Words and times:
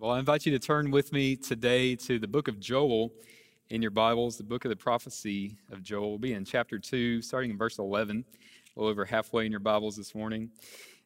Well, 0.00 0.10
I 0.10 0.18
invite 0.18 0.44
you 0.44 0.50
to 0.52 0.58
turn 0.58 0.90
with 0.90 1.12
me 1.12 1.36
today 1.36 1.94
to 1.96 2.18
the 2.18 2.26
book 2.26 2.48
of 2.48 2.58
Joel 2.58 3.12
in 3.70 3.80
your 3.80 3.92
Bibles, 3.92 4.36
the 4.36 4.42
book 4.42 4.64
of 4.64 4.70
the 4.70 4.76
prophecy 4.76 5.56
of 5.70 5.84
Joel. 5.84 6.10
will 6.10 6.18
be 6.18 6.32
in 6.32 6.44
chapter 6.44 6.80
2, 6.80 7.22
starting 7.22 7.52
in 7.52 7.56
verse 7.56 7.78
11, 7.78 8.24
a 8.24 8.80
little 8.80 8.90
over 8.90 9.04
halfway 9.04 9.46
in 9.46 9.52
your 9.52 9.60
Bibles 9.60 9.96
this 9.96 10.12
morning. 10.12 10.50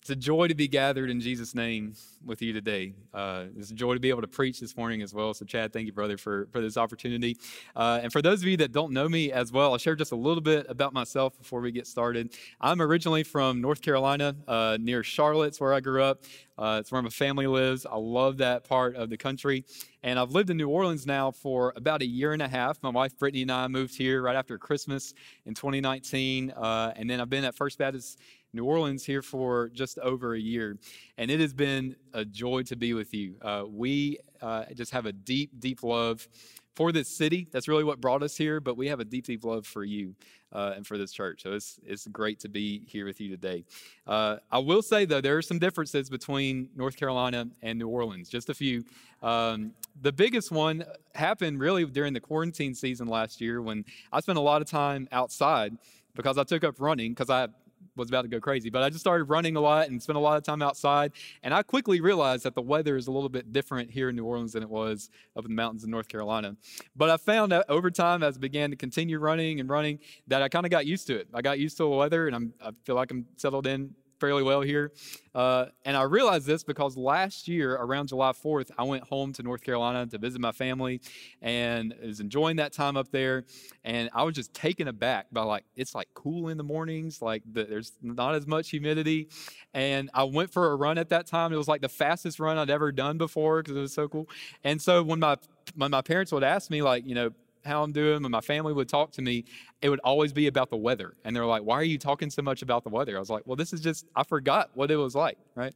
It's 0.08 0.16
a 0.16 0.16
joy 0.16 0.48
to 0.48 0.54
be 0.54 0.68
gathered 0.68 1.10
in 1.10 1.20
Jesus' 1.20 1.54
name 1.54 1.92
with 2.24 2.40
you 2.40 2.54
today. 2.54 2.94
Uh, 3.12 3.44
it's 3.58 3.70
a 3.70 3.74
joy 3.74 3.92
to 3.92 4.00
be 4.00 4.08
able 4.08 4.22
to 4.22 4.26
preach 4.26 4.58
this 4.58 4.74
morning 4.74 5.02
as 5.02 5.12
well. 5.12 5.34
So, 5.34 5.44
Chad, 5.44 5.70
thank 5.70 5.84
you, 5.84 5.92
brother, 5.92 6.16
for, 6.16 6.48
for 6.50 6.62
this 6.62 6.78
opportunity. 6.78 7.36
Uh, 7.76 8.00
and 8.02 8.10
for 8.10 8.22
those 8.22 8.40
of 8.40 8.48
you 8.48 8.56
that 8.56 8.72
don't 8.72 8.94
know 8.94 9.06
me 9.06 9.30
as 9.32 9.52
well, 9.52 9.72
I'll 9.72 9.76
share 9.76 9.96
just 9.96 10.12
a 10.12 10.16
little 10.16 10.40
bit 10.40 10.64
about 10.70 10.94
myself 10.94 11.36
before 11.36 11.60
we 11.60 11.72
get 11.72 11.86
started. 11.86 12.32
I'm 12.58 12.80
originally 12.80 13.22
from 13.22 13.60
North 13.60 13.82
Carolina, 13.82 14.34
uh, 14.46 14.78
near 14.80 15.02
Charlotte's 15.02 15.60
where 15.60 15.74
I 15.74 15.80
grew 15.80 16.02
up. 16.02 16.22
Uh, 16.56 16.78
it's 16.80 16.90
where 16.90 17.00
my 17.02 17.08
family 17.08 17.46
lives. 17.46 17.86
I 17.86 17.96
love 17.96 18.38
that 18.38 18.64
part 18.64 18.96
of 18.96 19.10
the 19.10 19.16
country. 19.16 19.64
And 20.02 20.18
I've 20.18 20.32
lived 20.32 20.50
in 20.50 20.56
New 20.56 20.68
Orleans 20.68 21.06
now 21.06 21.30
for 21.30 21.72
about 21.76 22.02
a 22.02 22.06
year 22.06 22.32
and 22.32 22.42
a 22.42 22.48
half. 22.48 22.82
My 22.82 22.88
wife, 22.88 23.16
Brittany, 23.16 23.42
and 23.42 23.52
I 23.52 23.68
moved 23.68 23.96
here 23.96 24.22
right 24.22 24.34
after 24.34 24.58
Christmas 24.58 25.14
in 25.46 25.54
2019. 25.54 26.50
Uh, 26.50 26.92
and 26.96 27.08
then 27.08 27.20
I've 27.20 27.30
been 27.30 27.44
at 27.44 27.54
First 27.54 27.78
Baptist 27.78 28.18
New 28.52 28.64
Orleans 28.64 29.04
here 29.04 29.22
for 29.22 29.68
just 29.68 29.98
over 29.98 30.34
a 30.34 30.40
year. 30.40 30.78
And 31.18 31.30
it 31.30 31.40
has 31.40 31.52
been 31.52 31.96
a 32.14 32.24
joy 32.24 32.62
to 32.64 32.76
be 32.76 32.94
with 32.94 33.12
you. 33.12 33.34
Uh, 33.42 33.64
we 33.68 34.18
uh, 34.40 34.64
just 34.74 34.92
have 34.92 35.06
a 35.06 35.12
deep, 35.12 35.58
deep 35.58 35.82
love 35.82 36.26
for 36.74 36.92
this 36.92 37.08
city. 37.08 37.48
That's 37.50 37.66
really 37.66 37.82
what 37.82 38.00
brought 38.00 38.22
us 38.22 38.36
here, 38.36 38.60
but 38.60 38.76
we 38.76 38.86
have 38.86 39.00
a 39.00 39.04
deep, 39.04 39.26
deep 39.26 39.44
love 39.44 39.66
for 39.66 39.84
you 39.84 40.14
uh, 40.52 40.74
and 40.76 40.86
for 40.86 40.96
this 40.96 41.10
church. 41.10 41.42
So 41.42 41.52
it's, 41.52 41.78
it's 41.84 42.06
great 42.06 42.38
to 42.40 42.48
be 42.48 42.84
here 42.86 43.04
with 43.04 43.20
you 43.20 43.28
today. 43.28 43.64
Uh, 44.06 44.36
I 44.50 44.58
will 44.58 44.80
say, 44.80 45.04
though, 45.04 45.20
there 45.20 45.36
are 45.36 45.42
some 45.42 45.58
differences 45.58 46.08
between 46.08 46.68
North 46.76 46.96
Carolina 46.96 47.48
and 47.62 47.78
New 47.80 47.88
Orleans, 47.88 48.28
just 48.28 48.48
a 48.48 48.54
few. 48.54 48.84
Um, 49.24 49.72
the 50.00 50.12
biggest 50.12 50.52
one 50.52 50.84
happened 51.16 51.58
really 51.58 51.84
during 51.84 52.12
the 52.12 52.20
quarantine 52.20 52.74
season 52.74 53.08
last 53.08 53.40
year 53.40 53.60
when 53.60 53.84
I 54.12 54.20
spent 54.20 54.38
a 54.38 54.42
lot 54.42 54.62
of 54.62 54.68
time 54.70 55.08
outside 55.10 55.76
because 56.14 56.38
I 56.38 56.44
took 56.44 56.62
up 56.62 56.76
running 56.78 57.10
because 57.10 57.28
I 57.28 57.48
was 57.96 58.08
about 58.08 58.22
to 58.22 58.28
go 58.28 58.40
crazy, 58.40 58.70
but 58.70 58.82
I 58.82 58.90
just 58.90 59.00
started 59.00 59.24
running 59.24 59.56
a 59.56 59.60
lot 59.60 59.88
and 59.88 60.02
spent 60.02 60.16
a 60.16 60.20
lot 60.20 60.36
of 60.36 60.44
time 60.44 60.62
outside. 60.62 61.12
And 61.42 61.52
I 61.52 61.62
quickly 61.62 62.00
realized 62.00 62.44
that 62.44 62.54
the 62.54 62.62
weather 62.62 62.96
is 62.96 63.06
a 63.06 63.12
little 63.12 63.28
bit 63.28 63.52
different 63.52 63.90
here 63.90 64.08
in 64.08 64.16
New 64.16 64.24
Orleans 64.24 64.52
than 64.52 64.62
it 64.62 64.70
was 64.70 65.10
up 65.36 65.44
in 65.44 65.50
the 65.50 65.56
mountains 65.56 65.84
in 65.84 65.90
North 65.90 66.08
Carolina. 66.08 66.56
But 66.96 67.10
I 67.10 67.16
found 67.16 67.52
that 67.52 67.66
over 67.68 67.90
time, 67.90 68.22
as 68.22 68.36
I 68.36 68.40
began 68.40 68.70
to 68.70 68.76
continue 68.76 69.18
running 69.18 69.60
and 69.60 69.68
running, 69.68 69.98
that 70.28 70.42
I 70.42 70.48
kind 70.48 70.64
of 70.64 70.70
got 70.70 70.86
used 70.86 71.06
to 71.08 71.16
it. 71.16 71.28
I 71.34 71.42
got 71.42 71.58
used 71.58 71.76
to 71.78 71.84
the 71.84 71.88
weather, 71.88 72.26
and 72.26 72.36
I'm, 72.36 72.52
I 72.62 72.70
feel 72.84 72.94
like 72.94 73.10
I'm 73.10 73.26
settled 73.36 73.66
in 73.66 73.94
fairly 74.18 74.42
well 74.42 74.60
here. 74.60 74.92
Uh, 75.34 75.66
and 75.84 75.96
I 75.96 76.02
realized 76.02 76.46
this 76.46 76.64
because 76.64 76.96
last 76.96 77.48
year, 77.48 77.74
around 77.74 78.08
July 78.08 78.32
4th, 78.32 78.70
I 78.76 78.84
went 78.84 79.04
home 79.04 79.32
to 79.34 79.42
North 79.42 79.62
Carolina 79.62 80.06
to 80.06 80.18
visit 80.18 80.40
my 80.40 80.52
family 80.52 81.00
and 81.40 81.94
was 82.02 82.20
enjoying 82.20 82.56
that 82.56 82.72
time 82.72 82.96
up 82.96 83.10
there. 83.10 83.44
And 83.84 84.10
I 84.12 84.24
was 84.24 84.34
just 84.34 84.52
taken 84.52 84.88
aback 84.88 85.26
by 85.30 85.42
like, 85.42 85.64
it's 85.76 85.94
like 85.94 86.08
cool 86.14 86.48
in 86.48 86.56
the 86.56 86.64
mornings, 86.64 87.22
like 87.22 87.42
the, 87.50 87.64
there's 87.64 87.92
not 88.02 88.34
as 88.34 88.46
much 88.46 88.70
humidity. 88.70 89.28
And 89.74 90.10
I 90.14 90.24
went 90.24 90.52
for 90.52 90.72
a 90.72 90.76
run 90.76 90.98
at 90.98 91.10
that 91.10 91.26
time. 91.26 91.52
It 91.52 91.56
was 91.56 91.68
like 91.68 91.82
the 91.82 91.88
fastest 91.88 92.40
run 92.40 92.58
I'd 92.58 92.70
ever 92.70 92.90
done 92.90 93.18
before 93.18 93.62
because 93.62 93.76
it 93.76 93.80
was 93.80 93.92
so 93.92 94.08
cool. 94.08 94.28
And 94.64 94.82
so 94.82 95.02
when 95.02 95.20
my 95.20 95.36
when 95.76 95.90
my 95.90 96.00
parents 96.02 96.32
would 96.32 96.42
ask 96.44 96.70
me, 96.70 96.82
like, 96.82 97.06
you 97.06 97.14
know, 97.14 97.30
how 97.68 97.82
I'm 97.84 97.92
doing, 97.92 98.22
when 98.22 98.32
my 98.32 98.40
family 98.40 98.72
would 98.72 98.88
talk 98.88 99.12
to 99.12 99.22
me, 99.22 99.44
it 99.80 99.88
would 99.88 100.00
always 100.00 100.32
be 100.32 100.48
about 100.48 100.70
the 100.70 100.76
weather. 100.76 101.14
And 101.24 101.36
they're 101.36 101.46
like, 101.46 101.62
why 101.62 101.76
are 101.76 101.84
you 101.84 101.98
talking 101.98 102.30
so 102.30 102.42
much 102.42 102.62
about 102.62 102.82
the 102.82 102.90
weather? 102.90 103.16
I 103.16 103.20
was 103.20 103.30
like, 103.30 103.44
well, 103.46 103.56
this 103.56 103.72
is 103.72 103.80
just, 103.80 104.06
I 104.16 104.24
forgot 104.24 104.70
what 104.74 104.90
it 104.90 104.96
was 104.96 105.14
like, 105.14 105.38
right? 105.54 105.74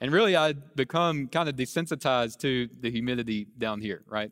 And 0.00 0.10
really, 0.10 0.36
I'd 0.36 0.74
become 0.74 1.28
kind 1.28 1.48
of 1.48 1.56
desensitized 1.56 2.38
to 2.38 2.68
the 2.80 2.90
humidity 2.90 3.46
down 3.58 3.80
here, 3.80 4.02
right? 4.06 4.30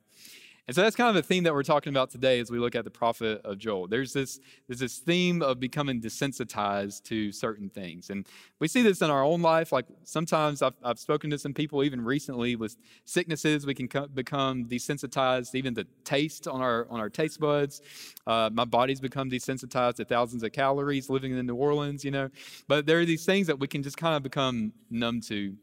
And 0.71 0.75
so 0.77 0.83
that's 0.83 0.95
kind 0.95 1.09
of 1.09 1.17
the 1.17 1.27
theme 1.27 1.43
that 1.43 1.53
we're 1.53 1.65
talking 1.65 1.93
about 1.93 2.11
today 2.11 2.39
as 2.39 2.49
we 2.49 2.61
look 2.61 2.77
at 2.77 2.85
the 2.85 2.93
prophet 2.93 3.41
of 3.45 3.59
Joel. 3.59 3.89
There's 3.89 4.13
this, 4.13 4.39
there's 4.69 4.79
this 4.79 4.99
theme 4.99 5.43
of 5.43 5.59
becoming 5.59 6.01
desensitized 6.01 7.03
to 7.07 7.33
certain 7.33 7.69
things. 7.69 8.09
And 8.11 8.25
we 8.61 8.69
see 8.69 8.81
this 8.81 9.03
in 9.03 9.11
our 9.11 9.25
own 9.25 9.43
life. 9.43 9.73
Like 9.73 9.87
sometimes 10.05 10.63
I've, 10.63 10.77
I've 10.85 11.01
spoken 11.01 11.29
to 11.31 11.39
some 11.39 11.53
people 11.53 11.83
even 11.83 12.01
recently 12.01 12.55
with 12.55 12.77
sicknesses. 13.05 13.67
We 13.67 13.75
can 13.75 13.89
co- 13.89 14.07
become 14.07 14.65
desensitized 14.65 15.57
even 15.57 15.75
to 15.75 15.89
taste 16.05 16.47
on 16.47 16.61
our, 16.61 16.87
on 16.89 17.01
our 17.01 17.11
taste 17.11 17.41
buds. 17.41 17.83
Uh, 18.25 18.49
my 18.53 18.65
body's 18.65 19.01
become 19.01 19.29
desensitized 19.29 19.97
to 19.97 20.05
thousands 20.05 20.45
of 20.45 20.53
calories 20.53 21.11
living 21.11 21.37
in 21.37 21.47
New 21.47 21.57
Orleans, 21.57 22.05
you 22.05 22.13
know. 22.13 22.29
But 22.69 22.87
there 22.87 23.01
are 23.01 23.05
these 23.05 23.27
things 23.27 23.49
that 23.49 23.59
we 23.59 23.67
can 23.67 23.83
just 23.83 23.97
kind 23.97 24.15
of 24.15 24.23
become 24.23 24.73
numb 24.89 25.21
to 25.23 25.57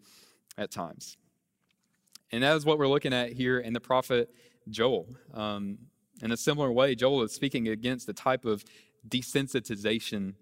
at 0.57 0.69
times. 0.69 1.15
And 2.33 2.43
that 2.43 2.57
is 2.57 2.65
what 2.65 2.77
we're 2.77 2.89
looking 2.89 3.13
at 3.13 3.31
here 3.31 3.59
in 3.59 3.71
the 3.71 3.79
prophet 3.79 4.29
Joel. 4.69 5.07
Um, 5.33 5.78
in 6.22 6.31
a 6.31 6.38
similar 6.38 6.72
way, 6.72 6.95
Joel 6.95 7.23
is 7.23 7.31
speaking 7.31 7.67
against 7.67 8.07
the 8.07 8.13
type 8.13 8.45
of 8.45 8.63
desensitization. 9.07 10.33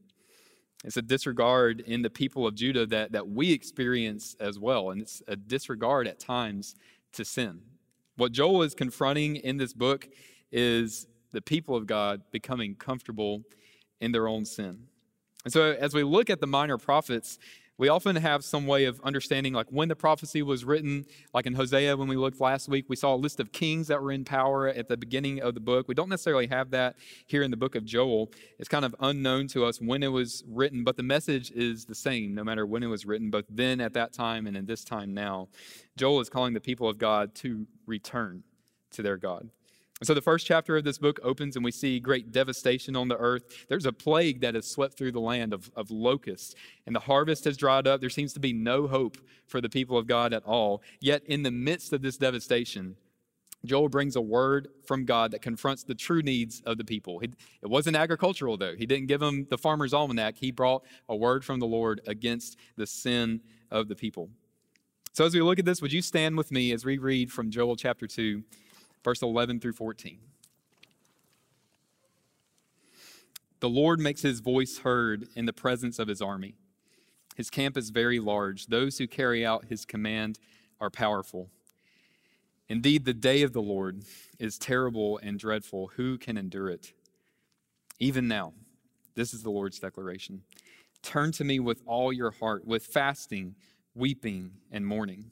It's 0.84 0.98
a 0.98 1.02
disregard 1.02 1.82
in 1.82 2.02
the 2.02 2.10
people 2.10 2.48
of 2.48 2.56
Judah 2.56 2.86
that, 2.88 3.12
that 3.12 3.28
we 3.28 3.52
experience 3.52 4.36
as 4.40 4.60
well. 4.60 4.92
And 4.92 5.02
it's 5.02 5.22
a 5.28 5.36
disregard 5.36 6.08
at 6.08 6.20
times 6.20 6.76
to 7.14 7.26
sin. 7.26 7.62
What 8.18 8.32
Joel 8.32 8.62
is 8.64 8.74
confronting 8.74 9.36
in 9.38 9.58
this 9.58 9.74
book 9.74 10.08
is 10.52 11.08
the 11.32 11.42
people 11.42 11.76
of 11.76 11.86
God 11.86 12.22
becoming 12.32 12.76
comfortable 12.76 13.44
in 14.00 14.12
their 14.12 14.28
own 14.28 14.46
sin. 14.46 14.88
And 15.44 15.54
so, 15.54 15.74
as 15.74 15.94
we 15.94 16.04
look 16.04 16.30
at 16.30 16.40
the 16.40 16.48
minor 16.48 16.78
prophets, 16.78 17.38
we 17.78 17.90
often 17.90 18.16
have 18.16 18.44
some 18.44 18.66
way 18.66 18.86
of 18.86 19.02
understanding 19.04 19.54
like 19.54 19.68
when 19.70 19.90
the 19.90 19.96
prophecy 19.96 20.42
was 20.42 20.64
written. 20.64 21.06
Like 21.34 21.46
in 21.46 21.54
hosea 21.54 21.98
when 21.98 22.08
we 22.08 22.16
looked 22.16 22.40
last 22.40 22.70
week 22.70 22.86
we 22.88 22.96
saw 22.96 23.16
a 23.16 23.18
list 23.18 23.40
of 23.40 23.52
kings 23.52 23.88
that 23.88 24.02
were 24.02 24.12
in 24.12 24.24
power 24.24 24.68
at 24.68 24.88
the 24.88 24.98
beginning 24.98 25.42
of 25.42 25.54
the 25.54 25.60
book. 25.60 25.88
We 25.88 25.94
don't 25.94 26.10
necessarily 26.10 26.48
have 26.48 26.72
that 26.72 26.96
here 27.26 27.44
in 27.44 27.52
the 27.52 27.58
book 27.58 27.76
of 27.76 27.86
joel. 27.86 28.32
It's 28.60 28.70
kind 28.70 28.86
of 28.86 28.96
unknown 29.00 29.48
to 29.50 29.66
us 29.66 29.82
when 29.82 30.04
it 30.04 30.08
was 30.08 30.44
written 30.48 30.84
but 30.84 30.98
the 30.98 31.04
message 31.04 31.52
is 31.52 31.86
the 31.86 31.96
same 31.96 32.34
no 32.34 32.44
matter 32.44 32.66
when 32.66 32.84
it 32.84 32.88
was 32.88 33.06
written 33.06 33.30
both 33.30 33.46
then 33.50 33.82
at 33.82 33.94
that 33.94 34.14
time 34.14 34.48
and 34.48 34.56
in 34.56 34.66
this 34.66 34.84
time 34.84 35.14
now. 35.14 35.50
Joel 35.98 36.22
is 36.22 36.30
calling 36.30 36.54
the 36.54 36.62
people 36.62 36.90
of 36.90 36.98
god 36.98 37.36
to 37.36 37.68
return 37.86 38.44
to 38.92 39.02
their 39.02 39.18
god 39.18 39.50
so 40.04 40.14
the 40.14 40.22
first 40.22 40.46
chapter 40.46 40.76
of 40.76 40.84
this 40.84 40.98
book 40.98 41.20
opens 41.24 41.56
and 41.56 41.64
we 41.64 41.72
see 41.72 42.02
great 42.02 42.32
devastation 42.32 42.98
on 42.98 43.08
the 43.08 43.18
earth. 43.18 43.66
There's 43.70 43.86
a 43.86 43.94
plague 43.94 44.42
that 44.42 44.54
has 44.54 44.70
swept 44.70 44.98
through 44.98 45.14
the 45.14 45.22
land 45.22 45.54
of, 45.54 45.72
of 45.76 45.90
locusts, 45.90 46.54
and 46.86 46.94
the 46.94 47.00
harvest 47.00 47.46
has 47.46 47.56
dried 47.56 47.88
up. 47.88 48.02
There 48.02 48.10
seems 48.10 48.34
to 48.34 48.42
be 48.42 48.52
no 48.52 48.88
hope 48.88 49.18
for 49.48 49.62
the 49.62 49.70
people 49.70 49.98
of 49.98 50.06
God 50.06 50.34
at 50.34 50.44
all. 50.44 50.82
Yet, 51.00 51.24
in 51.26 51.44
the 51.44 51.52
midst 51.52 51.94
of 51.94 52.02
this 52.02 52.18
devastation, 52.18 52.98
Joel 53.64 53.88
brings 53.88 54.18
a 54.18 54.22
word 54.22 54.68
from 54.86 55.06
God 55.06 55.32
that 55.32 55.42
confronts 55.42 55.84
the 55.84 55.96
true 55.96 56.22
needs 56.22 56.62
of 56.66 56.78
the 56.78 56.84
people. 56.84 57.22
It, 57.22 57.32
it 57.64 57.70
wasn't 57.70 57.96
agricultural, 57.96 58.58
though. 58.58 58.76
He 58.76 58.86
didn't 58.86 59.08
give 59.08 59.22
them 59.22 59.48
the 59.50 59.58
farmer's 59.58 59.94
almanac. 59.94 60.36
He 60.38 60.52
brought 60.52 60.84
a 61.08 61.16
word 61.16 61.44
from 61.46 61.60
the 61.60 61.66
Lord 61.66 62.02
against 62.06 62.58
the 62.76 62.86
sin 62.86 63.42
of 63.72 63.88
the 63.88 63.96
people. 63.96 64.30
So, 65.14 65.26
as 65.26 65.34
we 65.34 65.42
look 65.42 65.60
at 65.60 65.66
this, 65.66 65.82
would 65.82 65.94
you 65.94 66.02
stand 66.02 66.36
with 66.38 66.52
me 66.52 66.74
as 66.74 66.84
we 66.84 66.98
read 66.98 67.32
from 67.32 67.50
Joel 67.50 67.78
chapter 67.78 68.08
2? 68.08 68.44
Verse 69.06 69.22
11 69.22 69.60
through 69.60 69.74
14. 69.74 70.18
The 73.60 73.70
Lord 73.70 74.00
makes 74.00 74.24
his 74.24 74.40
voice 74.40 74.80
heard 74.80 75.28
in 75.36 75.46
the 75.46 75.54
presence 75.54 76.00
of 76.00 76.08
his 76.08 76.24
army. 76.24 76.56
His 77.36 77.52
camp 77.52 77.78
is 77.78 77.92
very 77.92 78.20
large. 78.20 78.66
Those 78.66 78.98
who 78.98 79.08
carry 79.08 79.46
out 79.46 79.66
his 79.66 79.86
command 79.86 80.40
are 80.82 80.90
powerful. 80.90 81.50
Indeed, 82.68 83.06
the 83.06 83.14
day 83.14 83.44
of 83.44 83.54
the 83.54 83.62
Lord 83.62 84.02
is 84.40 84.58
terrible 84.58 85.20
and 85.22 85.38
dreadful. 85.38 85.92
Who 85.98 86.18
can 86.18 86.36
endure 86.36 86.70
it? 86.70 86.92
Even 88.00 88.28
now, 88.28 88.54
this 89.14 89.36
is 89.36 89.44
the 89.44 89.52
Lord's 89.52 89.80
declaration 89.80 90.42
Turn 91.04 91.32
to 91.34 91.44
me 91.44 91.60
with 91.60 91.84
all 91.86 92.12
your 92.12 92.32
heart, 92.32 92.66
with 92.66 92.84
fasting, 92.84 93.54
weeping, 93.94 94.54
and 94.72 94.88
mourning. 94.88 95.30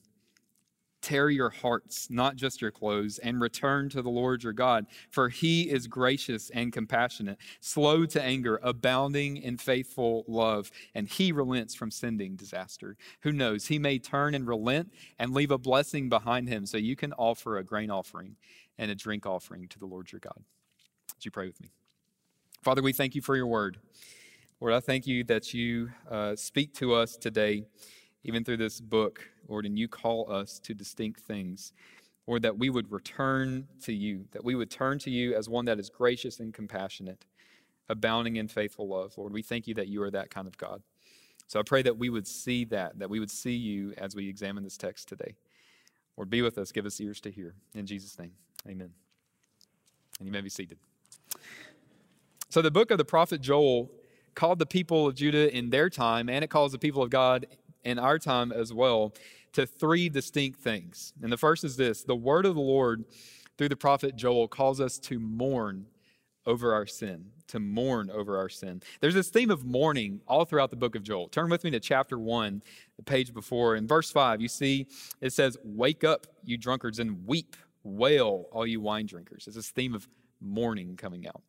Tear 1.03 1.29
your 1.29 1.49
hearts, 1.49 2.09
not 2.09 2.37
just 2.37 2.61
your 2.61 2.71
clothes, 2.71 3.17
and 3.19 3.41
return 3.41 3.89
to 3.89 4.01
the 4.01 4.09
Lord 4.09 4.41
your 4.41 4.53
God, 4.53 4.85
for 5.09 5.27
he 5.27 5.69
is 5.69 5.85
gracious 5.85 6.49
and 6.51 6.71
compassionate, 6.71 7.37
slow 7.59 8.05
to 8.05 8.23
anger, 8.23 8.57
abounding 8.63 9.35
in 9.35 9.57
faithful 9.57 10.23
love, 10.29 10.71
and 10.95 11.09
he 11.09 11.33
relents 11.33 11.75
from 11.75 11.91
sending 11.91 12.37
disaster. 12.37 12.95
Who 13.19 13.33
knows? 13.33 13.67
He 13.67 13.79
may 13.79 13.99
turn 13.99 14.33
and 14.33 14.47
relent 14.47 14.93
and 15.19 15.33
leave 15.33 15.51
a 15.51 15.57
blessing 15.57 16.07
behind 16.07 16.47
him 16.47 16.65
so 16.65 16.77
you 16.77 16.95
can 16.95 17.11
offer 17.13 17.57
a 17.57 17.65
grain 17.65 17.91
offering 17.91 18.37
and 18.77 18.89
a 18.89 18.95
drink 18.95 19.25
offering 19.25 19.67
to 19.67 19.79
the 19.79 19.85
Lord 19.85 20.09
your 20.09 20.21
God. 20.21 20.41
Would 21.15 21.25
you 21.25 21.31
pray 21.31 21.47
with 21.47 21.59
me? 21.59 21.69
Father, 22.63 22.81
we 22.81 22.93
thank 22.93 23.13
you 23.13 23.21
for 23.21 23.35
your 23.35 23.47
word. 23.47 23.77
Lord, 24.61 24.73
I 24.73 24.79
thank 24.79 25.05
you 25.05 25.25
that 25.25 25.53
you 25.53 25.91
uh, 26.09 26.37
speak 26.37 26.73
to 26.75 26.93
us 26.93 27.17
today 27.17 27.65
even 28.23 28.43
through 28.43 28.57
this 28.57 28.79
book, 28.79 29.27
Lord, 29.47 29.65
and 29.65 29.77
you 29.77 29.87
call 29.87 30.31
us 30.31 30.59
to 30.59 30.73
distinct 30.73 31.21
things. 31.21 31.73
Or 32.25 32.39
that 32.39 32.57
we 32.57 32.69
would 32.69 32.89
return 32.89 33.67
to 33.81 33.91
you, 33.91 34.23
that 34.31 34.45
we 34.45 34.55
would 34.55 34.71
turn 34.71 34.97
to 34.99 35.11
you 35.11 35.35
as 35.35 35.49
one 35.49 35.65
that 35.65 35.77
is 35.77 35.89
gracious 35.89 36.39
and 36.39 36.53
compassionate, 36.53 37.25
abounding 37.89 38.37
in 38.37 38.47
faithful 38.47 38.87
love. 38.87 39.17
Lord, 39.17 39.33
we 39.33 39.41
thank 39.41 39.67
you 39.67 39.73
that 39.73 39.89
you 39.89 40.01
are 40.03 40.11
that 40.11 40.29
kind 40.29 40.47
of 40.47 40.57
God. 40.57 40.81
So 41.47 41.59
I 41.59 41.63
pray 41.63 41.81
that 41.81 41.97
we 41.97 42.09
would 42.09 42.25
see 42.25 42.63
that, 42.65 42.97
that 42.99 43.09
we 43.09 43.19
would 43.19 43.29
see 43.29 43.55
you 43.55 43.93
as 43.97 44.15
we 44.15 44.29
examine 44.29 44.63
this 44.63 44.77
text 44.77 45.09
today. 45.09 45.35
Lord, 46.17 46.29
be 46.29 46.41
with 46.41 46.57
us. 46.57 46.71
Give 46.71 46.85
us 46.85 46.99
ears 47.01 47.19
to 47.21 47.29
hear. 47.31 47.55
In 47.75 47.85
Jesus' 47.85 48.17
name, 48.17 48.31
amen. 48.67 48.91
And 50.19 50.27
you 50.27 50.31
may 50.31 50.41
be 50.41 50.49
seated. 50.49 50.77
So, 52.49 52.61
the 52.61 52.71
book 52.71 52.91
of 52.91 52.97
the 52.97 53.05
prophet 53.05 53.41
Joel 53.41 53.91
called 54.35 54.59
the 54.59 54.65
people 54.65 55.07
of 55.07 55.15
Judah 55.15 55.55
in 55.55 55.69
their 55.69 55.89
time, 55.89 56.29
and 56.29 56.43
it 56.43 56.49
calls 56.49 56.71
the 56.71 56.77
people 56.77 57.03
of 57.03 57.09
God 57.09 57.47
in 57.83 57.99
our 57.99 58.19
time 58.19 58.51
as 58.51 58.73
well, 58.73 59.13
to 59.53 59.65
three 59.65 60.09
distinct 60.09 60.59
things. 60.59 61.13
And 61.21 61.31
the 61.31 61.37
first 61.37 61.63
is 61.63 61.77
this 61.77 62.03
the 62.03 62.15
word 62.15 62.45
of 62.45 62.55
the 62.55 62.61
Lord 62.61 63.05
through 63.57 63.69
the 63.69 63.75
prophet 63.75 64.15
Joel 64.15 64.47
calls 64.47 64.79
us 64.79 64.97
to 64.99 65.19
mourn 65.19 65.87
over 66.45 66.73
our 66.73 66.85
sin, 66.85 67.25
to 67.47 67.59
mourn 67.59 68.09
over 68.09 68.37
our 68.37 68.49
sin. 68.49 68.81
There's 68.99 69.13
this 69.13 69.29
theme 69.29 69.49
of 69.49 69.63
mourning 69.63 70.21
all 70.27 70.45
throughout 70.45 70.71
the 70.71 70.75
book 70.75 70.95
of 70.95 71.03
Joel. 71.03 71.29
Turn 71.29 71.49
with 71.49 71.63
me 71.63 71.71
to 71.71 71.79
chapter 71.79 72.19
1, 72.19 72.61
the 72.97 73.03
page 73.03 73.33
before. 73.33 73.75
In 73.75 73.87
verse 73.87 74.11
5, 74.11 74.41
you 74.41 74.47
see 74.47 74.87
it 75.21 75.31
says, 75.31 75.57
Wake 75.63 76.03
up, 76.03 76.27
you 76.43 76.57
drunkards, 76.57 76.99
and 76.99 77.25
weep, 77.25 77.55
wail, 77.83 78.47
all 78.51 78.67
you 78.67 78.81
wine 78.81 79.05
drinkers. 79.05 79.47
It's 79.47 79.55
this 79.55 79.69
theme 79.69 79.93
of 79.93 80.07
mourning 80.41 80.97
coming 80.97 81.27
out. 81.27 81.41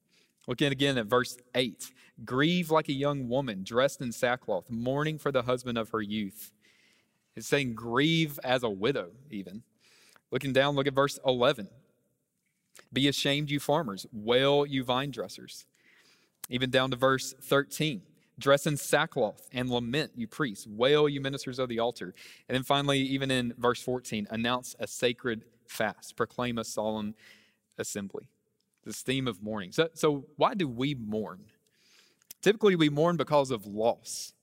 Looking 0.46 0.72
again 0.72 0.98
at 0.98 1.06
verse 1.06 1.36
8 1.54 1.92
Grieve 2.24 2.70
like 2.70 2.88
a 2.88 2.92
young 2.92 3.28
woman 3.28 3.64
dressed 3.64 4.00
in 4.00 4.12
sackcloth, 4.12 4.70
mourning 4.70 5.18
for 5.18 5.32
the 5.32 5.42
husband 5.42 5.76
of 5.76 5.90
her 5.90 6.00
youth. 6.00 6.52
It's 7.34 7.48
saying 7.48 7.74
grieve 7.74 8.38
as 8.44 8.62
a 8.62 8.70
widow, 8.70 9.10
even. 9.30 9.64
Looking 10.30 10.52
down, 10.52 10.76
look 10.76 10.86
at 10.86 10.94
verse 10.94 11.18
11. 11.26 11.68
Be 12.92 13.08
ashamed, 13.08 13.50
you 13.50 13.58
farmers. 13.58 14.06
Wail, 14.12 14.64
you 14.64 14.84
vine 14.84 15.10
dressers. 15.10 15.66
Even 16.48 16.70
down 16.70 16.90
to 16.92 16.96
verse 16.96 17.34
13. 17.42 18.02
Dress 18.38 18.66
in 18.66 18.76
sackcloth 18.76 19.48
and 19.52 19.70
lament, 19.70 20.12
you 20.16 20.26
priests. 20.26 20.66
Wail, 20.66 21.08
you 21.08 21.20
ministers 21.20 21.58
of 21.58 21.68
the 21.68 21.80
altar. 21.80 22.14
And 22.48 22.54
then 22.54 22.62
finally, 22.62 22.98
even 23.00 23.30
in 23.30 23.54
verse 23.58 23.82
14, 23.82 24.28
announce 24.30 24.76
a 24.78 24.86
sacred 24.86 25.44
fast. 25.66 26.16
Proclaim 26.16 26.58
a 26.58 26.64
solemn 26.64 27.14
assembly. 27.78 28.28
This 28.84 29.02
theme 29.02 29.26
of 29.26 29.42
mourning. 29.42 29.72
So, 29.72 29.88
so 29.94 30.26
why 30.36 30.54
do 30.54 30.68
we 30.68 30.94
mourn? 30.94 31.40
Typically, 32.42 32.76
we 32.76 32.90
mourn 32.90 33.16
because 33.16 33.50
of 33.50 33.66
loss. 33.66 34.34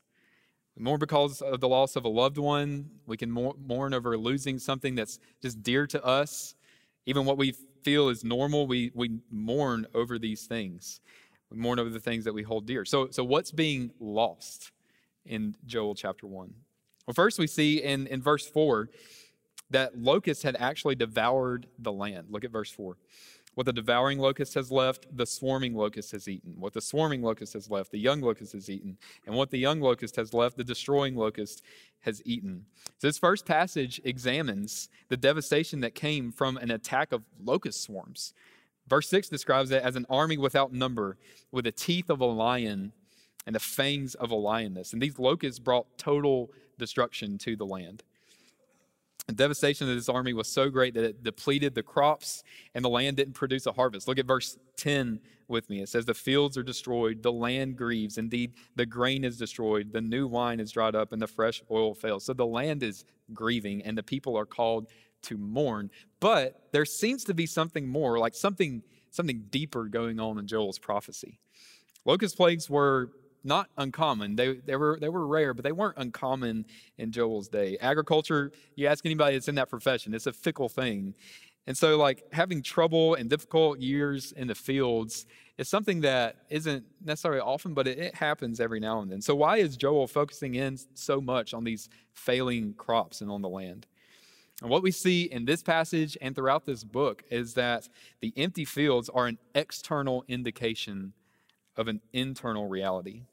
We 0.76 0.84
mourn 0.84 1.00
because 1.00 1.42
of 1.42 1.60
the 1.60 1.68
loss 1.68 1.96
of 1.96 2.06
a 2.06 2.10
loved 2.10 2.38
one. 2.38 2.90
We 3.06 3.18
can 3.18 3.32
mourn 3.32 3.94
over 3.94 4.18
losing 4.18 4.58
something 4.58 4.96
that's 4.96 5.20
just 5.42 5.62
dear 5.62 5.86
to 5.88 6.04
us. 6.04 6.56
Even 7.06 7.26
what 7.26 7.38
we 7.38 7.54
feel 7.84 8.10
is 8.10 8.24
normal, 8.24 8.68
we, 8.68 8.92
we 8.96 9.20
mourn 9.30 9.86
over 9.94 10.18
these 10.18 10.46
things. 10.46 11.02
We 11.52 11.58
mourn 11.58 11.80
over 11.80 11.90
the 11.90 12.00
things 12.00 12.24
that 12.26 12.34
we 12.34 12.44
hold 12.44 12.66
dear. 12.66 12.86
So, 12.86 13.10
so 13.12 13.24
what's 13.24 13.52
being 13.52 13.92
lost 14.00 14.72
in 15.26 15.56
Joel 15.66 15.96
chapter 15.96 16.26
1? 16.26 16.54
Well, 17.06 17.14
first 17.14 17.40
we 17.40 17.48
see 17.48 17.84
in, 17.84 18.08
in 18.08 18.22
verse 18.22 18.48
4 18.48 18.90
that 19.72 19.98
locusts 19.98 20.44
had 20.44 20.56
actually 20.60 20.96
devoured 20.96 21.68
the 21.80 21.92
land. 21.92 22.28
Look 22.30 22.44
at 22.44 22.52
verse 22.52 22.72
4. 22.72 22.98
What 23.56 23.65
the 23.65 23.74
devouring 23.74 24.18
locust 24.18 24.53
has 24.53 24.71
left, 24.71 25.06
the 25.15 25.25
swarming 25.25 25.75
locust 25.75 26.12
has 26.13 26.27
eaten. 26.27 26.53
What 26.57 26.74
the 26.74 26.81
swarming 26.81 27.21
locust 27.21 27.53
has 27.53 27.69
left, 27.69 27.92
the 27.92 28.00
young 28.00 28.21
locust 28.21 28.53
has 28.53 28.69
eaten. 28.69 28.98
And 29.25 29.36
what 29.36 29.51
the 29.51 29.59
young 29.59 29.81
locust 29.81 30.15
has 30.15 30.33
left, 30.33 30.56
the 30.56 30.63
destroying 30.63 31.15
locust 31.15 31.62
has 32.01 32.21
eaten. 32.25 32.65
So 33.00 33.07
this 33.07 33.18
first 33.18 33.45
passage 33.45 34.00
examines 34.06 34.89
the 35.09 35.18
devastation 35.18 35.81
that 35.81 35.95
came 35.95 36.31
from 36.31 36.57
an 36.57 36.71
attack 36.71 37.12
of 37.12 37.24
locust 37.44 37.83
swarms. 37.83 38.33
Verse 38.88 39.09
6 39.09 39.27
describes 39.30 39.71
it 39.71 39.83
as 39.83 39.95
an 39.95 40.06
army 40.09 40.38
without 40.38 40.74
number, 40.74 41.18
with 41.51 41.65
the 41.65 41.71
teeth 41.71 42.09
of 42.09 42.21
a 42.21 42.25
lion 42.25 42.94
and 43.45 43.56
the 43.56 43.59
fangs 43.59 44.15
of 44.15 44.31
a 44.31 44.36
lioness. 44.36 44.94
And 44.94 45.01
these 45.01 45.19
locusts 45.19 45.59
brought 45.59 45.98
total 45.98 46.51
destruction 46.77 47.38
to 47.39 47.56
the 47.56 47.65
land. 47.65 48.03
The 49.31 49.38
devastation 49.38 49.89
of 49.89 49.95
this 49.95 50.10
army 50.10 50.33
was 50.33 50.50
so 50.50 50.69
great 50.69 50.94
that 50.95 51.06
it 51.06 51.24
depleted 51.24 51.74
the 51.74 51.81
crops 51.81 52.44
and 52.75 52.83
the 52.83 52.89
land 52.89 53.16
didn't 53.16 53.31
produce 53.31 53.66
a 53.66 53.72
harvest. 53.72 54.06
Look 54.06 54.19
at 54.19 54.25
verse 54.25 54.57
10 54.75 55.22
with 55.48 55.69
me. 55.69 55.81
It 55.81 55.88
says, 55.88 56.04
The 56.04 56.13
fields 56.13 56.57
are 56.57 56.63
destroyed, 56.63 57.24
the 57.24 57.31
land 57.31 57.78
grieves. 57.78 58.18
Indeed, 58.18 58.56
the 58.75 58.86
grain 58.86 59.24
is 59.24 59.38
destroyed, 59.38 59.94
the 59.94 60.01
new 60.01 60.28
wine 60.28 60.60
is 60.60 60.74
dried 60.74 60.95
up, 60.95 61.13
and 61.13 61.22
the 61.22 61.28
fresh 61.28 61.63
oil 61.72 61.94
fails. 61.94 62.25
So 62.25 62.33
the 62.33 62.45
land 62.45 62.83
is 62.83 63.06
grieving, 63.33 63.81
and 63.83 63.98
the 63.98 64.04
people 64.04 64.38
are 64.38 64.45
called 64.45 64.89
to 65.22 65.38
mourn. 65.38 65.92
But 66.19 66.68
there 66.74 66.84
seems 66.84 67.24
to 67.24 67.34
be 67.34 67.45
something 67.45 67.88
more, 67.88 68.19
like 68.19 68.36
something, 68.36 68.84
something 69.12 69.45
deeper 69.50 69.86
going 69.86 70.19
on 70.19 70.39
in 70.39 70.45
Joel's 70.45 70.77
prophecy. 70.77 71.39
Locust 72.04 72.36
plagues 72.36 72.69
were 72.69 73.12
not 73.44 73.70
uncommon. 73.78 74.36
They, 74.36 74.56
they, 74.56 74.76
were, 74.76 74.98
they 75.00 75.10
were 75.10 75.26
rare, 75.26 75.54
but 75.54 75.64
they 75.64 75.72
weren't 75.72 75.98
uncommon 75.98 76.66
in 76.98 77.12
Joel's 77.12 77.48
day. 77.48 77.78
Agriculture, 77.82 78.52
you 78.76 78.88
ask 78.88 79.06
anybody 79.06 79.36
that's 79.36 79.48
in 79.48 79.56
that 79.56 79.70
profession, 79.70 80.14
it's 80.14 80.28
a 80.28 80.34
fickle 80.34 80.70
thing. 80.70 81.16
And 81.68 81.78
so, 81.78 81.98
like, 81.98 82.24
having 82.34 82.64
trouble 82.64 83.16
and 83.16 83.30
difficult 83.30 83.80
years 83.80 84.32
in 84.32 84.48
the 84.48 84.56
fields 84.56 85.28
is 85.58 85.70
something 85.70 86.02
that 86.02 86.38
isn't 86.50 86.84
necessarily 87.04 87.40
often, 87.40 87.76
but 87.76 87.88
it, 87.88 88.00
it 88.00 88.16
happens 88.16 88.60
every 88.60 88.80
now 88.80 89.02
and 89.02 89.12
then. 89.12 89.22
So, 89.22 89.36
why 89.36 89.58
is 89.58 89.78
Joel 89.78 90.08
focusing 90.08 90.56
in 90.56 90.80
so 90.96 91.22
much 91.22 91.54
on 91.54 91.64
these 91.64 91.88
failing 92.14 92.74
crops 92.74 93.22
and 93.22 93.30
on 93.30 93.44
the 93.44 93.50
land? 93.50 93.86
And 94.62 94.70
what 94.70 94.84
we 94.84 94.92
see 94.92 95.24
in 95.24 95.46
this 95.46 95.62
passage 95.62 96.18
and 96.22 96.36
throughout 96.36 96.66
this 96.66 96.84
book 96.84 97.24
is 97.30 97.54
that 97.56 97.90
the 98.22 98.34
empty 98.38 98.66
fields 98.66 99.10
are 99.10 99.28
an 99.28 99.38
external 99.56 100.24
indication 100.28 101.14
of 101.78 101.88
an 101.88 102.02
internal 102.14 102.68
reality. 102.68 103.24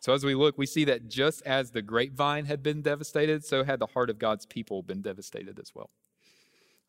So 0.00 0.12
as 0.12 0.24
we 0.24 0.34
look, 0.34 0.56
we 0.56 0.66
see 0.66 0.84
that 0.84 1.08
just 1.08 1.42
as 1.42 1.70
the 1.70 1.82
grapevine 1.82 2.44
had 2.46 2.62
been 2.62 2.82
devastated, 2.82 3.44
so 3.44 3.64
had 3.64 3.80
the 3.80 3.86
heart 3.86 4.10
of 4.10 4.18
God's 4.18 4.46
people 4.46 4.82
been 4.82 5.02
devastated 5.02 5.58
as 5.58 5.74
well. 5.74 5.90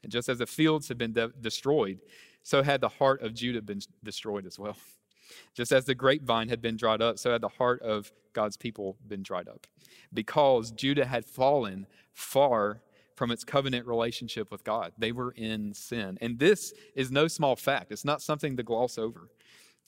And 0.03 0.11
just 0.11 0.29
as 0.29 0.37
the 0.37 0.45
fields 0.45 0.87
had 0.87 0.97
been 0.97 1.13
de- 1.13 1.33
destroyed, 1.41 1.99
so 2.43 2.63
had 2.63 2.81
the 2.81 2.89
heart 2.89 3.21
of 3.21 3.33
Judah 3.33 3.61
been 3.61 3.81
destroyed 4.03 4.45
as 4.45 4.57
well. 4.57 4.77
Just 5.53 5.71
as 5.71 5.85
the 5.85 5.93
grapevine 5.93 6.49
had 6.49 6.61
been 6.61 6.75
dried 6.75 7.03
up, 7.03 7.19
so 7.19 7.31
had 7.31 7.41
the 7.41 7.49
heart 7.49 7.83
of 7.83 8.11
God's 8.33 8.57
people 8.57 8.97
been 9.07 9.21
dried 9.21 9.47
up. 9.47 9.67
Because 10.11 10.71
Judah 10.71 11.05
had 11.05 11.25
fallen 11.25 11.85
far 12.13 12.81
from 13.15 13.31
its 13.31 13.43
covenant 13.43 13.85
relationship 13.85 14.49
with 14.49 14.63
God. 14.63 14.93
They 14.97 15.11
were 15.11 15.31
in 15.31 15.73
sin. 15.73 16.17
And 16.21 16.39
this 16.39 16.73
is 16.95 17.11
no 17.11 17.27
small 17.27 17.55
fact. 17.55 17.91
It's 17.91 18.05
not 18.05 18.21
something 18.21 18.57
to 18.57 18.63
gloss 18.63 18.97
over. 18.97 19.29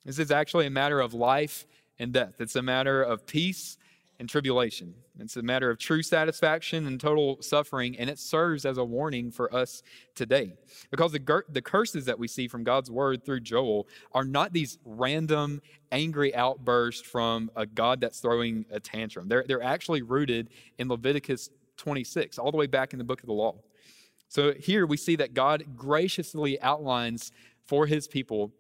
This 0.06 0.20
is 0.20 0.32
actually 0.32 0.68
a 0.68 0.72
matter 0.72 1.00
of 1.00 1.14
life 1.14 1.66
and 2.01 2.12
death. 2.12 2.36
It's 2.39 2.56
a 2.56 2.62
matter 2.62 3.01
of 3.01 3.25
peace 3.25 3.77
and 4.19 4.30
tribulation. 4.30 4.94
It's 5.19 5.38
a 5.38 5.42
matter 5.42 5.69
of 5.71 5.80
true 5.80 6.03
satisfaction 6.03 6.86
and 6.86 7.00
total 7.00 7.42
suffering, 7.42 7.98
and 7.98 8.09
it 8.09 8.19
serves 8.19 8.65
as 8.65 8.77
a 8.77 8.83
warning 8.83 9.31
for 9.31 9.53
us 9.53 9.81
today. 10.13 10.53
Because 10.92 11.12
the, 11.12 11.44
the 11.50 11.62
curses 11.62 12.05
that 12.05 12.20
we 12.20 12.27
see 12.27 12.48
from 12.48 12.63
God's 12.63 12.91
word 12.91 13.25
through 13.25 13.39
Joel 13.39 13.88
are 14.13 14.24
not 14.24 14.53
these 14.53 14.77
random, 14.86 15.62
angry 15.91 16.36
outbursts 16.36 17.01
from 17.01 17.50
a 17.55 17.65
God 17.65 18.01
that's 18.01 18.20
throwing 18.20 18.65
a 18.70 18.79
tantrum. 18.79 19.27
They're, 19.27 19.43
they're 19.48 19.63
actually 19.63 20.01
rooted 20.01 20.50
in 20.77 20.88
Leviticus 20.88 21.50
26, 21.77 22.38
all 22.38 22.51
the 22.51 22.58
way 22.58 22.67
back 22.67 22.93
in 22.93 23.00
the 23.00 23.05
book 23.05 23.22
of 23.22 23.27
the 23.27 23.34
law. 23.34 23.55
So 24.27 24.53
here 24.53 24.86
we 24.86 24.98
see 24.98 25.15
that 25.17 25.34
God 25.34 25.63
graciously 25.75 26.62
outlines 26.62 27.31
for 27.65 27.88
his 27.88 28.08
people 28.08 28.51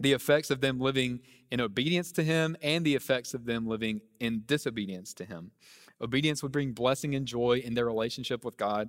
the 0.00 0.12
effects 0.12 0.50
of 0.50 0.62
them 0.62 0.80
living 0.80 1.20
in 1.50 1.60
obedience 1.60 2.10
to 2.12 2.22
Him 2.22 2.56
and 2.62 2.84
the 2.84 2.94
effects 2.94 3.34
of 3.34 3.44
them 3.44 3.66
living 3.66 4.00
in 4.18 4.42
disobedience 4.46 5.12
to 5.14 5.24
Him. 5.24 5.52
Obedience 6.00 6.42
would 6.42 6.52
bring 6.52 6.72
blessing 6.72 7.14
and 7.14 7.26
joy 7.26 7.60
in 7.62 7.74
their 7.74 7.84
relationship 7.84 8.44
with 8.44 8.56
God, 8.56 8.88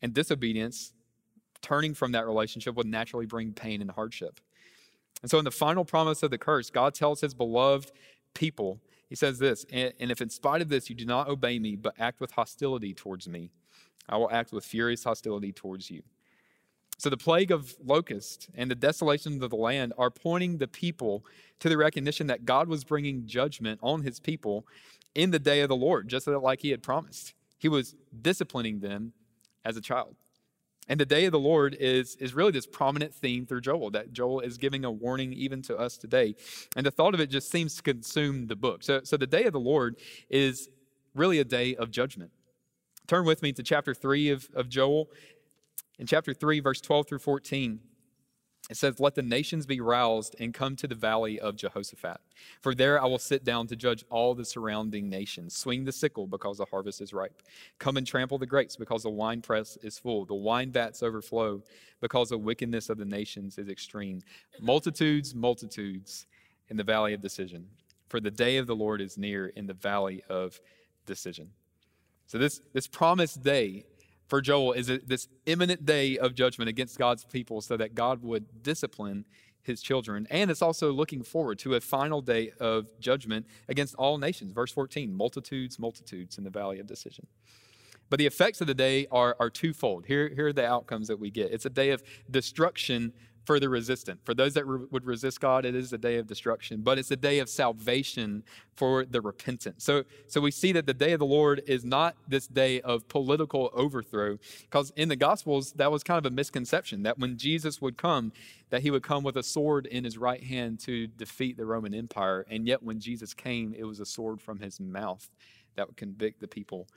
and 0.00 0.14
disobedience, 0.14 0.92
turning 1.60 1.94
from 1.94 2.12
that 2.12 2.26
relationship, 2.26 2.76
would 2.76 2.86
naturally 2.86 3.26
bring 3.26 3.52
pain 3.52 3.80
and 3.80 3.90
hardship. 3.90 4.40
And 5.22 5.30
so, 5.30 5.38
in 5.38 5.44
the 5.44 5.50
final 5.50 5.84
promise 5.84 6.22
of 6.22 6.30
the 6.30 6.38
curse, 6.38 6.70
God 6.70 6.94
tells 6.94 7.20
His 7.20 7.34
beloved 7.34 7.90
people, 8.34 8.80
He 9.08 9.16
says 9.16 9.40
this, 9.40 9.66
and 9.72 9.92
if 9.98 10.20
in 10.20 10.30
spite 10.30 10.62
of 10.62 10.68
this 10.68 10.88
you 10.88 10.94
do 10.94 11.06
not 11.06 11.28
obey 11.28 11.58
me, 11.58 11.74
but 11.74 11.94
act 11.98 12.20
with 12.20 12.30
hostility 12.30 12.94
towards 12.94 13.26
me, 13.26 13.50
I 14.08 14.16
will 14.16 14.30
act 14.30 14.52
with 14.52 14.64
furious 14.64 15.02
hostility 15.02 15.52
towards 15.52 15.90
you. 15.90 16.02
So 16.98 17.10
the 17.10 17.16
plague 17.16 17.50
of 17.50 17.74
locusts 17.84 18.48
and 18.54 18.70
the 18.70 18.74
desolation 18.74 19.42
of 19.42 19.50
the 19.50 19.56
land 19.56 19.92
are 19.98 20.10
pointing 20.10 20.58
the 20.58 20.68
people 20.68 21.24
to 21.60 21.68
the 21.68 21.76
recognition 21.76 22.26
that 22.28 22.44
God 22.44 22.68
was 22.68 22.84
bringing 22.84 23.26
judgment 23.26 23.80
on 23.82 24.02
his 24.02 24.18
people 24.18 24.66
in 25.14 25.30
the 25.30 25.38
day 25.38 25.60
of 25.60 25.68
the 25.68 25.76
Lord, 25.76 26.08
just 26.08 26.26
like 26.26 26.60
he 26.60 26.70
had 26.70 26.82
promised. 26.82 27.34
He 27.58 27.68
was 27.68 27.94
disciplining 28.22 28.80
them 28.80 29.12
as 29.64 29.76
a 29.76 29.80
child. 29.80 30.16
And 30.88 31.00
the 31.00 31.06
day 31.06 31.24
of 31.24 31.32
the 31.32 31.38
Lord 31.38 31.76
is, 31.80 32.16
is 32.16 32.32
really 32.32 32.52
this 32.52 32.66
prominent 32.66 33.12
theme 33.12 33.44
through 33.44 33.62
Joel, 33.62 33.90
that 33.90 34.12
Joel 34.12 34.40
is 34.40 34.56
giving 34.56 34.84
a 34.84 34.90
warning 34.90 35.32
even 35.32 35.60
to 35.62 35.76
us 35.76 35.96
today. 35.96 36.36
And 36.76 36.86
the 36.86 36.90
thought 36.90 37.12
of 37.12 37.20
it 37.20 37.28
just 37.28 37.50
seems 37.50 37.74
to 37.76 37.82
consume 37.82 38.46
the 38.46 38.56
book. 38.56 38.84
So, 38.84 39.00
so 39.02 39.16
the 39.16 39.26
day 39.26 39.44
of 39.44 39.52
the 39.52 39.60
Lord 39.60 39.96
is 40.30 40.68
really 41.14 41.40
a 41.40 41.44
day 41.44 41.74
of 41.74 41.90
judgment. 41.90 42.30
Turn 43.06 43.24
with 43.24 43.42
me 43.42 43.52
to 43.52 43.62
chapter 43.62 43.94
3 43.94 44.30
of, 44.30 44.48
of 44.54 44.68
Joel 44.68 45.08
in 45.98 46.06
chapter 46.06 46.34
3, 46.34 46.60
verse 46.60 46.80
12 46.80 47.08
through 47.08 47.18
14, 47.20 47.80
It 48.68 48.76
says, 48.76 49.00
Let 49.00 49.14
the 49.14 49.22
nations 49.22 49.64
be 49.64 49.80
roused 49.80 50.36
and 50.38 50.52
come 50.52 50.76
to 50.76 50.86
the 50.86 50.94
valley 50.94 51.40
of 51.40 51.56
Jehoshaphat. 51.56 52.18
For 52.60 52.74
there 52.74 53.00
I 53.00 53.06
will 53.06 53.18
sit 53.18 53.44
down 53.44 53.66
to 53.68 53.76
judge 53.76 54.04
all 54.10 54.34
the 54.34 54.44
surrounding 54.44 55.08
nations. 55.08 55.56
Swing 55.56 55.84
the 55.84 55.92
sickle 55.92 56.26
because 56.26 56.58
the 56.58 56.66
harvest 56.66 57.00
is 57.00 57.14
ripe. 57.14 57.42
Come 57.78 57.96
and 57.96 58.06
trample 58.06 58.38
the 58.38 58.46
grapes 58.46 58.76
because 58.76 59.04
the 59.04 59.10
winepress 59.10 59.78
is 59.82 59.98
full. 59.98 60.26
The 60.26 60.34
wine 60.34 60.70
vats 60.70 61.02
overflow 61.02 61.62
because 62.00 62.28
the 62.28 62.38
wickedness 62.38 62.90
of 62.90 62.98
the 62.98 63.04
nations 63.04 63.56
is 63.56 63.68
extreme. 63.68 64.20
Multitudes, 64.60 65.34
multitudes 65.34 66.26
in 66.68 66.76
the 66.76 66.84
valley 66.84 67.14
of 67.14 67.22
decision. 67.22 67.66
For 68.08 68.20
the 68.20 68.30
day 68.30 68.58
of 68.58 68.66
the 68.66 68.76
Lord 68.76 69.00
is 69.00 69.16
near 69.16 69.48
in 69.48 69.66
the 69.66 69.74
valley 69.74 70.22
of 70.28 70.60
decision. 71.06 71.50
So, 72.26 72.38
this, 72.38 72.60
this 72.72 72.88
promised 72.88 73.42
day 73.42 73.86
for 74.28 74.40
Joel 74.40 74.72
is 74.72 74.86
this 74.86 75.28
imminent 75.46 75.86
day 75.86 76.18
of 76.18 76.34
judgment 76.34 76.68
against 76.68 76.98
God's 76.98 77.24
people 77.24 77.60
so 77.60 77.76
that 77.76 77.94
God 77.94 78.22
would 78.22 78.62
discipline 78.62 79.24
his 79.62 79.82
children. 79.82 80.26
And 80.30 80.50
it's 80.50 80.62
also 80.62 80.92
looking 80.92 81.22
forward 81.22 81.58
to 81.60 81.74
a 81.74 81.80
final 81.80 82.22
day 82.22 82.52
of 82.60 82.98
judgment 83.00 83.46
against 83.68 83.94
all 83.96 84.16
nations. 84.18 84.52
Verse 84.52 84.72
14 84.72 85.12
multitudes, 85.12 85.78
multitudes 85.78 86.38
in 86.38 86.44
the 86.44 86.50
valley 86.50 86.78
of 86.78 86.86
decision. 86.86 87.26
But 88.08 88.18
the 88.18 88.26
effects 88.26 88.60
of 88.60 88.68
the 88.68 88.74
day 88.74 89.08
are, 89.10 89.36
are 89.40 89.50
twofold. 89.50 90.06
Here, 90.06 90.28
here 90.28 90.48
are 90.48 90.52
the 90.52 90.66
outcomes 90.66 91.08
that 91.08 91.18
we 91.18 91.30
get 91.30 91.52
it's 91.52 91.66
a 91.66 91.70
day 91.70 91.90
of 91.90 92.02
destruction 92.30 93.12
further 93.46 93.68
resistant. 93.68 94.20
For 94.24 94.34
those 94.34 94.54
that 94.54 94.66
re- 94.66 94.86
would 94.90 95.06
resist 95.06 95.40
God, 95.40 95.64
it 95.64 95.74
is 95.74 95.92
a 95.92 95.98
day 95.98 96.16
of 96.16 96.26
destruction, 96.26 96.82
but 96.82 96.98
it's 96.98 97.10
a 97.10 97.16
day 97.16 97.38
of 97.38 97.48
salvation 97.48 98.42
for 98.74 99.04
the 99.04 99.20
repentant. 99.20 99.80
So, 99.80 100.04
so 100.26 100.40
we 100.40 100.50
see 100.50 100.72
that 100.72 100.86
the 100.86 100.94
day 100.94 101.12
of 101.12 101.20
the 101.20 101.26
Lord 101.26 101.62
is 101.66 101.84
not 101.84 102.16
this 102.28 102.46
day 102.46 102.80
of 102.82 103.08
political 103.08 103.70
overthrow, 103.72 104.38
because 104.62 104.92
in 104.96 105.08
the 105.08 105.16
Gospels, 105.16 105.72
that 105.72 105.90
was 105.90 106.02
kind 106.02 106.18
of 106.18 106.30
a 106.30 106.34
misconception 106.34 107.04
that 107.04 107.18
when 107.18 107.38
Jesus 107.38 107.80
would 107.80 107.96
come, 107.96 108.32
that 108.70 108.82
he 108.82 108.90
would 108.90 109.02
come 109.02 109.22
with 109.22 109.36
a 109.36 109.42
sword 109.42 109.86
in 109.86 110.04
his 110.04 110.18
right 110.18 110.42
hand 110.42 110.80
to 110.80 111.06
defeat 111.06 111.56
the 111.56 111.64
Roman 111.64 111.94
Empire. 111.94 112.44
And 112.50 112.66
yet, 112.66 112.82
when 112.82 112.98
Jesus 112.98 113.32
came, 113.32 113.74
it 113.78 113.84
was 113.84 114.00
a 114.00 114.06
sword 114.06 114.40
from 114.40 114.58
his 114.58 114.80
mouth 114.80 115.30
that 115.76 115.86
would 115.86 115.96
convict 115.96 116.40
the 116.40 116.48
people 116.48 116.88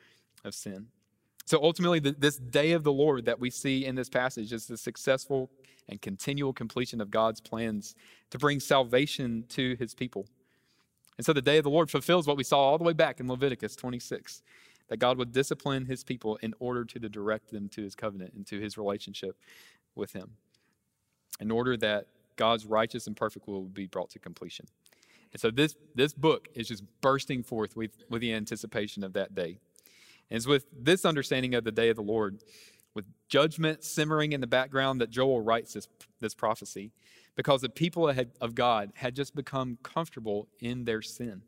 of 0.44 0.56
sin. 0.56 0.88
So 1.50 1.60
ultimately, 1.64 1.98
the, 1.98 2.12
this 2.12 2.38
day 2.38 2.74
of 2.74 2.84
the 2.84 2.92
Lord 2.92 3.26
that 3.26 3.40
we 3.40 3.50
see 3.50 3.84
in 3.84 3.96
this 3.96 4.08
passage 4.08 4.54
is 4.54 4.68
the 4.68 4.78
successful 4.78 5.50
and 5.88 6.00
continual 6.00 6.54
completion 6.54 7.02
of 7.02 7.10
God's 7.10 7.42
plans 7.42 7.96
to 8.30 8.38
bring 8.38 8.60
salvation 8.60 9.46
to 9.50 9.76
his 9.80 9.96
people. 9.96 10.28
And 11.18 11.26
so 11.26 11.34
the 11.34 11.42
day 11.42 11.58
of 11.58 11.64
the 11.64 11.72
Lord 11.72 11.90
fulfills 11.90 12.28
what 12.28 12.38
we 12.38 12.44
saw 12.44 12.60
all 12.60 12.78
the 12.78 12.84
way 12.84 12.94
back 12.94 13.20
in 13.20 13.28
Leviticus 13.28 13.76
26 13.76 14.44
that 14.90 14.98
God 14.98 15.18
would 15.18 15.32
discipline 15.32 15.88
his 15.88 16.04
people 16.04 16.36
in 16.44 16.54
order 16.60 16.86
to 16.86 17.00
direct 17.00 17.50
them 17.50 17.68
to 17.70 17.82
his 17.82 17.96
covenant 17.96 18.36
and 18.36 18.46
to 18.46 18.60
his 18.60 18.78
relationship 18.78 19.36
with 19.96 20.14
him, 20.14 20.34
in 21.40 21.50
order 21.50 21.76
that 21.78 22.06
God's 22.36 22.68
righteous 22.68 23.08
and 23.08 23.18
perfect 23.18 23.48
will 23.48 23.64
be 23.64 23.88
brought 23.88 24.12
to 24.12 24.20
completion. 24.20 24.68
And 25.34 25.42
so 25.42 25.50
this, 25.50 25.76
this 25.96 26.14
book 26.14 26.48
is 26.54 26.68
just 26.68 26.84
bursting 27.02 27.42
forth 27.42 27.76
with, 27.76 28.04
with 28.08 28.22
the 28.22 28.36
anticipation 28.36 29.04
of 29.04 29.14
that 29.14 29.34
day. 29.34 29.58
And 30.30 30.38
it's 30.38 30.48
with 30.48 30.66
this 30.72 31.06
understanding 31.06 31.56
of 31.56 31.64
the 31.64 31.72
day 31.72 31.90
of 31.90 31.96
the 31.96 32.02
Lord 32.02 32.42
with 32.94 33.06
judgment 33.28 33.84
simmering 33.84 34.32
in 34.34 34.42
the 34.42 34.48
background 34.48 35.02
that 35.02 35.10
Joel 35.10 35.42
writes 35.42 35.74
this, 35.74 35.88
this 36.20 36.34
prophecy 36.34 36.92
because 37.36 37.62
the 37.62 37.70
people 37.70 38.12
of 38.42 38.56
God 38.56 38.92
had 38.96 39.16
just 39.16 39.36
become 39.36 39.78
comfortable 39.84 40.48
in 40.60 40.86
their 40.86 41.02
sin. 41.02 41.44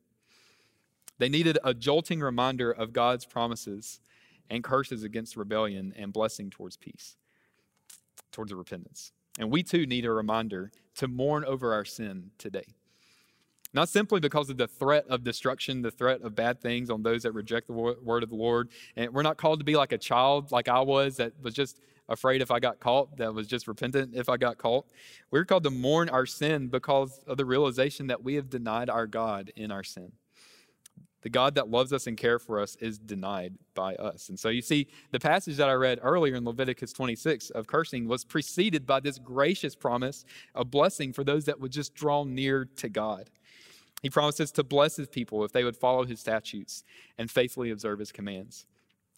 They 1.17 1.29
needed 1.29 1.57
a 1.63 1.73
jolting 1.73 2.21
reminder 2.21 2.71
of 2.71 2.93
God's 2.93 3.25
promises 3.25 3.99
and 4.49 4.63
curses 4.63 5.03
against 5.03 5.35
rebellion 5.35 5.93
and 5.97 6.13
blessing 6.13 6.49
towards 6.49 6.77
peace, 6.77 7.17
towards 8.31 8.53
repentance. 8.53 9.11
And 9.37 9.51
we 9.51 9.63
too 9.63 9.85
need 9.85 10.05
a 10.05 10.11
reminder 10.11 10.71
to 10.95 11.07
mourn 11.07 11.45
over 11.45 11.73
our 11.73 11.85
sin 11.85 12.31
today. 12.37 12.75
Not 13.73 13.87
simply 13.87 14.19
because 14.19 14.49
of 14.49 14.57
the 14.57 14.67
threat 14.67 15.05
of 15.07 15.23
destruction, 15.23 15.81
the 15.81 15.91
threat 15.91 16.21
of 16.21 16.35
bad 16.35 16.61
things 16.61 16.89
on 16.89 17.03
those 17.03 17.23
that 17.23 17.31
reject 17.31 17.67
the 17.67 17.73
word 17.73 18.23
of 18.23 18.29
the 18.29 18.35
Lord. 18.35 18.69
And 18.97 19.13
we're 19.13 19.21
not 19.21 19.37
called 19.37 19.59
to 19.59 19.65
be 19.65 19.75
like 19.75 19.93
a 19.93 19.97
child, 19.97 20.51
like 20.51 20.67
I 20.67 20.81
was, 20.81 21.17
that 21.17 21.33
was 21.41 21.53
just 21.53 21.79
afraid 22.09 22.41
if 22.41 22.51
I 22.51 22.59
got 22.59 22.79
caught, 22.79 23.15
that 23.17 23.33
was 23.33 23.47
just 23.47 23.67
repentant 23.67 24.13
if 24.13 24.27
I 24.27 24.35
got 24.35 24.57
caught. 24.57 24.87
We're 25.31 25.45
called 25.45 25.63
to 25.63 25.69
mourn 25.69 26.09
our 26.09 26.25
sin 26.25 26.67
because 26.67 27.21
of 27.27 27.37
the 27.37 27.45
realization 27.45 28.07
that 28.07 28.23
we 28.23 28.35
have 28.35 28.49
denied 28.49 28.89
our 28.89 29.07
God 29.07 29.51
in 29.55 29.71
our 29.71 29.83
sin. 29.83 30.11
The 31.21 31.29
God 31.29 31.55
that 31.55 31.69
loves 31.69 31.93
us 31.93 32.07
and 32.07 32.17
cares 32.17 32.41
for 32.41 32.59
us 32.59 32.75
is 32.77 32.97
denied 32.97 33.53
by 33.75 33.95
us. 33.95 34.29
And 34.29 34.39
so 34.39 34.49
you 34.49 34.61
see, 34.61 34.87
the 35.11 35.19
passage 35.19 35.55
that 35.57 35.69
I 35.69 35.73
read 35.73 35.99
earlier 36.01 36.35
in 36.35 36.43
Leviticus 36.43 36.91
26 36.93 37.51
of 37.51 37.67
cursing 37.67 38.07
was 38.07 38.25
preceded 38.25 38.87
by 38.87 38.99
this 38.99 39.19
gracious 39.19 39.75
promise 39.75 40.25
of 40.55 40.71
blessing 40.71 41.13
for 41.13 41.23
those 41.23 41.45
that 41.45 41.59
would 41.59 41.71
just 41.71 41.93
draw 41.93 42.23
near 42.23 42.65
to 42.77 42.89
God. 42.89 43.29
He 44.01 44.09
promises 44.09 44.51
to 44.53 44.63
bless 44.63 44.95
his 44.95 45.07
people 45.07 45.43
if 45.45 45.51
they 45.51 45.63
would 45.63 45.77
follow 45.77 46.05
his 46.05 46.19
statutes 46.19 46.83
and 47.17 47.29
faithfully 47.29 47.71
observe 47.71 47.99
his 47.99 48.11
commands. 48.11 48.65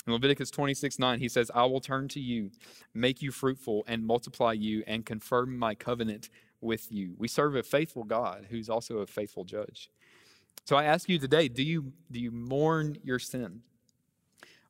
In 0.06 0.13
Leviticus 0.13 0.52
26 0.52 1.00
9, 1.00 1.20
he 1.20 1.30
says, 1.30 1.50
I 1.56 1.66
will 1.66 1.80
turn 1.80 2.10
to 2.10 2.20
you, 2.20 2.52
make 2.94 3.22
you 3.22 3.32
fruitful, 3.32 3.86
and 3.88 4.06
multiply 4.06 4.52
you, 4.52 4.84
and 4.86 5.06
confirm 5.06 5.58
my 5.58 5.75
covenant 5.75 6.30
with 6.60 6.92
you. 6.92 7.16
We 7.18 7.28
serve 7.28 7.56
a 7.56 7.63
faithful 7.63 8.04
God 8.04 8.48
who's 8.50 8.70
also 8.70 8.98
a 8.98 9.08
faithful 9.08 9.46
judge. 9.46 9.90
So 10.66 10.75
I 10.75 10.86
ask 10.86 11.08
you 11.08 11.20
today 11.20 11.48
do 11.48 11.63
you, 11.63 11.94
do 12.12 12.20
you 12.20 12.32
mourn 12.32 12.98
your 13.04 13.20
sin? 13.20 13.62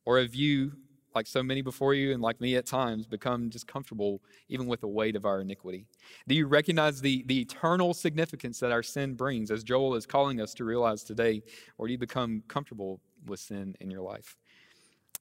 Or 0.05 0.19
have 0.19 0.35
you 0.35 0.73
like 1.15 1.27
so 1.27 1.43
many 1.43 1.61
before 1.61 1.93
you 1.93 2.13
and 2.13 2.21
like 2.21 2.39
me 2.41 2.55
at 2.55 2.65
times, 2.65 3.05
become 3.05 3.49
just 3.49 3.67
comfortable 3.67 4.21
even 4.49 4.67
with 4.67 4.81
the 4.81 4.87
weight 4.87 5.15
of 5.15 5.25
our 5.25 5.41
iniquity? 5.41 5.85
Do 6.27 6.35
you 6.35 6.47
recognize 6.47 7.01
the, 7.01 7.23
the 7.27 7.41
eternal 7.41 7.93
significance 7.93 8.59
that 8.59 8.71
our 8.71 8.83
sin 8.83 9.13
brings, 9.13 9.51
as 9.51 9.63
Joel 9.63 9.95
is 9.95 10.05
calling 10.05 10.41
us 10.41 10.53
to 10.55 10.63
realize 10.63 11.03
today, 11.03 11.41
or 11.77 11.87
do 11.87 11.93
you 11.93 11.99
become 11.99 12.43
comfortable 12.47 12.99
with 13.25 13.39
sin 13.39 13.75
in 13.79 13.89
your 13.89 14.01
life? 14.01 14.35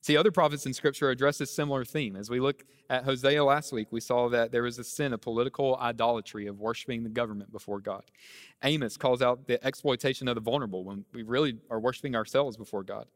See, 0.03 0.17
other 0.17 0.33
prophets 0.33 0.67
in 0.67 0.75
Scripture 0.75 1.11
address 1.11 1.39
this 1.39 1.55
similar 1.55 1.85
theme. 1.85 2.17
As 2.17 2.29
we 2.29 2.41
look 2.41 2.65
at 2.91 3.05
Hosea 3.05 3.45
last 3.45 3.73
week, 3.73 3.87
we 3.93 4.01
saw 4.01 4.29
that 4.31 4.51
there 4.51 4.65
was 4.65 4.77
a 4.81 4.83
sin 4.83 5.13
of 5.13 5.21
political 5.21 5.77
idolatry, 5.77 6.49
of 6.49 6.59
worshiping 6.59 7.05
the 7.05 7.09
government 7.09 7.53
before 7.53 7.79
God. 7.79 8.03
Amos 8.65 8.97
calls 8.97 9.23
out 9.23 9.47
the 9.47 9.65
exploitation 9.65 10.27
of 10.27 10.35
the 10.35 10.41
vulnerable 10.41 10.83
when 10.83 11.05
we 11.15 11.23
really 11.23 11.57
are 11.71 11.79
worshiping 11.79 12.17
ourselves 12.17 12.57
before 12.57 12.83
God. 12.83 13.07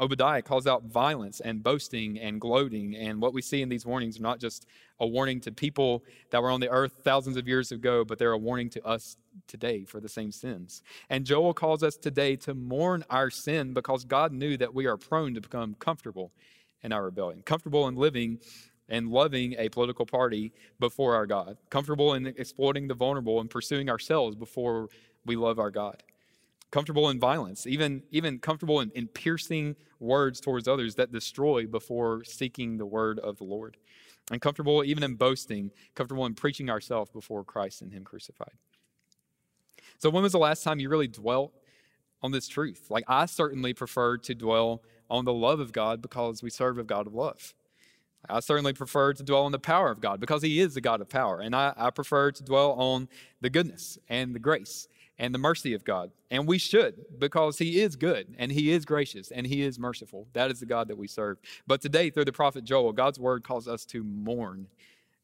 Obadiah 0.00 0.42
calls 0.42 0.66
out 0.66 0.84
violence 0.84 1.40
and 1.40 1.62
boasting 1.62 2.18
and 2.20 2.40
gloating. 2.40 2.94
And 2.94 3.20
what 3.20 3.34
we 3.34 3.42
see 3.42 3.62
in 3.62 3.68
these 3.68 3.84
warnings 3.84 4.18
are 4.18 4.22
not 4.22 4.38
just 4.38 4.66
a 5.00 5.06
warning 5.06 5.40
to 5.40 5.52
people 5.52 6.04
that 6.30 6.40
were 6.40 6.50
on 6.50 6.60
the 6.60 6.68
earth 6.68 7.00
thousands 7.02 7.36
of 7.36 7.48
years 7.48 7.72
ago, 7.72 8.04
but 8.04 8.18
they're 8.18 8.32
a 8.32 8.38
warning 8.38 8.70
to 8.70 8.86
us 8.86 9.16
today 9.48 9.84
for 9.84 10.00
the 10.00 10.08
same 10.08 10.30
sins. 10.30 10.82
And 11.10 11.24
Joel 11.24 11.52
calls 11.52 11.82
us 11.82 11.96
today 11.96 12.36
to 12.36 12.54
mourn 12.54 13.04
our 13.10 13.28
sin 13.28 13.74
because 13.74 14.04
God 14.04 14.32
knew 14.32 14.56
that 14.56 14.72
we 14.72 14.86
are 14.86 14.96
prone 14.96 15.34
to 15.34 15.40
become 15.40 15.74
comfortable 15.74 16.30
in 16.82 16.92
our 16.92 17.04
rebellion, 17.04 17.42
comfortable 17.42 17.88
in 17.88 17.96
living 17.96 18.38
and 18.88 19.10
loving 19.10 19.54
a 19.58 19.68
political 19.68 20.06
party 20.06 20.52
before 20.78 21.16
our 21.16 21.26
God, 21.26 21.58
comfortable 21.70 22.14
in 22.14 22.26
exploiting 22.26 22.86
the 22.86 22.94
vulnerable 22.94 23.40
and 23.40 23.50
pursuing 23.50 23.90
ourselves 23.90 24.36
before 24.36 24.88
we 25.26 25.34
love 25.34 25.58
our 25.58 25.72
God 25.72 26.02
comfortable 26.70 27.08
in 27.08 27.18
violence, 27.18 27.66
even, 27.66 28.02
even 28.10 28.38
comfortable 28.38 28.80
in, 28.80 28.90
in 28.94 29.06
piercing 29.06 29.76
words 30.00 30.40
towards 30.40 30.68
others 30.68 30.94
that 30.96 31.12
destroy 31.12 31.66
before 31.66 32.24
seeking 32.24 32.76
the 32.76 32.86
word 32.86 33.18
of 33.20 33.38
the 33.38 33.44
Lord, 33.44 33.76
and 34.30 34.40
comfortable 34.40 34.84
even 34.84 35.02
in 35.02 35.14
boasting, 35.14 35.70
comfortable 35.94 36.26
in 36.26 36.34
preaching 36.34 36.68
ourselves 36.68 37.10
before 37.10 37.44
Christ 37.44 37.82
and 37.82 37.92
Him 37.92 38.04
crucified. 38.04 38.52
So, 39.98 40.10
when 40.10 40.22
was 40.22 40.32
the 40.32 40.38
last 40.38 40.62
time 40.62 40.78
you 40.78 40.88
really 40.88 41.08
dwelt 41.08 41.52
on 42.22 42.30
this 42.30 42.46
truth? 42.46 42.86
Like, 42.90 43.04
I 43.08 43.26
certainly 43.26 43.72
prefer 43.72 44.18
to 44.18 44.34
dwell 44.34 44.82
on 45.10 45.24
the 45.24 45.32
love 45.32 45.60
of 45.60 45.72
God 45.72 46.02
because 46.02 46.42
we 46.42 46.50
serve 46.50 46.78
a 46.78 46.84
God 46.84 47.06
of 47.06 47.14
love. 47.14 47.54
I 48.28 48.40
certainly 48.40 48.72
prefer 48.72 49.14
to 49.14 49.22
dwell 49.22 49.44
on 49.44 49.52
the 49.52 49.58
power 49.58 49.90
of 49.90 50.00
God 50.00 50.20
because 50.20 50.42
He 50.42 50.60
is 50.60 50.74
the 50.74 50.80
God 50.80 51.00
of 51.00 51.08
power. 51.08 51.40
And 51.40 51.56
I, 51.56 51.72
I 51.76 51.90
prefer 51.90 52.30
to 52.32 52.42
dwell 52.42 52.72
on 52.72 53.08
the 53.40 53.48
goodness 53.48 53.98
and 54.08 54.34
the 54.34 54.38
grace 54.38 54.88
and 55.18 55.34
the 55.34 55.38
mercy 55.38 55.74
of 55.74 55.84
God. 55.84 56.10
And 56.30 56.46
we 56.46 56.58
should, 56.58 57.18
because 57.18 57.58
He 57.58 57.80
is 57.80 57.96
good 57.96 58.34
and 58.38 58.52
He 58.52 58.70
is 58.70 58.84
gracious 58.84 59.30
and 59.30 59.46
He 59.46 59.62
is 59.62 59.78
merciful. 59.78 60.28
That 60.32 60.50
is 60.50 60.60
the 60.60 60.66
God 60.66 60.88
that 60.88 60.98
we 60.98 61.08
serve. 61.08 61.38
But 61.66 61.80
today, 61.80 62.10
through 62.10 62.26
the 62.26 62.32
prophet 62.32 62.64
Joel, 62.64 62.92
God's 62.92 63.18
word 63.18 63.42
calls 63.42 63.66
us 63.66 63.84
to 63.86 64.04
mourn 64.04 64.68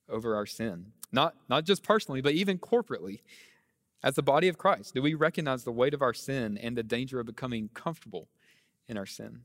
over 0.08 0.34
our 0.34 0.46
sin. 0.46 0.86
Not, 1.12 1.34
not 1.48 1.64
just 1.64 1.82
personally, 1.82 2.20
but 2.20 2.34
even 2.34 2.58
corporately. 2.58 3.20
As 4.02 4.16
the 4.16 4.22
body 4.22 4.48
of 4.48 4.58
Christ, 4.58 4.94
do 4.94 5.00
we 5.00 5.14
recognize 5.14 5.64
the 5.64 5.72
weight 5.72 5.94
of 5.94 6.02
our 6.02 6.12
sin 6.12 6.58
and 6.58 6.76
the 6.76 6.82
danger 6.82 7.20
of 7.20 7.26
becoming 7.26 7.70
comfortable 7.72 8.28
in 8.86 8.98
our 8.98 9.06
sin? 9.06 9.40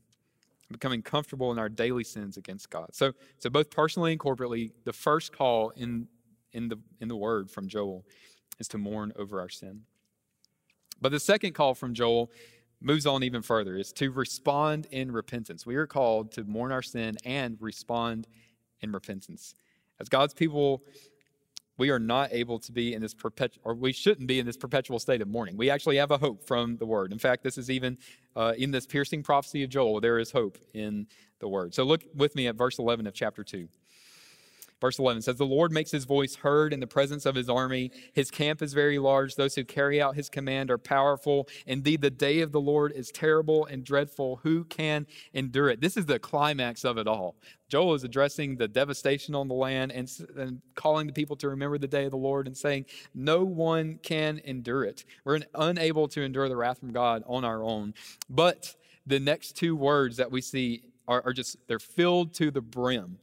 Becoming 0.70 1.02
comfortable 1.02 1.50
in 1.50 1.58
our 1.58 1.70
daily 1.70 2.04
sins 2.04 2.36
against 2.36 2.68
God. 2.68 2.90
So, 2.92 3.12
so 3.38 3.48
both 3.48 3.70
personally 3.70 4.12
and 4.12 4.20
corporately, 4.20 4.72
the 4.84 4.92
first 4.92 5.32
call 5.32 5.70
in, 5.70 6.08
in, 6.52 6.68
the, 6.68 6.78
in 7.00 7.08
the 7.08 7.16
word 7.16 7.50
from 7.50 7.68
Joel 7.68 8.04
is 8.58 8.68
to 8.68 8.78
mourn 8.78 9.12
over 9.16 9.40
our 9.40 9.48
sin. 9.48 9.82
But 11.00 11.12
the 11.12 11.20
second 11.20 11.54
call 11.54 11.74
from 11.74 11.94
Joel 11.94 12.30
moves 12.80 13.06
on 13.06 13.22
even 13.22 13.42
further 13.42 13.76
is 13.76 13.92
to 13.92 14.10
respond 14.10 14.86
in 14.90 15.12
repentance. 15.12 15.66
We 15.66 15.76
are 15.76 15.86
called 15.86 16.32
to 16.32 16.44
mourn 16.44 16.72
our 16.72 16.82
sin 16.82 17.16
and 17.24 17.56
respond 17.60 18.26
in 18.80 18.92
repentance. 18.92 19.54
As 19.98 20.08
God's 20.08 20.34
people, 20.34 20.82
we 21.76 21.90
are 21.90 21.98
not 21.98 22.30
able 22.32 22.58
to 22.58 22.72
be 22.72 22.92
in 22.92 23.00
this 23.00 23.14
perpetual, 23.14 23.62
or 23.64 23.74
we 23.74 23.92
shouldn't 23.92 24.26
be 24.26 24.38
in 24.38 24.46
this 24.46 24.56
perpetual 24.56 24.98
state 24.98 25.22
of 25.22 25.28
mourning. 25.28 25.56
We 25.56 25.70
actually 25.70 25.96
have 25.96 26.10
a 26.10 26.18
hope 26.18 26.46
from 26.46 26.76
the 26.76 26.86
word. 26.86 27.12
In 27.12 27.18
fact, 27.18 27.42
this 27.42 27.56
is 27.56 27.70
even 27.70 27.96
uh, 28.36 28.52
in 28.58 28.70
this 28.70 28.86
piercing 28.86 29.22
prophecy 29.22 29.62
of 29.62 29.70
Joel, 29.70 30.00
there 30.00 30.18
is 30.18 30.30
hope 30.30 30.58
in 30.74 31.06
the 31.38 31.48
word. 31.48 31.74
So 31.74 31.84
look 31.84 32.02
with 32.14 32.34
me 32.34 32.46
at 32.48 32.56
verse 32.56 32.78
11 32.78 33.06
of 33.06 33.14
chapter 33.14 33.42
2. 33.42 33.66
Verse 34.80 34.98
11 34.98 35.22
says, 35.22 35.36
The 35.36 35.44
Lord 35.44 35.72
makes 35.72 35.90
his 35.90 36.04
voice 36.04 36.36
heard 36.36 36.72
in 36.72 36.80
the 36.80 36.86
presence 36.86 37.26
of 37.26 37.34
his 37.34 37.48
army. 37.48 37.90
His 38.14 38.30
camp 38.30 38.62
is 38.62 38.72
very 38.72 38.98
large. 38.98 39.34
Those 39.34 39.54
who 39.54 39.64
carry 39.64 40.00
out 40.00 40.16
his 40.16 40.30
command 40.30 40.70
are 40.70 40.78
powerful. 40.78 41.48
Indeed, 41.66 42.00
the 42.00 42.10
day 42.10 42.40
of 42.40 42.52
the 42.52 42.60
Lord 42.60 42.92
is 42.92 43.10
terrible 43.10 43.66
and 43.66 43.84
dreadful. 43.84 44.40
Who 44.42 44.64
can 44.64 45.06
endure 45.34 45.68
it? 45.68 45.80
This 45.80 45.96
is 45.96 46.06
the 46.06 46.18
climax 46.18 46.84
of 46.84 46.96
it 46.96 47.06
all. 47.06 47.36
Joel 47.68 47.94
is 47.94 48.04
addressing 48.04 48.56
the 48.56 48.66
devastation 48.66 49.34
on 49.34 49.48
the 49.48 49.54
land 49.54 49.92
and, 49.92 50.10
and 50.36 50.60
calling 50.74 51.06
the 51.06 51.12
people 51.12 51.36
to 51.36 51.48
remember 51.48 51.78
the 51.78 51.86
day 51.86 52.04
of 52.04 52.10
the 52.10 52.16
Lord 52.16 52.46
and 52.46 52.56
saying, 52.56 52.86
No 53.14 53.44
one 53.44 53.98
can 54.02 54.40
endure 54.44 54.84
it. 54.84 55.04
We're 55.24 55.40
unable 55.54 56.08
to 56.08 56.22
endure 56.22 56.48
the 56.48 56.56
wrath 56.56 56.80
from 56.80 56.92
God 56.92 57.22
on 57.26 57.44
our 57.44 57.62
own. 57.62 57.94
But 58.28 58.74
the 59.06 59.20
next 59.20 59.56
two 59.56 59.76
words 59.76 60.16
that 60.16 60.30
we 60.30 60.40
see 60.40 60.82
are, 61.06 61.22
are 61.24 61.32
just, 61.32 61.56
they're 61.68 61.78
filled 61.78 62.34
to 62.34 62.50
the 62.50 62.60
brim 62.60 63.18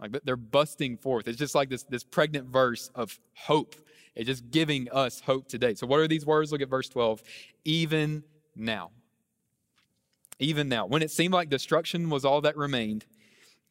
like 0.00 0.18
they're 0.24 0.36
busting 0.36 0.96
forth. 0.98 1.28
It's 1.28 1.38
just 1.38 1.54
like 1.54 1.68
this, 1.68 1.82
this 1.84 2.04
pregnant 2.04 2.48
verse 2.48 2.90
of 2.94 3.18
hope. 3.34 3.74
It's 4.14 4.26
just 4.26 4.50
giving 4.50 4.88
us 4.90 5.20
hope 5.20 5.48
today. 5.48 5.74
So, 5.74 5.86
what 5.86 6.00
are 6.00 6.08
these 6.08 6.26
words? 6.26 6.52
Look 6.52 6.62
at 6.62 6.68
verse 6.68 6.88
12. 6.88 7.22
Even 7.64 8.24
now. 8.56 8.90
Even 10.38 10.68
now. 10.68 10.86
When 10.86 11.02
it 11.02 11.10
seemed 11.10 11.34
like 11.34 11.48
destruction 11.48 12.10
was 12.10 12.24
all 12.24 12.40
that 12.42 12.56
remained, 12.56 13.06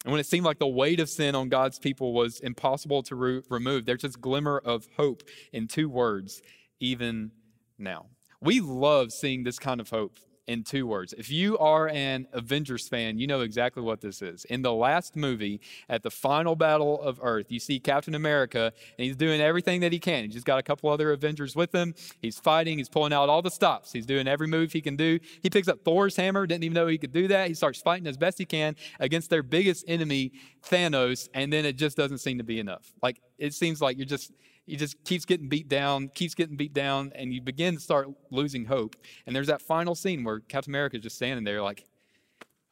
and 0.06 0.12
when 0.12 0.20
it 0.20 0.26
seemed 0.26 0.46
like 0.46 0.60
the 0.60 0.68
weight 0.68 1.00
of 1.00 1.10
sin 1.10 1.36
on 1.36 1.50
God's 1.50 1.80
people 1.80 2.14
was 2.14 2.40
impossible 2.40 3.04
to 3.04 3.16
re- 3.16 3.42
remove, 3.50 3.86
there's 3.86 4.04
this 4.04 4.16
glimmer 4.16 4.58
of 4.64 4.88
hope 4.96 5.24
in 5.52 5.68
two 5.68 5.90
words 5.90 6.42
even 6.80 7.32
now. 7.78 8.08
We 8.40 8.60
love 8.60 9.12
seeing 9.12 9.44
this 9.44 9.60
kind 9.60 9.82
of 9.82 9.90
hope 9.90 10.20
in 10.48 10.63
two 10.63 10.88
words. 10.88 11.13
If 11.18 11.30
you 11.30 11.58
are 11.58 11.89
an 11.89 12.27
Avengers 12.32 12.88
fan, 12.88 13.20
you 13.20 13.27
know 13.27 13.42
exactly 13.42 13.84
what 13.84 14.01
this 14.01 14.22
is. 14.22 14.46
In 14.46 14.62
the 14.62 14.74
last 14.74 15.16
movie, 15.16 15.60
at 15.89 16.04
the 16.04 16.10
final 16.10 16.56
battle 16.56 17.01
of 17.01 17.20
Earth, 17.22 17.48
you 17.50 17.60
see 17.60 17.80
Captain 17.80 18.16
America, 18.16 18.72
and 18.98 19.06
he's 19.06 19.18
doing 19.18 19.42
everything 19.42 19.82
that 19.82 19.92
he 19.92 20.00
can. 20.00 20.24
He's 20.24 20.34
just 20.34 20.46
got 20.46 20.58
a 20.58 20.63
couple 20.63 20.89
other 20.89 21.12
Avengers 21.12 21.56
with 21.56 21.75
him. 21.75 21.94
He's 22.22 22.39
fighting, 22.39 22.77
he's 22.77 22.89
pulling 22.89 23.13
out 23.13 23.30
all 23.30 23.42
the 23.42 23.51
stops, 23.51 23.92
he's 23.92 24.06
doing 24.06 24.27
every 24.27 24.48
move 24.48 24.72
he 24.72 24.82
can 24.82 24.96
do. 24.96 25.20
He 25.44 25.50
picks 25.50 25.68
up 25.68 25.84
Thor's 25.84 26.16
hammer, 26.16 26.48
didn't 26.48 26.63
even 26.63 26.75
know 26.75 26.88
he 26.88 26.98
could 26.98 27.13
do 27.13 27.27
that. 27.27 27.50
He 27.50 27.54
starts 27.54 27.82
fighting 27.82 28.08
as 28.08 28.18
best 28.18 28.38
he 28.38 28.46
can 28.46 28.75
against 29.00 29.30
their 29.30 29.44
biggest 29.44 29.84
enemy, 29.88 30.32
Thanos, 30.63 31.27
and 31.34 31.51
then 31.51 31.66
it 31.66 31.74
just 31.74 31.98
doesn't 31.98 32.20
seem 32.20 32.38
to 32.38 32.44
be 32.44 32.60
enough. 32.60 32.94
Like, 33.04 33.20
it 33.38 33.54
seems 33.54 33.82
like 33.82 33.98
you're 33.98 34.06
just 34.06 34.32
he 34.68 34.76
just 34.76 35.04
keeps 35.04 35.26
getting 35.26 35.50
beat 35.50 35.68
down, 35.68 36.10
keeps 36.10 36.36
getting 36.36 36.58
beat 36.58 36.74
down, 36.74 37.12
and 37.16 37.34
you 37.34 37.42
begin 37.42 37.76
to 37.76 37.82
start 37.82 38.10
losing 38.30 38.66
hope. 38.66 38.96
And 39.26 39.36
there's 39.36 39.48
that 39.48 39.62
final 39.62 39.96
scene 39.96 40.24
where 40.24 40.42
Captain 40.42 40.72
America 40.72 40.98
is 40.98 41.04
just 41.04 41.16
standing 41.16 41.44
there 41.44 41.62
like, 41.64 41.86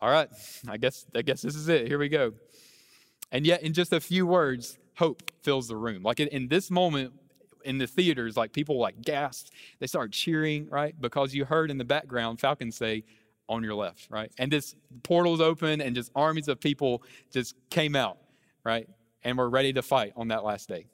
all 0.02 0.10
right, 0.10 0.30
I 0.68 0.78
guess 0.78 1.06
I 1.16 1.22
guess 1.22 1.42
this 1.42 1.56
is 1.56 1.70
it. 1.70 1.88
Here 1.88 1.98
we 1.98 2.10
go. 2.10 2.34
And 3.32 3.46
yet 3.46 3.64
in 3.64 3.74
just 3.74 3.94
a 3.94 4.00
few 4.00 4.28
words, 4.28 4.78
hope 4.96 5.24
fills 5.42 5.68
the 5.68 5.78
room. 5.78 6.04
Like 6.04 6.20
in 6.20 6.48
this 6.50 6.70
moment 6.70 7.14
in 7.64 7.78
the 7.80 7.88
theaters, 7.88 8.38
like 8.38 8.54
people 8.54 8.78
like 8.78 9.02
gasped, 9.02 9.52
they 9.80 9.88
started 9.88 10.12
cheering, 10.12 10.70
right? 10.70 10.94
Because 11.00 11.34
you 11.34 11.46
heard 11.46 11.72
in 11.72 11.78
the 11.78 11.86
background 11.86 12.40
Falcon 12.40 12.72
say, 12.72 13.04
on 13.48 13.64
your 13.64 13.76
left, 13.76 14.08
right? 14.10 14.32
And 14.38 14.52
this 14.52 14.76
portals 15.04 15.40
open 15.40 15.82
and 15.82 15.96
just 15.96 16.12
armies 16.16 16.48
of 16.48 16.60
people 16.60 17.04
just 17.32 17.56
came 17.70 17.96
out, 17.96 18.18
right? 18.64 18.88
And 19.24 19.38
were 19.38 19.50
ready 19.50 19.72
to 19.74 19.82
fight 19.82 20.14
on 20.16 20.30
that 20.30 20.44
last 20.44 20.68
day. 20.68 20.88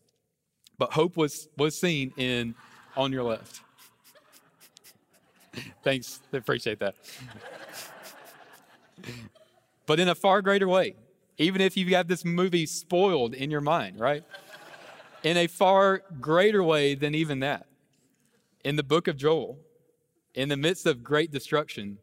But 0.82 0.94
hope 0.94 1.16
was, 1.16 1.48
was 1.60 1.80
seen 1.80 2.12
in 2.18 2.56
On 2.98 3.12
Your 3.12 3.22
Left. 3.22 3.62
Thanks. 5.84 6.22
I 6.34 6.38
appreciate 6.38 6.80
that. 6.80 6.96
but 9.86 10.00
in 10.00 10.10
a 10.10 10.16
far 10.16 10.42
greater 10.42 10.68
way, 10.68 10.96
even 11.38 11.62
if 11.62 11.78
you 11.78 11.86
have 11.94 12.08
this 12.08 12.26
movie 12.26 12.66
spoiled 12.66 13.36
in 13.36 13.52
your 13.52 13.62
mind, 13.62 14.00
right? 14.00 14.24
In 15.22 15.38
a 15.38 15.46
far 15.46 16.02
greater 16.20 16.64
way 16.64 16.96
than 16.96 17.14
even 17.14 17.42
that. 17.42 17.68
In 18.66 18.76
the 18.76 18.82
book 18.82 19.08
of 19.08 19.18
Joel, 19.18 19.60
in 20.34 20.50
the 20.50 20.58
midst 20.58 20.88
of 20.88 21.04
great 21.04 21.30
destruction, 21.30 22.00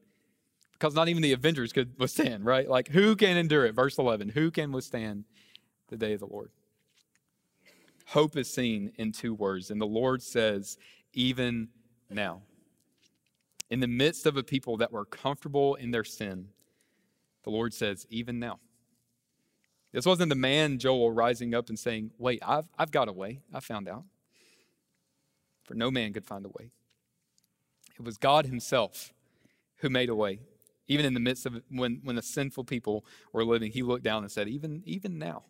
because 0.74 0.94
not 0.94 1.08
even 1.08 1.20
the 1.20 1.32
Avengers 1.32 1.72
could 1.72 1.98
withstand, 1.98 2.44
right? 2.44 2.68
Like, 2.68 2.86
who 2.86 3.16
can 3.16 3.36
endure 3.36 3.66
it? 3.66 3.74
Verse 3.74 3.98
11 3.98 4.28
Who 4.28 4.52
can 4.52 4.70
withstand 4.70 5.24
the 5.88 5.96
day 5.96 6.12
of 6.12 6.20
the 6.20 6.26
Lord? 6.26 6.52
Hope 8.08 8.38
is 8.38 8.50
seen 8.50 8.90
in 8.96 9.12
two 9.12 9.34
words, 9.34 9.70
and 9.70 9.78
the 9.78 9.86
Lord 9.86 10.22
says, 10.22 10.78
even 11.12 11.68
now. 12.08 12.40
In 13.68 13.80
the 13.80 13.86
midst 13.86 14.24
of 14.24 14.38
a 14.38 14.42
people 14.42 14.78
that 14.78 14.90
were 14.90 15.04
comfortable 15.04 15.74
in 15.74 15.90
their 15.90 16.04
sin, 16.04 16.48
the 17.44 17.50
Lord 17.50 17.74
says, 17.74 18.06
even 18.08 18.38
now. 18.38 18.60
This 19.92 20.06
wasn't 20.06 20.30
the 20.30 20.36
man 20.36 20.78
Joel 20.78 21.12
rising 21.12 21.54
up 21.54 21.68
and 21.68 21.78
saying, 21.78 22.12
Wait, 22.16 22.42
I've, 22.42 22.66
I've 22.78 22.90
got 22.90 23.08
a 23.08 23.12
way. 23.12 23.40
I 23.52 23.60
found 23.60 23.88
out. 23.88 24.04
For 25.64 25.74
no 25.74 25.90
man 25.90 26.14
could 26.14 26.24
find 26.24 26.46
a 26.46 26.50
way. 26.50 26.70
It 27.98 28.04
was 28.04 28.16
God 28.16 28.46
Himself 28.46 29.12
who 29.76 29.90
made 29.90 30.08
a 30.08 30.14
way. 30.14 30.40
Even 30.86 31.04
in 31.04 31.12
the 31.12 31.20
midst 31.20 31.44
of 31.44 31.60
when, 31.68 32.00
when 32.04 32.16
the 32.16 32.22
sinful 32.22 32.64
people 32.64 33.04
were 33.34 33.44
living, 33.44 33.70
He 33.70 33.82
looked 33.82 34.04
down 34.04 34.22
and 34.22 34.32
said, 34.32 34.48
Even, 34.48 34.82
even 34.86 35.18
now 35.18 35.44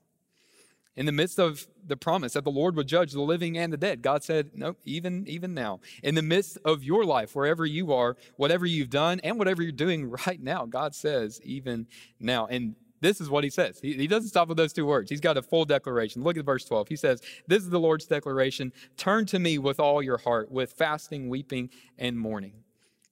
in 0.98 1.06
the 1.06 1.12
midst 1.12 1.38
of 1.38 1.68
the 1.86 1.96
promise 1.96 2.32
that 2.32 2.42
the 2.42 2.50
Lord 2.50 2.74
would 2.74 2.88
judge 2.88 3.12
the 3.12 3.20
living 3.20 3.56
and 3.56 3.72
the 3.72 3.76
dead. 3.76 4.02
God 4.02 4.24
said, 4.24 4.50
No, 4.54 4.74
even, 4.84 5.26
even 5.28 5.54
now. 5.54 5.78
In 6.02 6.16
the 6.16 6.22
midst 6.22 6.58
of 6.64 6.82
your 6.82 7.04
life, 7.04 7.36
wherever 7.36 7.64
you 7.64 7.92
are, 7.92 8.16
whatever 8.36 8.66
you've 8.66 8.90
done, 8.90 9.20
and 9.22 9.38
whatever 9.38 9.62
you're 9.62 9.70
doing 9.70 10.10
right 10.26 10.42
now, 10.42 10.66
God 10.66 10.96
says, 10.96 11.40
even 11.44 11.86
now. 12.18 12.48
And 12.48 12.74
this 13.00 13.20
is 13.20 13.30
what 13.30 13.44
he 13.44 13.50
says. 13.50 13.78
He, 13.80 13.94
he 13.94 14.08
doesn't 14.08 14.30
stop 14.30 14.48
with 14.48 14.56
those 14.56 14.72
two 14.72 14.86
words. 14.86 15.08
He's 15.08 15.20
got 15.20 15.36
a 15.36 15.42
full 15.42 15.64
declaration. 15.64 16.24
Look 16.24 16.36
at 16.36 16.44
verse 16.44 16.64
12. 16.64 16.88
He 16.88 16.96
says, 16.96 17.22
This 17.46 17.62
is 17.62 17.70
the 17.70 17.78
Lord's 17.78 18.06
declaration. 18.06 18.72
Turn 18.96 19.24
to 19.26 19.38
me 19.38 19.56
with 19.56 19.78
all 19.78 20.02
your 20.02 20.18
heart, 20.18 20.50
with 20.50 20.72
fasting, 20.72 21.28
weeping, 21.28 21.70
and 21.96 22.18
mourning. 22.18 22.64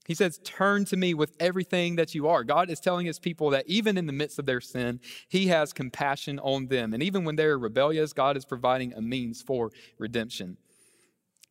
He 0.07 0.15
says, 0.15 0.39
Turn 0.45 0.85
to 0.87 0.97
me 0.97 1.15
with 1.15 1.33
everything 1.41 1.97
that 1.97 2.15
you 2.15 2.29
are. 2.29 2.45
God 2.45 2.71
is 2.71 2.81
telling 2.81 3.07
his 3.07 3.19
people 3.19 3.51
that 3.51 3.67
even 3.67 3.99
in 3.99 4.07
the 4.07 4.13
midst 4.13 4.39
of 4.39 4.47
their 4.47 4.61
sin, 4.61 5.01
he 5.29 5.49
has 5.49 5.73
compassion 5.73 6.39
on 6.39 6.69
them. 6.69 6.95
And 6.95 7.03
even 7.03 7.25
when 7.25 7.37
they're 7.37 7.59
rebellious, 7.59 8.13
God 8.13 8.37
is 8.37 8.45
providing 8.45 8.93
a 8.95 9.03
means 9.03 9.43
for 9.43 9.73
redemption. 9.99 10.57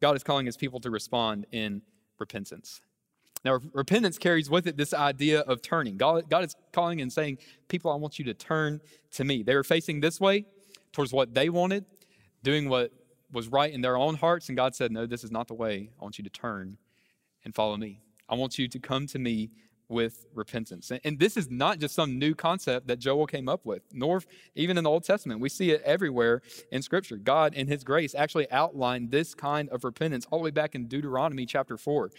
God 0.01 0.15
is 0.15 0.23
calling 0.23 0.45
his 0.45 0.57
people 0.57 0.79
to 0.81 0.89
respond 0.89 1.45
in 1.51 1.81
repentance. 2.19 2.81
Now, 3.43 3.59
repentance 3.73 4.17
carries 4.17 4.49
with 4.49 4.65
it 4.65 4.75
this 4.75 4.93
idea 4.93 5.41
of 5.41 5.61
turning. 5.61 5.97
God, 5.97 6.29
God 6.29 6.43
is 6.43 6.55
calling 6.71 7.01
and 7.01 7.11
saying, 7.11 7.37
People, 7.67 7.91
I 7.91 7.95
want 7.95 8.17
you 8.17 8.25
to 8.25 8.33
turn 8.33 8.81
to 9.11 9.23
me. 9.23 9.43
They 9.43 9.55
were 9.55 9.63
facing 9.63 9.99
this 9.99 10.19
way 10.19 10.45
towards 10.93 11.13
what 11.13 11.33
they 11.33 11.49
wanted, 11.49 11.85
doing 12.41 12.69
what 12.69 12.91
was 13.31 13.49
right 13.49 13.71
in 13.71 13.81
their 13.81 13.97
own 13.97 14.15
hearts. 14.15 14.47
And 14.49 14.55
God 14.55 14.73
said, 14.73 14.91
No, 14.91 15.05
this 15.05 15.23
is 15.23 15.31
not 15.31 15.47
the 15.47 15.53
way. 15.53 15.89
I 15.99 16.03
want 16.03 16.17
you 16.17 16.23
to 16.23 16.29
turn 16.29 16.77
and 17.43 17.53
follow 17.53 17.77
me. 17.77 17.99
I 18.29 18.35
want 18.35 18.57
you 18.57 18.67
to 18.67 18.79
come 18.79 19.07
to 19.07 19.19
me 19.19 19.51
with 19.87 20.25
repentance. 20.33 20.91
And 21.03 21.19
this 21.19 21.37
is 21.37 21.49
not 21.49 21.79
just 21.79 21.93
some 21.93 22.17
new 22.17 22.33
concept 22.33 22.87
that 22.87 22.99
Joel 22.99 23.27
came 23.27 23.47
up 23.47 23.65
with, 23.65 23.83
nor 23.93 24.21
even 24.55 24.77
in 24.77 24.83
the 24.83 24.89
Old 24.89 25.03
Testament. 25.03 25.41
We 25.41 25.49
see 25.49 25.71
it 25.71 25.81
everywhere 25.83 26.41
in 26.71 26.81
Scripture. 26.81 27.17
God, 27.17 27.53
in 27.53 27.67
His 27.67 27.83
grace, 27.83 28.15
actually 28.15 28.51
outlined 28.51 29.11
this 29.11 29.35
kind 29.35 29.69
of 29.69 29.83
repentance 29.83 30.25
all 30.31 30.39
the 30.39 30.45
way 30.45 30.51
back 30.51 30.75
in 30.75 30.87
Deuteronomy 30.87 31.45
chapter 31.45 31.77
4. 31.77 32.09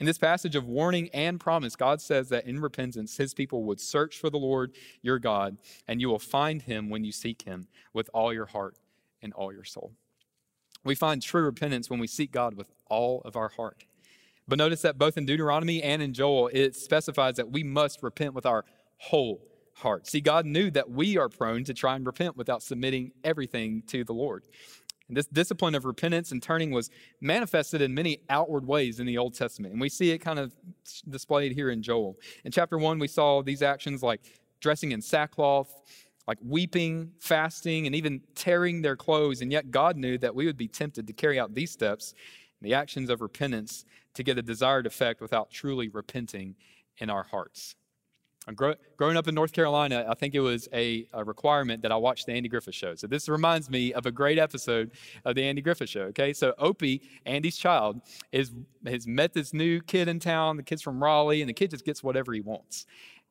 In 0.00 0.06
this 0.06 0.18
passage 0.18 0.56
of 0.56 0.66
warning 0.66 1.08
and 1.14 1.38
promise, 1.38 1.76
God 1.76 2.02
says 2.02 2.28
that 2.30 2.46
in 2.46 2.60
repentance, 2.60 3.16
His 3.16 3.34
people 3.34 3.64
would 3.64 3.80
search 3.80 4.18
for 4.18 4.30
the 4.30 4.38
Lord 4.38 4.72
your 5.00 5.18
God, 5.18 5.58
and 5.86 6.00
you 6.00 6.08
will 6.08 6.18
find 6.18 6.60
Him 6.60 6.90
when 6.90 7.04
you 7.04 7.12
seek 7.12 7.42
Him 7.42 7.68
with 7.94 8.10
all 8.12 8.32
your 8.34 8.46
heart 8.46 8.76
and 9.22 9.32
all 9.32 9.52
your 9.52 9.64
soul. 9.64 9.92
We 10.84 10.94
find 10.96 11.22
true 11.22 11.44
repentance 11.44 11.88
when 11.88 12.00
we 12.00 12.08
seek 12.08 12.32
God 12.32 12.54
with 12.54 12.70
all 12.88 13.22
of 13.24 13.36
our 13.36 13.50
heart. 13.50 13.84
But 14.48 14.58
notice 14.58 14.82
that 14.82 14.98
both 14.98 15.16
in 15.16 15.24
Deuteronomy 15.24 15.82
and 15.82 16.02
in 16.02 16.12
Joel, 16.12 16.50
it 16.52 16.74
specifies 16.74 17.36
that 17.36 17.50
we 17.50 17.62
must 17.62 18.02
repent 18.02 18.34
with 18.34 18.46
our 18.46 18.64
whole 18.98 19.42
heart. 19.74 20.06
See, 20.06 20.20
God 20.20 20.46
knew 20.46 20.70
that 20.72 20.90
we 20.90 21.16
are 21.16 21.28
prone 21.28 21.64
to 21.64 21.74
try 21.74 21.96
and 21.96 22.06
repent 22.06 22.36
without 22.36 22.62
submitting 22.62 23.12
everything 23.24 23.82
to 23.88 24.04
the 24.04 24.12
Lord. 24.12 24.44
And 25.08 25.16
this 25.16 25.26
discipline 25.26 25.74
of 25.74 25.84
repentance 25.84 26.32
and 26.32 26.42
turning 26.42 26.70
was 26.70 26.90
manifested 27.20 27.82
in 27.82 27.94
many 27.94 28.20
outward 28.30 28.66
ways 28.66 29.00
in 29.00 29.06
the 29.06 29.18
Old 29.18 29.34
Testament. 29.34 29.72
And 29.72 29.80
we 29.80 29.88
see 29.88 30.10
it 30.10 30.18
kind 30.18 30.38
of 30.38 30.52
displayed 31.08 31.52
here 31.52 31.70
in 31.70 31.82
Joel. 31.82 32.16
In 32.44 32.52
chapter 32.52 32.78
one, 32.78 32.98
we 32.98 33.08
saw 33.08 33.42
these 33.42 33.62
actions 33.62 34.02
like 34.02 34.20
dressing 34.60 34.92
in 34.92 35.02
sackcloth, 35.02 35.70
like 36.26 36.38
weeping, 36.40 37.10
fasting, 37.18 37.86
and 37.86 37.94
even 37.94 38.20
tearing 38.34 38.80
their 38.80 38.96
clothes. 38.96 39.42
And 39.42 39.50
yet 39.50 39.70
God 39.70 39.96
knew 39.96 40.16
that 40.18 40.34
we 40.34 40.46
would 40.46 40.56
be 40.56 40.68
tempted 40.68 41.06
to 41.06 41.12
carry 41.12 41.38
out 41.38 41.54
these 41.54 41.72
steps, 41.72 42.14
the 42.62 42.74
actions 42.74 43.10
of 43.10 43.20
repentance, 43.20 43.84
to 44.14 44.22
get 44.22 44.38
a 44.38 44.42
desired 44.42 44.86
effect 44.86 45.20
without 45.20 45.50
truly 45.50 45.88
repenting 45.88 46.54
in 46.98 47.10
our 47.10 47.22
hearts. 47.22 47.76
Grow, 48.56 48.74
growing 48.96 49.16
up 49.16 49.28
in 49.28 49.36
North 49.36 49.52
Carolina, 49.52 50.04
I 50.08 50.14
think 50.14 50.34
it 50.34 50.40
was 50.40 50.68
a, 50.72 51.06
a, 51.12 51.22
requirement 51.22 51.80
that 51.82 51.92
I 51.92 51.96
watch 51.96 52.26
the 52.26 52.32
Andy 52.32 52.48
Griffith 52.48 52.74
Show. 52.74 52.96
So 52.96 53.06
this 53.06 53.28
reminds 53.28 53.70
me 53.70 53.92
of 53.92 54.04
a 54.04 54.10
great 54.10 54.36
episode 54.36 54.90
of 55.24 55.36
the 55.36 55.44
Andy 55.44 55.62
Griffith 55.62 55.88
Show. 55.88 56.02
Okay, 56.06 56.32
so 56.32 56.52
Opie, 56.58 57.02
Andy's 57.24 57.56
child, 57.56 58.00
is 58.32 58.50
has 58.84 59.06
met 59.06 59.32
this 59.32 59.54
new 59.54 59.80
kid 59.80 60.08
in 60.08 60.18
town. 60.18 60.56
The 60.56 60.64
kid's 60.64 60.82
from 60.82 61.00
Raleigh, 61.00 61.40
and 61.40 61.48
the 61.48 61.54
kid 61.54 61.70
just 61.70 61.84
gets 61.84 62.02
whatever 62.02 62.32
he 62.32 62.40
wants. 62.40 62.84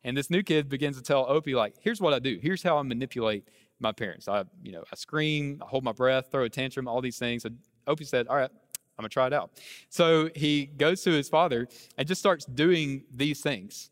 And 0.05 0.15
this 0.15 0.29
new 0.29 0.43
kid 0.43 0.69
begins 0.69 0.95
to 0.95 1.03
tell 1.03 1.25
Opie, 1.29 1.55
like, 1.55 1.75
"Here's 1.81 1.99
what 1.99 2.13
I 2.13 2.19
do. 2.19 2.39
Here's 2.41 2.63
how 2.63 2.77
I 2.77 2.81
manipulate 2.81 3.49
my 3.81 3.91
parents. 3.91 4.29
I, 4.29 4.45
you 4.63 4.71
know, 4.71 4.85
I 4.89 4.95
scream, 4.95 5.61
I 5.61 5.67
hold 5.67 5.83
my 5.83 5.91
breath, 5.91 6.31
throw 6.31 6.45
a 6.45 6.49
tantrum, 6.49 6.87
all 6.87 7.01
these 7.01 7.19
things." 7.19 7.43
So 7.43 7.49
Opie 7.85 8.05
said, 8.05 8.29
"All 8.29 8.37
right, 8.37 8.51
I'm 9.01 9.03
gonna 9.03 9.09
try 9.09 9.27
it 9.27 9.33
out." 9.33 9.51
So 9.89 10.29
he 10.35 10.65
goes 10.65 11.01
to 11.03 11.11
his 11.11 11.29
father 11.29 11.67
and 11.97 12.07
just 12.07 12.19
starts 12.19 12.45
doing 12.45 13.03
these 13.11 13.41
things. 13.41 13.91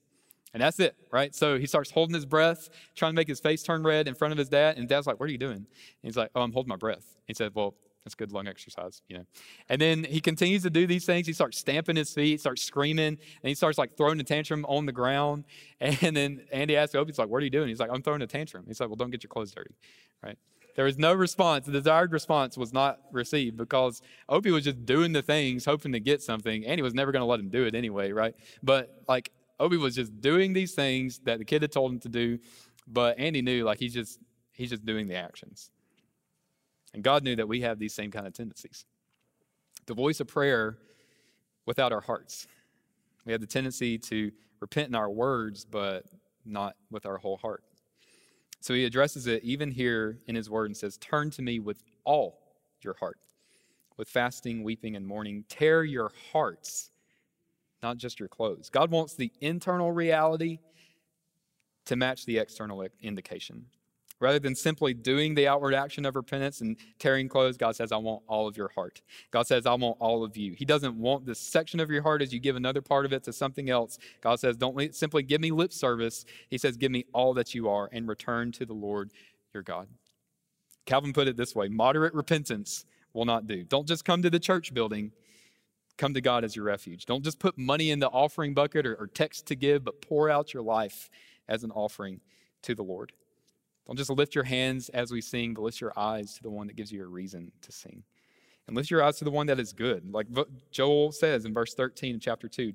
And 0.53 0.63
that's 0.63 0.79
it, 0.79 0.95
right? 1.11 1.33
So 1.35 1.59
he 1.59 1.67
starts 1.67 1.91
holding 1.91 2.15
his 2.15 2.25
breath, 2.25 2.69
trying 2.95 3.11
to 3.11 3.15
make 3.15 3.27
his 3.27 3.39
face 3.39 3.61
turn 3.61 3.83
red 3.83 4.07
in 4.07 4.15
front 4.15 4.31
of 4.31 4.37
his 4.37 4.49
dad. 4.49 4.77
And 4.77 4.87
dad's 4.87 5.05
like, 5.05 5.19
What 5.19 5.29
are 5.29 5.31
you 5.31 5.37
doing? 5.37 5.57
And 5.57 5.65
he's 6.01 6.17
like, 6.17 6.31
Oh, 6.35 6.41
I'm 6.41 6.51
holding 6.51 6.69
my 6.69 6.75
breath. 6.75 7.17
He 7.27 7.33
said, 7.33 7.51
Well, 7.53 7.75
that's 8.03 8.15
good 8.15 8.31
lung 8.31 8.47
exercise, 8.47 9.03
you 9.07 9.17
know. 9.17 9.25
And 9.67 9.79
then 9.79 10.03
he 10.05 10.19
continues 10.21 10.63
to 10.63 10.69
do 10.69 10.87
these 10.87 11.05
things. 11.05 11.27
He 11.27 11.33
starts 11.33 11.59
stamping 11.59 11.95
his 11.95 12.11
feet, 12.11 12.39
starts 12.39 12.63
screaming, 12.63 13.05
and 13.07 13.17
he 13.43 13.53
starts 13.53 13.77
like 13.77 13.95
throwing 13.97 14.19
a 14.19 14.23
tantrum 14.23 14.65
on 14.65 14.85
the 14.85 14.91
ground. 14.91 15.45
And 15.81 16.15
then 16.15 16.41
Andy 16.51 16.75
asks 16.75 16.95
Opie, 16.95 17.11
he's 17.11 17.19
like, 17.19 17.29
What 17.29 17.41
are 17.41 17.45
you 17.45 17.51
doing? 17.51 17.67
He's 17.67 17.79
like, 17.79 17.91
I'm 17.93 18.01
throwing 18.01 18.21
a 18.21 18.27
tantrum. 18.27 18.65
He's 18.67 18.79
like, 18.79 18.89
Well, 18.89 18.95
don't 18.95 19.11
get 19.11 19.23
your 19.23 19.29
clothes 19.29 19.51
dirty, 19.51 19.75
right? 20.23 20.37
There 20.79 20.85
was 20.85 20.97
no 20.97 21.13
response. 21.13 21.65
The 21.65 21.73
desired 21.73 22.13
response 22.13 22.57
was 22.57 22.71
not 22.71 23.01
received 23.11 23.57
because 23.57 24.01
Opie 24.29 24.51
was 24.51 24.63
just 24.63 24.85
doing 24.85 25.11
the 25.11 25.21
things, 25.21 25.65
hoping 25.65 25.91
to 25.91 25.99
get 25.99 26.21
something. 26.21 26.65
Andy 26.65 26.81
was 26.81 26.93
never 26.93 27.11
going 27.11 27.19
to 27.19 27.25
let 27.25 27.41
him 27.41 27.49
do 27.49 27.65
it 27.65 27.75
anyway, 27.75 28.13
right? 28.13 28.33
But 28.63 29.03
like 29.05 29.29
Opie 29.59 29.75
was 29.75 29.93
just 29.93 30.21
doing 30.21 30.53
these 30.53 30.73
things 30.75 31.19
that 31.25 31.37
the 31.37 31.43
kid 31.43 31.63
had 31.63 31.73
told 31.73 31.91
him 31.91 31.99
to 31.99 32.07
do, 32.07 32.39
but 32.87 33.19
Andy 33.19 33.41
knew 33.41 33.65
like 33.65 33.77
he's 33.77 33.93
just 33.93 34.19
he's 34.53 34.69
just 34.69 34.85
doing 34.85 35.09
the 35.09 35.15
actions. 35.15 35.69
And 36.93 37.03
God 37.03 37.25
knew 37.25 37.35
that 37.35 37.49
we 37.49 37.59
have 37.59 37.77
these 37.77 37.93
same 37.93 38.09
kind 38.09 38.25
of 38.25 38.31
tendencies. 38.31 38.85
The 39.85 39.95
voice 39.95 40.21
of 40.21 40.29
prayer 40.29 40.77
without 41.65 41.91
our 41.91 41.99
hearts. 41.99 42.47
We 43.25 43.33
have 43.33 43.41
the 43.41 43.47
tendency 43.47 43.97
to 43.97 44.31
repent 44.61 44.87
in 44.87 44.95
our 44.95 45.09
words, 45.09 45.65
but 45.65 46.05
not 46.45 46.77
with 46.89 47.05
our 47.05 47.17
whole 47.17 47.35
heart. 47.35 47.65
So 48.61 48.73
he 48.73 48.85
addresses 48.85 49.27
it 49.27 49.43
even 49.43 49.71
here 49.71 50.19
in 50.27 50.35
his 50.35 50.49
word 50.49 50.65
and 50.65 50.77
says, 50.77 50.97
Turn 50.97 51.31
to 51.31 51.41
me 51.41 51.59
with 51.59 51.83
all 52.03 52.39
your 52.81 52.95
heart, 52.95 53.17
with 53.97 54.09
fasting, 54.09 54.63
weeping, 54.63 54.95
and 54.95 55.05
mourning. 55.05 55.45
Tear 55.47 55.83
your 55.83 56.11
hearts 56.31 56.91
not 57.81 57.97
just 57.97 58.19
your 58.19 58.29
clothes. 58.29 58.69
God 58.69 58.91
wants 58.91 59.13
the 59.15 59.31
internal 59.41 59.91
reality 59.91 60.59
to 61.85 61.95
match 61.95 62.25
the 62.25 62.37
external 62.37 62.85
indication. 63.01 63.65
Rather 64.19 64.39
than 64.39 64.53
simply 64.55 64.93
doing 64.93 65.33
the 65.33 65.47
outward 65.47 65.73
action 65.73 66.05
of 66.05 66.15
repentance 66.15 66.61
and 66.61 66.77
tearing 66.97 67.29
clothes, 67.29 67.57
God 67.57 67.75
says, 67.75 67.91
I 67.91 67.97
want 67.97 68.21
all 68.27 68.47
of 68.47 68.57
your 68.57 68.67
heart. 68.69 69.01
God 69.31 69.47
says, 69.47 69.65
I 69.65 69.73
want 69.75 69.97
all 69.99 70.23
of 70.23 70.35
you. 70.35 70.53
He 70.53 70.65
doesn't 70.65 70.95
want 70.95 71.25
this 71.25 71.39
section 71.39 71.79
of 71.79 71.89
your 71.89 72.01
heart 72.01 72.21
as 72.21 72.33
you 72.33 72.39
give 72.39 72.55
another 72.55 72.81
part 72.81 73.05
of 73.05 73.13
it 73.13 73.23
to 73.23 73.33
something 73.33 73.69
else. 73.69 73.97
God 74.21 74.39
says, 74.39 74.57
Don't 74.57 74.93
simply 74.93 75.23
give 75.23 75.39
me 75.39 75.51
lip 75.51 75.71
service. 75.71 76.25
He 76.49 76.57
says, 76.57 76.75
Give 76.75 76.91
me 76.91 77.05
all 77.13 77.33
that 77.35 77.53
you 77.55 77.69
are 77.69 77.89
and 77.91 78.07
return 78.07 78.51
to 78.53 78.65
the 78.65 78.73
Lord 78.73 79.11
your 79.53 79.63
God. 79.63 79.87
Calvin 80.85 81.13
put 81.13 81.27
it 81.27 81.37
this 81.37 81.55
way 81.55 81.67
moderate 81.69 82.13
repentance 82.13 82.85
will 83.13 83.25
not 83.25 83.47
do. 83.47 83.63
Don't 83.63 83.87
just 83.87 84.05
come 84.05 84.21
to 84.21 84.29
the 84.29 84.39
church 84.39 84.73
building 84.73 85.11
Come 85.99 86.13
to 86.13 86.21
God 86.21 86.45
as 86.45 86.55
your 86.55 86.63
refuge. 86.63 87.05
Don't 87.05 87.25
just 87.25 87.39
put 87.39 87.57
money 87.57 87.91
in 87.91 87.99
the 87.99 88.07
offering 88.07 88.53
bucket 88.53 88.85
or, 88.85 88.95
or 88.95 89.07
text 89.07 89.47
to 89.47 89.55
give, 89.55 89.83
but 89.83 90.01
pour 90.01 90.29
out 90.29 90.53
your 90.53 90.63
life 90.63 91.09
as 91.49 91.65
an 91.65 91.71
offering 91.71 92.21
to 92.61 92.73
the 92.73 92.83
Lord. 92.83 93.11
Don't 93.89 93.97
just 93.97 94.11
lift 94.11 94.35
your 94.35 94.43
hands 94.43 94.89
as 94.89 95.11
we 95.11 95.19
sing, 95.19 95.55
but 95.55 95.63
lift 95.63 95.81
your 95.81 95.97
eyes 95.97 96.35
to 96.35 96.43
the 96.43 96.49
one 96.51 96.67
that 96.67 96.75
gives 96.75 96.91
you 96.91 97.03
a 97.03 97.07
reason 97.07 97.51
to 97.63 97.71
sing. 97.71 98.03
And 98.67 98.77
lift 98.77 98.91
your 98.91 99.01
eyes 99.01 99.17
to 99.17 99.25
the 99.25 99.31
one 99.31 99.47
that 99.47 99.59
is 99.59 99.73
good. 99.73 100.13
Like 100.13 100.27
Joel 100.69 101.11
says 101.11 101.43
in 101.43 101.55
verse 101.55 101.73
13 101.73 102.13
of 102.13 102.21
chapter 102.21 102.47
2 102.47 102.71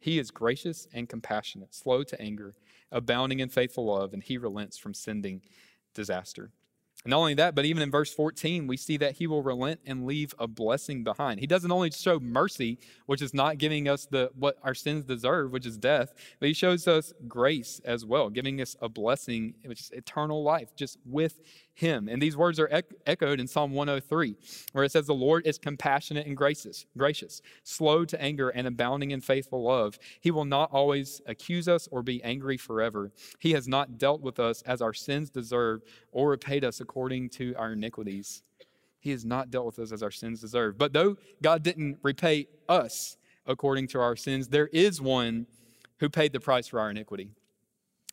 He 0.00 0.18
is 0.18 0.30
gracious 0.30 0.88
and 0.94 1.06
compassionate, 1.06 1.74
slow 1.74 2.02
to 2.02 2.18
anger, 2.18 2.54
abounding 2.90 3.40
in 3.40 3.50
faithful 3.50 3.84
love, 3.84 4.14
and 4.14 4.22
he 4.22 4.38
relents 4.38 4.78
from 4.78 4.94
sending 4.94 5.42
disaster. 5.92 6.50
Not 7.06 7.18
only 7.18 7.34
that, 7.34 7.54
but 7.54 7.64
even 7.64 7.82
in 7.82 7.90
verse 7.90 8.12
14, 8.12 8.66
we 8.66 8.76
see 8.76 8.96
that 8.96 9.12
he 9.12 9.26
will 9.26 9.42
relent 9.42 9.80
and 9.86 10.04
leave 10.04 10.34
a 10.38 10.48
blessing 10.48 11.04
behind. 11.04 11.38
He 11.38 11.46
doesn't 11.46 11.70
only 11.70 11.90
show 11.90 12.18
mercy, 12.18 12.78
which 13.06 13.22
is 13.22 13.32
not 13.32 13.58
giving 13.58 13.88
us 13.88 14.06
the 14.06 14.30
what 14.34 14.58
our 14.62 14.74
sins 14.74 15.04
deserve, 15.04 15.52
which 15.52 15.64
is 15.64 15.78
death, 15.78 16.12
but 16.40 16.48
he 16.48 16.54
shows 16.54 16.88
us 16.88 17.12
grace 17.28 17.80
as 17.84 18.04
well, 18.04 18.30
giving 18.30 18.60
us 18.60 18.76
a 18.82 18.88
blessing, 18.88 19.54
which 19.64 19.80
is 19.80 19.90
eternal 19.92 20.42
life, 20.42 20.74
just 20.74 20.98
with 21.06 21.40
him. 21.78 22.08
And 22.08 22.20
these 22.20 22.36
words 22.36 22.58
are 22.58 22.82
echoed 23.06 23.38
in 23.38 23.46
Psalm 23.46 23.72
103, 23.72 24.36
where 24.72 24.84
it 24.84 24.90
says, 24.90 25.06
The 25.06 25.14
Lord 25.14 25.46
is 25.46 25.58
compassionate 25.58 26.26
and 26.26 26.36
gracious, 26.36 26.86
gracious, 26.96 27.40
slow 27.62 28.04
to 28.04 28.20
anger 28.20 28.48
and 28.48 28.66
abounding 28.66 29.12
in 29.12 29.20
faithful 29.20 29.62
love. 29.62 29.96
He 30.20 30.32
will 30.32 30.44
not 30.44 30.70
always 30.72 31.22
accuse 31.26 31.68
us 31.68 31.88
or 31.92 32.02
be 32.02 32.22
angry 32.24 32.56
forever. 32.56 33.12
He 33.38 33.52
has 33.52 33.68
not 33.68 33.96
dealt 33.96 34.20
with 34.20 34.40
us 34.40 34.60
as 34.62 34.82
our 34.82 34.92
sins 34.92 35.30
deserve 35.30 35.82
or 36.10 36.30
repaid 36.30 36.64
us 36.64 36.80
according 36.80 37.30
to 37.30 37.54
our 37.56 37.72
iniquities. 37.72 38.42
He 38.98 39.10
has 39.10 39.24
not 39.24 39.52
dealt 39.52 39.66
with 39.66 39.78
us 39.78 39.92
as 39.92 40.02
our 40.02 40.10
sins 40.10 40.40
deserve. 40.40 40.78
But 40.78 40.92
though 40.92 41.16
God 41.42 41.62
didn't 41.62 41.98
repay 42.02 42.48
us 42.68 43.16
according 43.46 43.86
to 43.88 44.00
our 44.00 44.16
sins, 44.16 44.48
there 44.48 44.66
is 44.72 45.00
one 45.00 45.46
who 46.00 46.08
paid 46.08 46.32
the 46.32 46.40
price 46.40 46.66
for 46.66 46.80
our 46.80 46.90
iniquity. 46.90 47.30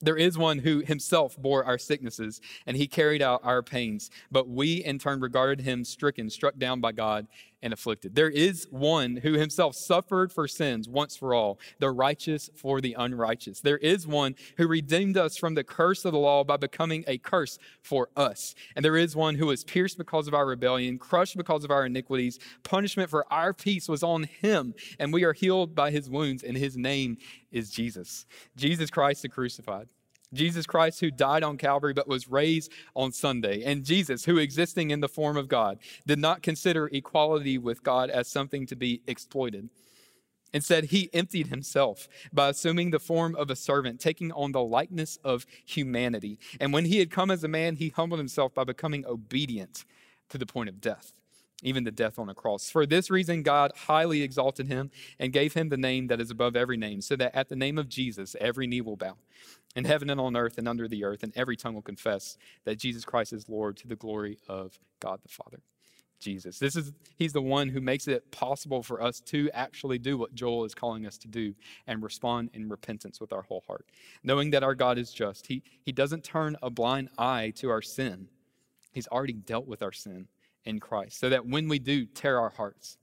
There 0.01 0.17
is 0.17 0.37
one 0.37 0.59
who 0.59 0.79
himself 0.79 1.37
bore 1.37 1.63
our 1.63 1.77
sicknesses 1.77 2.41
and 2.65 2.75
he 2.75 2.85
carried 2.85 3.21
out 3.21 3.39
our 3.43 3.63
pains, 3.63 4.09
but 4.29 4.49
we 4.49 4.83
in 4.83 4.99
turn 4.99 5.21
regarded 5.21 5.61
him 5.61 5.85
stricken, 5.85 6.29
struck 6.29 6.57
down 6.57 6.81
by 6.81 6.91
God, 6.91 7.27
and 7.65 7.73
afflicted. 7.73 8.13
There 8.13 8.29
is 8.29 8.67
one 8.69 9.17
who 9.17 9.33
himself 9.33 9.75
suffered 9.75 10.31
for 10.31 10.47
sins 10.47 10.87
once 10.87 11.17
for 11.17 11.33
all, 11.33 11.59
the 11.79 11.89
righteous 11.89 12.47
for 12.55 12.79
the 12.79 12.95
unrighteous. 12.97 13.59
There 13.59 13.79
is 13.79 14.05
one 14.05 14.35
who 14.57 14.67
redeemed 14.67 15.17
us 15.17 15.35
from 15.35 15.55
the 15.55 15.63
curse 15.63 16.05
of 16.05 16.11
the 16.11 16.19
law 16.19 16.43
by 16.43 16.57
becoming 16.57 17.03
a 17.07 17.17
curse 17.17 17.57
for 17.81 18.09
us. 18.15 18.53
And 18.75 18.85
there 18.85 18.95
is 18.95 19.15
one 19.15 19.33
who 19.33 19.47
was 19.47 19.63
pierced 19.63 19.97
because 19.97 20.27
of 20.27 20.35
our 20.35 20.45
rebellion, 20.45 20.99
crushed 20.99 21.37
because 21.37 21.63
of 21.63 21.71
our 21.71 21.87
iniquities. 21.87 22.37
Punishment 22.61 23.09
for 23.09 23.25
our 23.33 23.51
peace 23.51 23.89
was 23.89 24.03
on 24.03 24.25
him, 24.25 24.75
and 24.99 25.11
we 25.11 25.23
are 25.23 25.33
healed 25.33 25.73
by 25.73 25.89
his 25.89 26.07
wounds, 26.07 26.43
and 26.43 26.55
his 26.55 26.77
name 26.77 27.17
is 27.51 27.71
Jesus. 27.71 28.27
Jesus 28.55 28.91
Christ 28.91 29.23
the 29.23 29.29
crucified. 29.29 29.87
Jesus 30.33 30.65
Christ, 30.65 30.99
who 30.99 31.11
died 31.11 31.43
on 31.43 31.57
Calvary 31.57 31.93
but 31.93 32.07
was 32.07 32.27
raised 32.27 32.71
on 32.95 33.11
Sunday, 33.11 33.63
and 33.63 33.83
Jesus, 33.83 34.25
who 34.25 34.37
existing 34.37 34.91
in 34.91 34.99
the 34.99 35.09
form 35.09 35.37
of 35.37 35.47
God, 35.47 35.79
did 36.05 36.19
not 36.19 36.41
consider 36.41 36.87
equality 36.91 37.57
with 37.57 37.83
God 37.83 38.09
as 38.09 38.27
something 38.27 38.65
to 38.67 38.75
be 38.75 39.01
exploited. 39.07 39.69
Instead, 40.53 40.85
he 40.85 41.09
emptied 41.13 41.47
himself 41.47 42.07
by 42.31 42.49
assuming 42.49 42.91
the 42.91 42.99
form 42.99 43.35
of 43.35 43.49
a 43.49 43.55
servant, 43.55 43.99
taking 43.99 44.31
on 44.31 44.53
the 44.53 44.63
likeness 44.63 45.17
of 45.23 45.45
humanity. 45.65 46.39
And 46.61 46.71
when 46.71 46.85
he 46.85 46.99
had 46.99 47.11
come 47.11 47.29
as 47.29 47.43
a 47.43 47.49
man, 47.49 47.75
he 47.75 47.89
humbled 47.89 48.19
himself 48.19 48.53
by 48.53 48.63
becoming 48.63 49.05
obedient 49.05 49.83
to 50.29 50.37
the 50.37 50.45
point 50.45 50.69
of 50.69 50.79
death 50.79 51.11
even 51.63 51.83
the 51.83 51.91
death 51.91 52.19
on 52.19 52.29
a 52.29 52.33
cross. 52.33 52.69
For 52.69 52.85
this 52.85 53.09
reason, 53.09 53.41
God 53.41 53.71
highly 53.75 54.21
exalted 54.21 54.67
him 54.67 54.91
and 55.19 55.33
gave 55.33 55.53
him 55.53 55.69
the 55.69 55.77
name 55.77 56.07
that 56.07 56.21
is 56.21 56.29
above 56.29 56.55
every 56.55 56.77
name, 56.77 57.01
so 57.01 57.15
that 57.15 57.35
at 57.35 57.49
the 57.49 57.55
name 57.55 57.77
of 57.77 57.89
Jesus, 57.89 58.35
every 58.39 58.67
knee 58.67 58.81
will 58.81 58.97
bow 58.97 59.15
in 59.75 59.85
heaven 59.85 60.09
and 60.09 60.19
on 60.19 60.35
earth 60.35 60.57
and 60.57 60.67
under 60.67 60.87
the 60.87 61.03
earth, 61.03 61.23
and 61.23 61.33
every 61.35 61.57
tongue 61.57 61.73
will 61.73 61.81
confess 61.81 62.37
that 62.63 62.77
Jesus 62.77 63.05
Christ 63.05 63.33
is 63.33 63.49
Lord 63.49 63.77
to 63.77 63.87
the 63.87 63.95
glory 63.95 64.37
of 64.47 64.79
God 64.99 65.19
the 65.21 65.29
Father. 65.29 65.61
Jesus. 66.19 66.57
This 66.59 66.75
is 66.75 66.93
he's 67.17 67.33
the 67.33 67.41
one 67.41 67.69
who 67.69 67.81
makes 67.81 68.07
it 68.07 68.31
possible 68.31 68.81
for 68.81 69.01
us 69.01 69.19
to 69.21 69.49
actually 69.53 69.99
do 69.99 70.17
what 70.17 70.33
Joel 70.33 70.65
is 70.65 70.73
calling 70.73 71.05
us 71.05 71.17
to 71.19 71.27
do 71.27 71.53
and 71.87 72.01
respond 72.01 72.49
in 72.53 72.69
repentance 72.69 73.19
with 73.19 73.33
our 73.33 73.43
whole 73.43 73.63
heart. 73.67 73.85
Knowing 74.23 74.49
that 74.51 74.63
our 74.63 74.75
God 74.75 74.97
is 74.97 75.11
just. 75.11 75.47
He 75.47 75.61
he 75.83 75.91
doesn't 75.91 76.23
turn 76.23 76.55
a 76.63 76.69
blind 76.69 77.09
eye 77.17 77.51
to 77.57 77.69
our 77.69 77.81
sin. 77.81 78.29
He's 78.91 79.07
already 79.07 79.33
dealt 79.33 79.67
with 79.67 79.83
our 79.83 79.91
sin 79.91 80.27
in 80.63 80.79
Christ. 80.79 81.19
So 81.19 81.29
that 81.29 81.45
when 81.45 81.67
we 81.67 81.79
do 81.79 82.05
tear 82.05 82.39
our 82.39 82.49
hearts, 82.49 82.97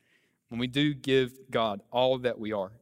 when 0.49 0.59
we 0.59 0.67
do 0.67 0.95
give 0.95 1.33
God 1.51 1.81
all 1.91 2.19
that 2.19 2.39
we 2.39 2.53
are, 2.53 2.73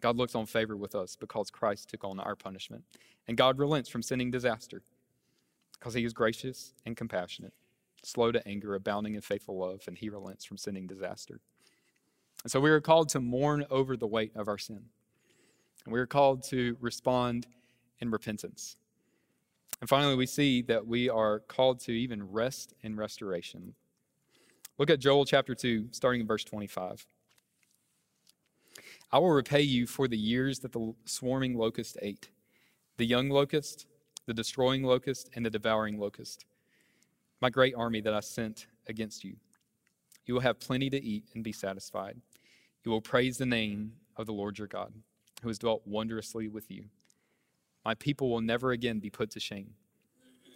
God 0.00 0.16
looks 0.16 0.34
on 0.34 0.46
favor 0.46 0.76
with 0.76 0.94
us 0.94 1.16
because 1.16 1.50
Christ 1.50 1.88
took 1.88 2.04
on 2.04 2.20
our 2.20 2.36
punishment. 2.36 2.84
And 3.28 3.36
God 3.36 3.58
relents 3.58 3.88
from 3.88 4.02
sending 4.02 4.30
disaster 4.30 4.82
because 5.78 5.94
he 5.94 6.04
is 6.04 6.12
gracious 6.12 6.74
and 6.84 6.96
compassionate, 6.96 7.52
slow 8.02 8.32
to 8.32 8.46
anger, 8.46 8.74
abounding 8.74 9.14
in 9.14 9.20
faithful 9.20 9.58
love, 9.58 9.82
and 9.86 9.96
he 9.96 10.08
relents 10.08 10.44
from 10.44 10.58
sending 10.58 10.86
disaster. 10.86 11.40
And 12.42 12.50
so 12.50 12.60
we 12.60 12.70
are 12.70 12.80
called 12.80 13.08
to 13.10 13.20
mourn 13.20 13.64
over 13.70 13.96
the 13.96 14.06
weight 14.06 14.32
of 14.36 14.48
our 14.48 14.58
sin. 14.58 14.82
And 15.84 15.92
we 15.92 16.00
are 16.00 16.06
called 16.06 16.42
to 16.44 16.76
respond 16.80 17.46
in 18.00 18.10
repentance. 18.10 18.76
And 19.80 19.88
finally, 19.88 20.14
we 20.14 20.26
see 20.26 20.62
that 20.62 20.86
we 20.86 21.08
are 21.08 21.40
called 21.40 21.80
to 21.80 21.92
even 21.92 22.30
rest 22.30 22.74
in 22.82 22.96
restoration. 22.96 23.74
Look 24.78 24.90
at 24.90 25.00
Joel 25.00 25.24
chapter 25.24 25.54
2, 25.54 25.88
starting 25.92 26.20
in 26.20 26.26
verse 26.26 26.44
25. 26.44 27.06
I 29.12 29.18
will 29.18 29.30
repay 29.30 29.62
you 29.62 29.86
for 29.86 30.08
the 30.08 30.16
years 30.16 30.58
that 30.60 30.72
the 30.72 30.94
swarming 31.04 31.56
locust 31.56 31.96
ate, 32.02 32.28
the 32.96 33.06
young 33.06 33.28
locust, 33.28 33.86
the 34.26 34.34
destroying 34.34 34.82
locust, 34.82 35.30
and 35.34 35.46
the 35.46 35.50
devouring 35.50 35.98
locust, 35.98 36.44
my 37.40 37.48
great 37.48 37.74
army 37.76 38.00
that 38.00 38.14
I 38.14 38.20
sent 38.20 38.66
against 38.88 39.22
you. 39.22 39.36
You 40.26 40.34
will 40.34 40.40
have 40.40 40.58
plenty 40.58 40.90
to 40.90 41.02
eat 41.02 41.24
and 41.34 41.44
be 41.44 41.52
satisfied. 41.52 42.20
You 42.84 42.90
will 42.90 43.00
praise 43.00 43.38
the 43.38 43.46
name 43.46 43.92
of 44.16 44.26
the 44.26 44.32
Lord 44.32 44.58
your 44.58 44.66
God, 44.66 44.92
who 45.42 45.48
has 45.48 45.58
dwelt 45.58 45.82
wondrously 45.86 46.48
with 46.48 46.70
you. 46.70 46.86
My 47.84 47.94
people 47.94 48.30
will 48.30 48.40
never 48.40 48.72
again 48.72 48.98
be 48.98 49.10
put 49.10 49.30
to 49.30 49.40
shame. 49.40 49.74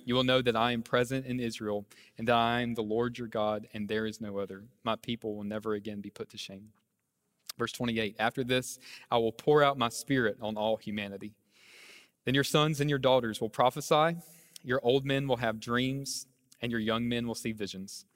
You 0.05 0.17
will 0.17 0.25
know 0.25 0.43
that 0.43 0.57
I 0.57 0.73
am 0.73 0.83
present 0.83 1.27
in 1.27 1.39
Israel, 1.39 1.87
and 2.19 2.27
that 2.27 2.35
I 2.35 2.63
am 2.63 2.75
the 2.75 2.83
Lord 2.83 3.19
your 3.19 3.29
God, 3.29 3.69
and 3.73 3.87
there 3.87 4.07
is 4.07 4.21
no 4.21 4.39
other. 4.39 4.65
My 4.83 4.97
people 4.97 5.37
will 5.37 5.45
never 5.45 5.75
again 5.75 6.01
be 6.01 6.11
put 6.11 6.31
to 6.31 6.39
shame. 6.39 6.73
Verse 7.61 7.73
28 7.73 8.16
After 8.18 8.42
this, 8.42 8.79
I 9.11 9.18
will 9.18 9.33
pour 9.33 9.62
out 9.62 9.77
my 9.77 9.90
spirit 9.90 10.38
on 10.40 10.57
all 10.57 10.79
humanity. 10.79 11.35
Then 12.25 12.35
your 12.35 12.42
sons 12.42 12.81
and 12.81 12.88
your 12.88 12.99
daughters 12.99 13.38
will 13.38 13.51
prophesy, 13.51 14.16
your 14.64 14.81
old 14.83 15.05
men 15.05 15.29
will 15.29 15.37
have 15.37 15.61
dreams, 15.61 16.27
and 16.62 16.73
your 16.73 16.81
young 16.81 17.07
men 17.07 17.27
will 17.27 17.35
see 17.35 17.53
visions. 17.53 18.07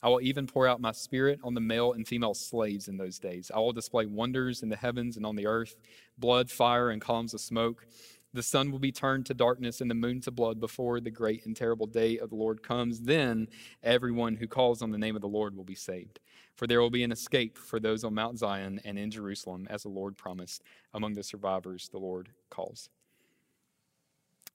I 0.00 0.08
will 0.10 0.20
even 0.20 0.46
pour 0.46 0.68
out 0.68 0.80
my 0.80 0.92
spirit 0.92 1.40
on 1.42 1.54
the 1.54 1.60
male 1.60 1.92
and 1.92 2.06
female 2.06 2.34
slaves 2.34 2.86
in 2.86 2.96
those 2.96 3.18
days. 3.18 3.50
I 3.52 3.58
will 3.58 3.72
display 3.72 4.06
wonders 4.06 4.62
in 4.62 4.68
the 4.68 4.76
heavens 4.76 5.16
and 5.16 5.26
on 5.26 5.34
the 5.34 5.46
earth 5.46 5.74
blood, 6.16 6.48
fire, 6.48 6.90
and 6.90 7.02
columns 7.02 7.34
of 7.34 7.40
smoke. 7.40 7.88
The 8.32 8.44
sun 8.44 8.70
will 8.70 8.78
be 8.78 8.92
turned 8.92 9.26
to 9.26 9.34
darkness 9.34 9.80
and 9.80 9.90
the 9.90 9.96
moon 9.96 10.20
to 10.20 10.30
blood 10.30 10.60
before 10.60 11.00
the 11.00 11.10
great 11.10 11.46
and 11.46 11.56
terrible 11.56 11.86
day 11.86 12.18
of 12.18 12.30
the 12.30 12.36
Lord 12.36 12.62
comes. 12.62 13.00
Then 13.00 13.48
everyone 13.82 14.36
who 14.36 14.46
calls 14.46 14.82
on 14.82 14.92
the 14.92 14.98
name 14.98 15.16
of 15.16 15.22
the 15.22 15.28
Lord 15.28 15.56
will 15.56 15.64
be 15.64 15.74
saved. 15.74 16.20
For 16.56 16.66
there 16.66 16.80
will 16.80 16.90
be 16.90 17.02
an 17.02 17.12
escape 17.12 17.58
for 17.58 17.80
those 17.80 18.04
on 18.04 18.14
Mount 18.14 18.38
Zion 18.38 18.80
and 18.84 18.98
in 18.98 19.10
Jerusalem, 19.10 19.66
as 19.70 19.82
the 19.82 19.88
Lord 19.88 20.16
promised. 20.16 20.62
Among 20.92 21.14
the 21.14 21.22
survivors, 21.22 21.88
the 21.88 21.98
Lord 21.98 22.28
calls. 22.48 22.88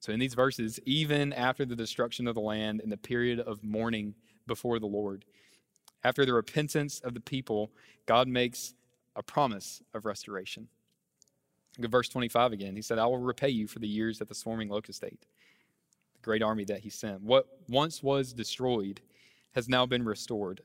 So, 0.00 0.12
in 0.12 0.18
these 0.18 0.32
verses, 0.32 0.80
even 0.86 1.34
after 1.34 1.66
the 1.66 1.76
destruction 1.76 2.26
of 2.26 2.34
the 2.34 2.40
land 2.40 2.80
and 2.80 2.90
the 2.90 2.96
period 2.96 3.40
of 3.40 3.62
mourning 3.62 4.14
before 4.46 4.78
the 4.78 4.86
Lord, 4.86 5.26
after 6.02 6.24
the 6.24 6.32
repentance 6.32 7.00
of 7.00 7.12
the 7.12 7.20
people, 7.20 7.70
God 8.06 8.26
makes 8.26 8.72
a 9.14 9.22
promise 9.22 9.82
of 9.92 10.06
restoration. 10.06 10.68
Look 11.76 11.84
at 11.84 11.90
verse 11.90 12.08
25 12.08 12.52
again. 12.52 12.76
He 12.76 12.82
said, 12.82 12.98
I 12.98 13.06
will 13.06 13.18
repay 13.18 13.50
you 13.50 13.66
for 13.66 13.78
the 13.78 13.88
years 13.88 14.18
that 14.18 14.28
the 14.28 14.34
swarming 14.34 14.70
locust 14.70 15.04
ate, 15.04 15.26
the 16.14 16.22
great 16.22 16.42
army 16.42 16.64
that 16.64 16.80
he 16.80 16.90
sent. 16.90 17.22
What 17.22 17.46
once 17.68 18.02
was 18.02 18.32
destroyed 18.32 19.02
has 19.54 19.68
now 19.68 19.84
been 19.84 20.04
restored. 20.04 20.62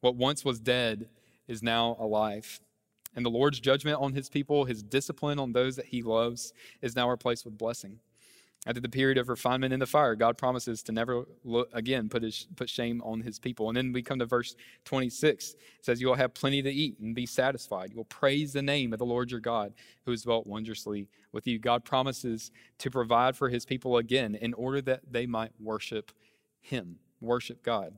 What 0.00 0.16
once 0.16 0.44
was 0.44 0.60
dead 0.60 1.08
is 1.46 1.62
now 1.62 1.96
alive. 1.98 2.60
And 3.16 3.26
the 3.26 3.30
Lord's 3.30 3.60
judgment 3.60 4.00
on 4.00 4.12
his 4.12 4.28
people, 4.28 4.64
his 4.64 4.82
discipline 4.82 5.38
on 5.38 5.52
those 5.52 5.76
that 5.76 5.86
he 5.86 6.02
loves, 6.02 6.52
is 6.80 6.94
now 6.94 7.10
replaced 7.10 7.44
with 7.44 7.58
blessing. 7.58 7.98
After 8.66 8.80
the 8.80 8.90
period 8.90 9.16
of 9.16 9.30
refinement 9.30 9.72
in 9.72 9.80
the 9.80 9.86
fire, 9.86 10.14
God 10.14 10.36
promises 10.36 10.82
to 10.82 10.92
never 10.92 11.24
look, 11.44 11.70
again 11.72 12.10
put, 12.10 12.22
his, 12.22 12.46
put 12.56 12.68
shame 12.68 13.00
on 13.02 13.22
his 13.22 13.38
people. 13.38 13.68
And 13.68 13.76
then 13.76 13.90
we 13.90 14.02
come 14.02 14.18
to 14.18 14.26
verse 14.26 14.54
26. 14.84 15.54
It 15.54 15.58
says, 15.80 15.98
You 15.98 16.08
will 16.08 16.14
have 16.14 16.34
plenty 16.34 16.60
to 16.62 16.70
eat 16.70 16.98
and 17.00 17.14
be 17.14 17.24
satisfied. 17.24 17.90
You 17.90 17.96
will 17.96 18.04
praise 18.04 18.52
the 18.52 18.60
name 18.60 18.92
of 18.92 18.98
the 18.98 19.06
Lord 19.06 19.30
your 19.30 19.40
God, 19.40 19.72
who 20.04 20.10
has 20.10 20.22
dwelt 20.22 20.46
wondrously 20.46 21.08
with 21.32 21.46
you. 21.46 21.58
God 21.58 21.84
promises 21.84 22.50
to 22.78 22.90
provide 22.90 23.34
for 23.34 23.48
his 23.48 23.64
people 23.64 23.96
again 23.96 24.34
in 24.34 24.52
order 24.52 24.82
that 24.82 25.10
they 25.10 25.24
might 25.24 25.52
worship 25.58 26.12
him, 26.60 26.98
worship 27.18 27.62
God. 27.62 27.94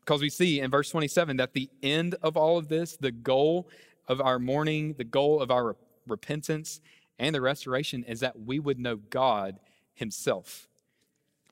Because 0.00 0.20
we 0.20 0.30
see 0.30 0.60
in 0.60 0.70
verse 0.70 0.90
27 0.90 1.36
that 1.36 1.52
the 1.52 1.70
end 1.82 2.16
of 2.22 2.36
all 2.36 2.58
of 2.58 2.68
this, 2.68 2.96
the 2.96 3.12
goal 3.12 3.68
of 4.08 4.20
our 4.20 4.38
mourning, 4.38 4.94
the 4.94 5.04
goal 5.04 5.40
of 5.40 5.50
our 5.50 5.76
repentance, 6.06 6.80
and 7.18 7.34
the 7.34 7.40
restoration 7.40 8.02
is 8.04 8.20
that 8.20 8.40
we 8.40 8.58
would 8.58 8.78
know 8.78 8.96
God 8.96 9.58
himself. 9.94 10.68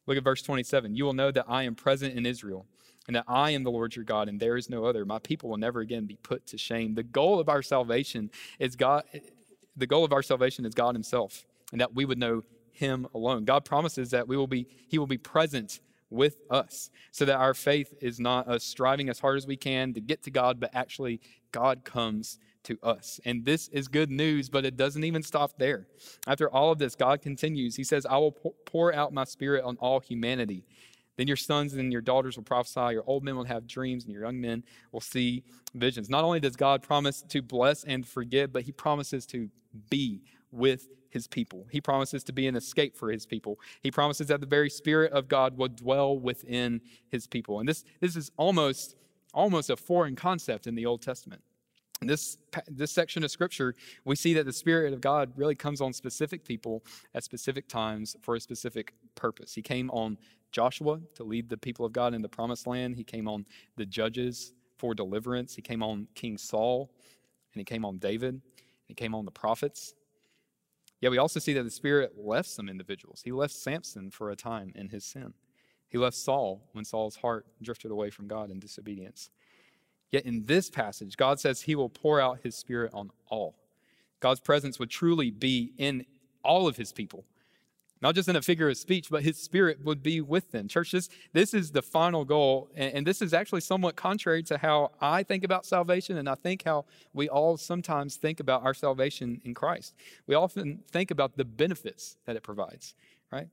Look 0.07 0.17
at 0.17 0.25
verse 0.25 0.43
27. 0.43 0.95
You 0.97 1.05
will 1.05 1.13
know 1.13 1.31
that 1.31 1.45
I 1.49 1.65
am 1.65 1.75
present 1.75 2.17
in 2.17 2.25
Israel 2.25 2.67
and 3.07 3.15
that 3.15 3.25
I 3.29 3.51
am 3.51 3.63
the 3.63 3.71
Lord 3.71 3.95
your 3.95 4.05
God 4.05 4.29
and 4.29 4.41
there 4.41 4.57
is 4.57 4.71
no 4.71 4.85
other. 4.85 5.05
My 5.05 5.19
people 5.19 5.51
will 5.51 5.59
never 5.59 5.81
again 5.81 6.07
be 6.07 6.17
put 6.17 6.47
to 6.47 6.59
shame. 6.59 6.95
The 6.95 7.03
goal 7.03 7.39
of 7.39 7.49
our 7.49 7.63
salvation 7.63 8.31
is 8.59 8.75
God 8.75 9.05
the 9.77 9.87
goal 9.87 10.05
of 10.05 10.13
our 10.13 10.23
salvation 10.23 10.65
is 10.65 10.75
God 10.75 10.95
himself 10.95 11.47
and 11.71 11.81
that 11.81 11.95
we 11.95 12.05
would 12.05 12.19
know 12.19 12.43
him 12.73 13.07
alone. 13.15 13.45
God 13.45 13.65
promises 13.65 14.11
that 14.11 14.27
we 14.27 14.37
will 14.37 14.47
be 14.47 14.67
he 14.89 14.99
will 14.99 15.07
be 15.07 15.19
present 15.19 15.81
with 16.11 16.41
us 16.51 16.91
so 17.11 17.25
that 17.25 17.37
our 17.37 17.55
faith 17.55 17.95
is 18.01 18.19
not 18.19 18.49
us 18.49 18.65
striving 18.65 19.09
as 19.09 19.19
hard 19.19 19.37
as 19.37 19.47
we 19.47 19.57
can 19.57 19.93
to 19.95 20.01
get 20.01 20.23
to 20.23 20.31
God 20.31 20.59
but 20.59 20.71
actually 20.75 21.21
God 21.53 21.85
comes 21.85 22.39
to 22.65 22.79
us. 22.83 23.19
And 23.25 23.45
this 23.45 23.69
is 23.69 23.89
good 23.89 24.11
news, 24.11 24.49
but 24.49 24.65
it 24.65 24.77
doesn't 24.77 25.05
even 25.05 25.23
stop 25.23 25.59
there. 25.59 25.87
After 26.27 26.51
all 26.51 26.71
of 26.71 26.79
this, 26.79 26.95
God 26.95 27.23
continues. 27.23 27.77
He 27.77 27.85
says, 27.85 28.05
I 28.05 28.19
will 28.19 28.33
pour 28.67 28.95
out 28.95 29.13
my 29.13 29.25
spirit 29.25 29.65
on 29.65 29.77
all 29.79 30.01
humanity. 30.01 30.65
Then 31.17 31.27
your 31.27 31.37
sons 31.37 31.75
and 31.75 31.93
your 31.93 32.03
daughters 32.03 32.37
will 32.37 32.45
prophesy, 32.45 32.93
your 32.93 33.03
old 33.07 33.25
men 33.25 33.37
will 33.37 33.45
have 33.45 33.67
dreams, 33.67 34.05
and 34.05 34.13
your 34.13 34.23
young 34.23 34.41
men 34.41 34.63
will 34.93 35.01
see 35.01 35.43
visions. 35.75 36.09
Not 36.09 36.25
only 36.25 36.41
does 36.41 36.55
God 36.57 36.83
promise 36.83 37.23
to 37.29 37.43
bless 37.43 37.85
and 37.85 38.07
forgive, 38.07 38.53
but 38.53 38.63
he 38.63 38.73
promises 38.73 39.27
to 39.27 39.49
be 39.91 40.23
with 40.51 40.89
his 41.11 41.27
people. 41.27 41.67
He 41.71 41.81
promises 41.81 42.23
to 42.25 42.33
be 42.33 42.47
an 42.47 42.57
escape 42.57 42.97
for 42.97 43.11
his 43.11 43.27
people. 43.27 43.59
He 43.83 43.91
promises 43.91 44.29
that 44.29 44.41
the 44.41 44.47
very 44.47 44.71
spirit 44.71 45.13
of 45.13 45.29
God 45.29 45.57
will 45.57 45.69
dwell 45.69 46.19
within 46.19 46.81
his 47.09 47.27
people. 47.27 47.61
And 47.61 47.69
this, 47.69 47.85
this 48.01 48.17
is 48.17 48.31
almost, 48.37 48.97
almost 49.33 49.71
a 49.71 49.77
foreign 49.77 50.17
concept 50.17 50.67
in 50.67 50.75
the 50.75 50.87
Old 50.87 51.03
Testament. 51.03 51.43
In 52.01 52.07
this, 52.07 52.39
this 52.69 52.93
section 52.93 53.25
of 53.25 53.31
scripture, 53.31 53.75
we 54.05 54.15
see 54.15 54.33
that 54.35 54.47
the 54.47 54.53
Spirit 54.53 54.93
of 54.93 55.01
God 55.01 55.33
really 55.35 55.57
comes 55.57 55.81
on 55.81 55.93
specific 55.93 56.45
people 56.45 56.85
at 57.15 57.25
specific 57.25 57.69
times 57.69 58.15
for 58.23 58.37
a 58.37 58.41
specific 58.41 58.95
purpose. 59.17 59.55
He 59.55 59.63
came 59.63 59.91
on 59.91 60.17
Joshua 60.53 61.01
to 61.15 61.25
lead 61.25 61.49
the 61.49 61.57
people 61.57 61.85
of 61.85 61.93
God 61.93 62.15
in 62.15 62.23
the 62.23 62.29
promised 62.29 62.67
land, 62.67 62.97
he 62.97 63.05
came 63.05 63.29
on 63.29 63.45
the 63.77 63.85
judges 63.85 64.53
for 64.79 64.95
deliverance, 64.95 65.55
he 65.55 65.63
came 65.63 65.83
on 65.83 66.07
King 66.15 66.39
Saul, 66.39 66.91
and 67.53 67.61
he 67.61 67.65
came 67.65 67.85
on 67.85 67.99
David, 67.99 68.41
he 68.87 68.95
came 68.95 69.15
on 69.15 69.25
the 69.25 69.31
prophets. 69.31 69.95
Yet 71.01 71.11
we 71.11 71.19
also 71.19 71.39
see 71.41 71.53
that 71.53 71.63
the 71.63 71.71
Spirit 71.71 72.15
left 72.17 72.49
some 72.49 72.69
individuals. 72.69 73.23
He 73.25 73.33
left 73.33 73.55
Samson 73.55 74.11
for 74.11 74.31
a 74.31 74.37
time 74.37 74.73
in 74.75 74.89
his 74.89 75.05
sin. 75.05 75.35
He 75.89 75.99
left 75.99 76.17
Saul 76.17 76.69
when 76.73 76.85
Saul's 76.85 77.17
heart 77.17 77.47
drifted 77.63 77.91
away 77.91 78.11
from 78.11 78.29
God 78.29 78.51
in 78.51 78.59
disobedience. 78.59 79.31
Yet 80.11 80.27
in 80.27 80.45
this 80.47 80.71
passage, 80.71 81.17
God 81.17 81.39
says 81.39 81.63
he 81.63 81.75
will 81.75 81.89
pour 81.89 82.21
out 82.21 82.41
his 82.43 82.57
spirit 82.57 82.93
on 82.95 83.11
all. 83.29 83.57
God's 84.21 84.41
presence 84.41 84.79
would 84.79 84.91
truly 84.91 85.31
be 85.31 85.73
in 85.79 86.05
all 86.43 86.67
of 86.67 86.77
his 86.77 86.93
people, 86.93 87.25
not 88.01 88.15
just 88.15 88.29
in 88.29 88.37
a 88.37 88.43
figure 88.43 88.69
of 88.69 88.77
speech, 88.77 89.09
but 89.11 89.23
his 89.23 89.39
spirit 89.39 89.85
would 89.85 90.03
be 90.03 90.21
with 90.21 90.53
them. 90.53 90.69
Church, 90.69 90.93
this, 90.93 91.09
this 91.33 91.53
is 91.53 91.73
the 91.73 91.83
final 91.83 92.25
goal. 92.25 92.71
And, 92.75 92.95
and 92.95 93.07
this 93.07 93.21
is 93.21 93.35
actually 93.35 93.61
somewhat 93.61 93.97
contrary 93.97 94.43
to 94.45 94.59
how 94.59 94.93
I 95.01 95.23
think 95.23 95.45
about 95.45 95.67
salvation, 95.67 96.19
and 96.19 96.29
I 96.29 96.35
think 96.35 96.65
how 96.65 96.85
we 97.13 97.29
all 97.29 97.57
sometimes 97.57 98.17
think 98.17 98.41
about 98.41 98.63
our 98.63 98.75
salvation 98.75 99.41
in 99.45 99.55
Christ. 99.55 99.95
We 100.27 100.35
often 100.35 100.81
think 100.91 101.11
about 101.11 101.37
the 101.37 101.45
benefits 101.45 102.17
that 102.27 102.37
it 102.37 102.43
provides, 102.43 102.95
right? 103.33 103.49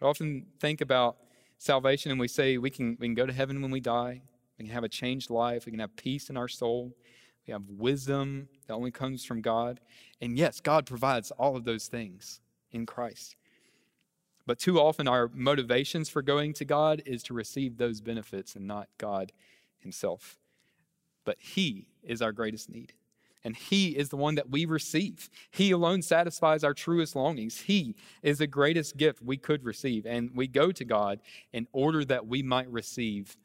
We 0.00 0.06
often 0.06 0.46
think 0.60 0.80
about 0.80 1.16
salvation 1.58 2.10
and 2.10 2.20
we 2.20 2.28
say 2.28 2.58
we 2.58 2.70
can, 2.70 2.96
we 3.00 3.06
can 3.06 3.14
go 3.14 3.26
to 3.26 3.32
heaven 3.32 3.62
when 3.62 3.70
we 3.70 3.80
die. 3.80 4.22
We 4.58 4.66
can 4.66 4.74
have 4.74 4.84
a 4.84 4.88
changed 4.88 5.30
life. 5.30 5.66
We 5.66 5.72
can 5.72 5.80
have 5.80 5.96
peace 5.96 6.30
in 6.30 6.36
our 6.36 6.48
soul. 6.48 6.92
We 7.46 7.52
have 7.52 7.62
wisdom 7.68 8.48
that 8.66 8.74
only 8.74 8.90
comes 8.90 9.24
from 9.24 9.40
God. 9.40 9.80
And 10.20 10.36
yes, 10.38 10.60
God 10.60 10.86
provides 10.86 11.30
all 11.32 11.56
of 11.56 11.64
those 11.64 11.86
things 11.86 12.40
in 12.70 12.86
Christ. 12.86 13.36
But 14.46 14.58
too 14.58 14.78
often, 14.78 15.08
our 15.08 15.30
motivations 15.32 16.08
for 16.08 16.22
going 16.22 16.52
to 16.54 16.64
God 16.64 17.02
is 17.06 17.22
to 17.24 17.34
receive 17.34 17.76
those 17.76 18.00
benefits 18.00 18.54
and 18.54 18.66
not 18.66 18.88
God 18.98 19.32
Himself. 19.78 20.38
But 21.24 21.38
He 21.40 21.88
is 22.02 22.20
our 22.20 22.32
greatest 22.32 22.68
need. 22.68 22.92
And 23.42 23.56
He 23.56 23.96
is 23.96 24.10
the 24.10 24.16
one 24.16 24.34
that 24.34 24.50
we 24.50 24.64
receive. 24.66 25.30
He 25.50 25.70
alone 25.70 26.02
satisfies 26.02 26.62
our 26.62 26.74
truest 26.74 27.16
longings. 27.16 27.62
He 27.62 27.94
is 28.22 28.38
the 28.38 28.46
greatest 28.46 28.96
gift 28.96 29.22
we 29.22 29.36
could 29.36 29.64
receive. 29.64 30.04
And 30.04 30.30
we 30.34 30.46
go 30.46 30.72
to 30.72 30.84
God 30.84 31.20
in 31.52 31.66
order 31.72 32.04
that 32.04 32.26
we 32.26 32.42
might 32.42 32.70
receive 32.70 33.36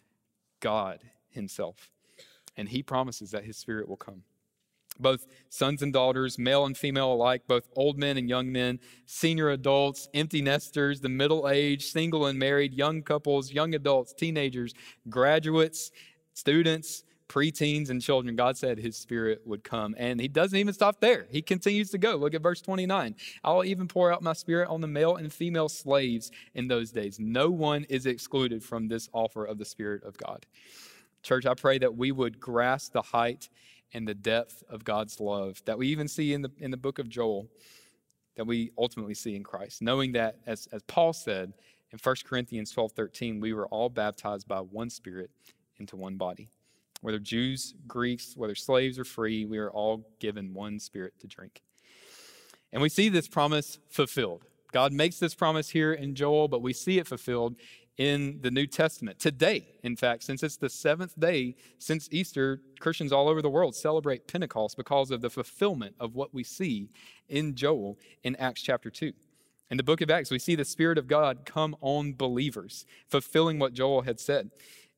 God 0.60 1.00
Himself. 1.30 1.92
And 2.58 2.70
He 2.70 2.84
promises 2.84 3.32
that 3.32 3.46
His 3.46 3.56
Spirit 3.56 3.88
will 3.88 3.98
come. 3.98 4.24
Both 5.00 5.26
sons 5.50 5.82
and 5.82 5.94
daughters, 5.94 6.38
male 6.38 6.66
and 6.66 6.78
female 6.78 7.14
alike, 7.14 7.44
both 7.48 7.68
old 7.76 7.98
men 7.98 8.18
and 8.18 8.30
young 8.30 8.52
men, 8.52 8.80
senior 9.06 9.50
adults, 9.50 10.10
empty 10.14 10.42
nesters, 10.42 11.02
the 11.02 11.10
middle 11.10 11.48
aged, 11.48 11.84
single 11.84 12.26
and 12.26 12.38
married, 12.38 12.74
young 12.74 13.02
couples, 13.02 13.52
young 13.52 13.74
adults, 13.76 14.14
teenagers, 14.14 14.74
graduates, 15.10 15.92
students, 16.34 17.04
preteens 17.30 17.90
and 17.90 18.02
children, 18.02 18.36
God 18.36 18.58
said 18.58 18.80
his 18.80 18.98
spirit 18.98 19.42
would 19.46 19.64
come. 19.64 19.96
And 19.98 20.20
he 20.20 20.28
doesn't 20.28 20.58
even 20.58 20.74
stop 20.74 21.00
there. 21.00 21.28
He 21.30 21.42
continues 21.42 21.92
to 21.92 21.98
go. 21.98 22.16
Look 22.18 22.34
at 22.34 22.42
verse 22.42 22.60
29. 22.60 23.16
I'll 23.44 23.64
even 23.64 23.88
pour 23.88 24.12
out 24.12 24.22
my 24.22 24.34
spirit 24.34 24.68
on 24.68 24.82
the 24.82 24.88
male 24.88 25.16
and 25.16 25.32
female 25.32 25.70
slaves 25.70 26.32
in 26.56 26.68
those 26.68 26.92
days. 26.92 27.20
No 27.20 27.50
one 27.50 27.86
is 27.86 28.06
excluded 28.06 28.64
from 28.64 28.88
this 28.88 29.08
offer 29.14 29.46
of 29.46 29.60
the 29.60 29.66
Spirit 29.66 30.04
of 30.04 30.18
God. 30.18 30.46
Church, 31.22 31.46
I 31.46 31.54
pray 31.54 31.78
that 31.78 31.96
we 31.96 32.12
would 32.12 32.40
grasp 32.40 32.94
the 32.94 33.02
height 33.02 33.50
and 33.94 34.08
the 34.08 34.14
depth 34.14 34.64
of 34.70 34.84
God's 34.84 35.20
love 35.20 35.62
that 35.66 35.78
we 35.78 35.88
even 35.88 36.08
see 36.08 36.34
in 36.34 36.42
the, 36.42 36.52
in 36.58 36.72
the 36.72 36.78
book 36.78 37.00
of 37.00 37.10
Joel 37.10 37.48
that 38.36 38.46
we 38.46 38.72
ultimately 38.78 39.14
see 39.14 39.36
in 39.36 39.44
Christ, 39.44 39.82
knowing 39.82 40.14
that, 40.14 40.38
as, 40.46 40.68
as 40.72 40.82
Paul 40.84 41.12
said 41.14 41.54
in 41.92 42.00
1 42.02 42.16
Corinthians 42.24 42.72
12 42.72 42.94
13, 42.94 43.40
we 43.40 43.54
were 43.54 43.68
all 43.68 43.90
baptized 43.90 44.48
by 44.48 44.60
one 44.60 44.90
Spirit 44.90 45.30
into 45.78 45.96
one 45.96 46.16
body. 46.16 46.50
Whether 47.02 47.20
Jews, 47.20 47.74
Greeks, 47.88 48.36
whether 48.36 48.56
slaves 48.56 49.00
or 49.00 49.06
free, 49.06 49.46
we 49.46 49.58
are 49.58 49.72
all 49.72 50.06
given 50.20 50.54
one 50.54 50.80
Spirit 50.80 51.14
to 51.20 51.28
drink. 51.28 51.62
And 52.72 52.82
we 52.82 52.90
see 52.90 53.10
this 53.10 53.28
promise 53.28 53.80
fulfilled. 53.90 54.46
God 54.72 54.94
makes 54.94 55.18
this 55.18 55.34
promise 55.34 55.70
here 55.70 55.94
in 55.94 56.14
Joel, 56.14 56.48
but 56.48 56.62
we 56.62 56.74
see 56.74 57.00
it 57.00 57.08
fulfilled 57.08 57.56
in 58.00 58.40
the 58.42 58.50
New 58.50 58.66
Testament. 58.66 59.20
Today, 59.20 59.68
in 59.84 59.98
fact, 59.98 60.24
since 60.24 60.42
it's 60.42 60.56
the 60.56 60.70
seventh 60.70 61.20
day 61.20 61.58
since 61.80 62.08
Easter, 62.12 62.62
Christians 62.80 63.12
all 63.12 63.28
over 63.28 63.42
the 63.42 63.50
world 63.50 63.76
celebrate 63.76 64.26
Pentecost 64.26 64.78
because 64.78 65.12
of 65.12 65.20
the 65.20 65.30
fulfillment 65.30 65.96
of 66.00 66.16
what 66.16 66.34
we 66.34 66.42
see 66.42 66.90
in 67.28 67.56
Joel 67.56 68.00
in 68.24 68.38
Acts 68.38 68.62
chapter 68.62 68.90
2. 68.90 69.12
In 69.70 69.76
the 69.76 69.84
book 69.84 70.00
of 70.00 70.10
Acts, 70.10 70.32
we 70.32 70.40
see 70.40 70.56
the 70.56 70.64
Spirit 70.64 70.98
of 70.98 71.08
God 71.08 71.40
come 71.46 71.76
on 71.82 72.14
believers, 72.14 72.86
fulfilling 73.10 73.60
what 73.60 73.74
Joel 73.74 74.02
had 74.02 74.20
said. 74.20 74.50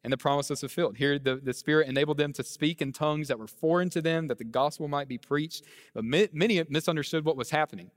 And 0.04 0.14
the 0.14 0.18
promise 0.18 0.52
was 0.52 0.60
fulfilled. 0.60 0.98
Here, 0.98 1.18
the, 1.18 1.36
the 1.36 1.54
Spirit 1.54 1.88
enabled 1.88 2.18
them 2.18 2.34
to 2.34 2.44
speak 2.44 2.82
in 2.82 2.94
tongues 2.94 3.28
that 3.28 3.38
were 3.38 3.48
foreign 3.48 3.90
to 3.92 4.02
them, 4.02 4.28
that 4.28 4.38
the 4.38 4.44
gospel 4.44 4.88
might 4.88 5.08
be 5.08 5.18
preached. 5.18 5.64
But 5.94 6.06
many 6.06 6.64
misunderstood 6.70 7.26
what 7.26 7.36
was 7.36 7.50
happening. 7.50 7.92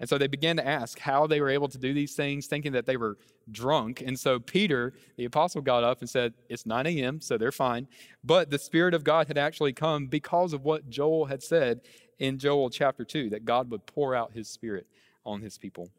And 0.00 0.08
so 0.08 0.16
they 0.16 0.28
began 0.28 0.56
to 0.56 0.66
ask 0.66 0.98
how 0.98 1.26
they 1.26 1.40
were 1.40 1.48
able 1.48 1.68
to 1.68 1.78
do 1.78 1.92
these 1.92 2.14
things, 2.14 2.46
thinking 2.46 2.72
that 2.72 2.86
they 2.86 2.96
were 2.96 3.18
drunk. 3.50 4.00
And 4.04 4.18
so 4.18 4.38
Peter, 4.38 4.92
the 5.16 5.24
apostle, 5.24 5.60
got 5.60 5.82
up 5.82 6.00
and 6.00 6.08
said, 6.08 6.34
It's 6.48 6.66
9 6.66 6.86
a.m., 6.86 7.20
so 7.20 7.36
they're 7.36 7.50
fine. 7.50 7.88
But 8.22 8.50
the 8.50 8.58
Spirit 8.58 8.94
of 8.94 9.02
God 9.02 9.26
had 9.26 9.38
actually 9.38 9.72
come 9.72 10.06
because 10.06 10.52
of 10.52 10.64
what 10.64 10.88
Joel 10.88 11.26
had 11.26 11.42
said 11.42 11.80
in 12.18 12.38
Joel 12.38 12.70
chapter 12.70 13.04
2, 13.04 13.30
that 13.30 13.44
God 13.44 13.70
would 13.70 13.86
pour 13.86 14.14
out 14.14 14.32
his 14.32 14.48
Spirit 14.48 14.86
on 15.24 15.40
his 15.40 15.58
people. 15.58 15.90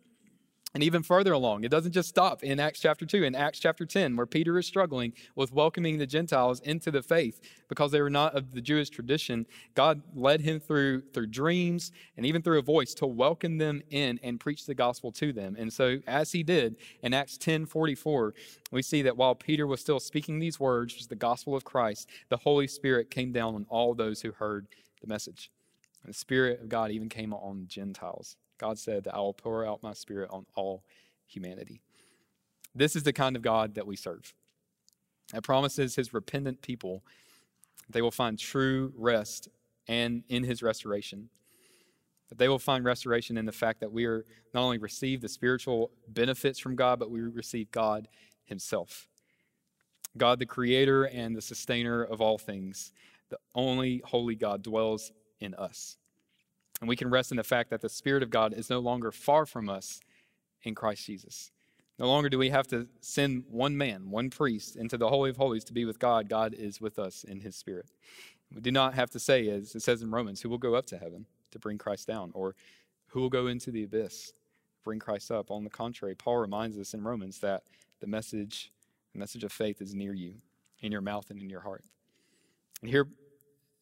And 0.75 0.83
even 0.83 1.01
further 1.01 1.33
along, 1.33 1.63
it 1.63 1.71
doesn't 1.71 1.93
just 1.93 2.09
stop 2.09 2.43
in 2.43 2.59
Acts 2.59 2.79
chapter 2.79 3.03
2. 3.03 3.23
In 3.23 3.33
Acts 3.33 3.57
chapter 3.57 3.87
10, 3.87 4.15
where 4.15 4.27
Peter 4.27 4.55
is 4.59 4.67
struggling 4.67 5.13
with 5.35 5.51
welcoming 5.51 5.97
the 5.97 6.05
Gentiles 6.05 6.59
into 6.59 6.91
the 6.91 7.01
faith 7.01 7.41
because 7.67 7.91
they 7.91 8.01
were 8.01 8.09
not 8.09 8.35
of 8.35 8.51
the 8.51 8.61
Jewish 8.61 8.91
tradition, 8.91 9.47
God 9.73 10.03
led 10.13 10.41
him 10.41 10.59
through, 10.59 11.01
through 11.11 11.27
dreams 11.27 11.91
and 12.17 12.25
even 12.25 12.43
through 12.43 12.59
a 12.59 12.63
voice 12.63 12.93
to 12.95 13.07
welcome 13.07 13.57
them 13.57 13.81
in 13.89 14.19
and 14.21 14.39
preach 14.39 14.67
the 14.67 14.75
gospel 14.75 15.11
to 15.13 15.33
them. 15.33 15.55
And 15.57 15.73
so, 15.73 15.99
as 16.05 16.31
he 16.31 16.43
did 16.43 16.75
in 17.01 17.15
Acts 17.15 17.37
10 17.39 17.65
44, 17.65 18.35
we 18.71 18.83
see 18.83 19.01
that 19.01 19.17
while 19.17 19.33
Peter 19.33 19.65
was 19.65 19.81
still 19.81 19.99
speaking 19.99 20.37
these 20.37 20.59
words, 20.59 20.93
which 20.93 21.01
is 21.01 21.07
the 21.07 21.15
gospel 21.15 21.55
of 21.55 21.65
Christ, 21.65 22.07
the 22.29 22.37
Holy 22.37 22.67
Spirit 22.67 23.09
came 23.09 23.31
down 23.31 23.55
on 23.55 23.65
all 23.69 23.95
those 23.95 24.21
who 24.21 24.33
heard 24.33 24.67
the 25.01 25.07
message. 25.07 25.49
And 26.03 26.13
the 26.13 26.17
Spirit 26.17 26.61
of 26.61 26.69
God 26.69 26.91
even 26.91 27.09
came 27.09 27.33
on 27.33 27.65
Gentiles. 27.67 28.37
God 28.59 28.77
said 28.77 29.05
that 29.05 29.15
I 29.15 29.19
will 29.19 29.33
pour 29.33 29.65
out 29.65 29.81
my 29.81 29.93
spirit 29.93 30.29
on 30.31 30.45
all 30.55 30.83
humanity. 31.25 31.81
This 32.75 32.95
is 32.95 33.03
the 33.03 33.13
kind 33.13 33.35
of 33.35 33.41
God 33.41 33.75
that 33.75 33.87
we 33.87 33.95
serve. 33.95 34.33
It 35.33 35.43
promises 35.43 35.95
his 35.95 36.13
repentant 36.13 36.61
people 36.61 37.03
they 37.89 38.01
will 38.01 38.11
find 38.11 38.37
true 38.37 38.93
rest 38.95 39.49
and 39.87 40.23
in 40.29 40.43
his 40.43 40.61
restoration. 40.61 41.29
That 42.29 42.37
they 42.37 42.47
will 42.47 42.59
find 42.59 42.85
restoration 42.85 43.37
in 43.37 43.45
the 43.45 43.51
fact 43.51 43.79
that 43.79 43.91
we 43.91 44.05
are 44.05 44.25
not 44.53 44.61
only 44.61 44.77
receive 44.77 45.21
the 45.21 45.29
spiritual 45.29 45.91
benefits 46.07 46.59
from 46.59 46.75
God, 46.75 46.99
but 46.99 47.09
we 47.09 47.21
receive 47.21 47.71
God 47.71 48.07
himself. 48.45 49.07
God, 50.15 50.37
the 50.37 50.45
creator 50.45 51.05
and 51.05 51.35
the 51.35 51.41
sustainer 51.41 52.03
of 52.03 52.21
all 52.21 52.37
things, 52.37 52.93
the 53.29 53.39
only 53.55 54.01
holy 54.05 54.35
God 54.35 54.61
dwells 54.61 55.11
in 55.39 55.55
us. 55.55 55.97
And 56.79 56.87
we 56.87 56.95
can 56.95 57.09
rest 57.09 57.31
in 57.31 57.37
the 57.37 57.43
fact 57.43 57.69
that 57.69 57.81
the 57.81 57.89
Spirit 57.89 58.23
of 58.23 58.29
God 58.29 58.53
is 58.53 58.69
no 58.69 58.79
longer 58.79 59.11
far 59.11 59.45
from 59.45 59.69
us 59.69 59.99
in 60.63 60.75
Christ 60.75 61.05
Jesus. 61.05 61.51
No 61.97 62.07
longer 62.07 62.29
do 62.29 62.37
we 62.37 62.49
have 62.49 62.67
to 62.67 62.87
send 63.01 63.43
one 63.49 63.77
man, 63.77 64.09
one 64.09 64.29
priest, 64.29 64.77
into 64.77 64.97
the 64.97 65.09
Holy 65.09 65.29
of 65.29 65.37
Holies 65.37 65.65
to 65.65 65.73
be 65.73 65.83
with 65.83 65.99
God. 65.99 66.29
God 66.29 66.53
is 66.53 66.79
with 66.79 66.97
us 66.97 67.25
in 67.25 67.41
His 67.41 67.57
Spirit. 67.57 67.87
We 68.53 68.61
do 68.61 68.71
not 68.71 68.93
have 68.93 69.09
to 69.11 69.19
say, 69.19 69.49
as 69.49 69.75
it 69.75 69.81
says 69.81 70.01
in 70.01 70.09
Romans, 70.09 70.41
who 70.41 70.49
will 70.49 70.57
go 70.57 70.75
up 70.75 70.85
to 70.87 70.97
heaven 70.97 71.25
to 71.51 71.59
bring 71.59 71.77
Christ 71.77 72.07
down, 72.07 72.31
or 72.33 72.55
who 73.07 73.19
will 73.19 73.29
go 73.29 73.47
into 73.47 73.69
the 73.69 73.83
abyss, 73.83 74.33
bring 74.83 74.99
Christ 74.99 75.29
up. 75.29 75.51
On 75.51 75.65
the 75.65 75.69
contrary, 75.69 76.15
Paul 76.15 76.37
reminds 76.37 76.77
us 76.77 76.93
in 76.93 77.03
Romans 77.03 77.39
that 77.39 77.63
the 77.99 78.07
message, 78.07 78.71
the 79.11 79.19
message 79.19 79.43
of 79.43 79.51
faith 79.51 79.81
is 79.81 79.93
near 79.93 80.13
you, 80.13 80.35
in 80.79 80.91
your 80.93 81.01
mouth 81.01 81.29
and 81.29 81.41
in 81.41 81.49
your 81.49 81.61
heart. 81.61 81.83
And 82.81 82.89
here 82.89 83.07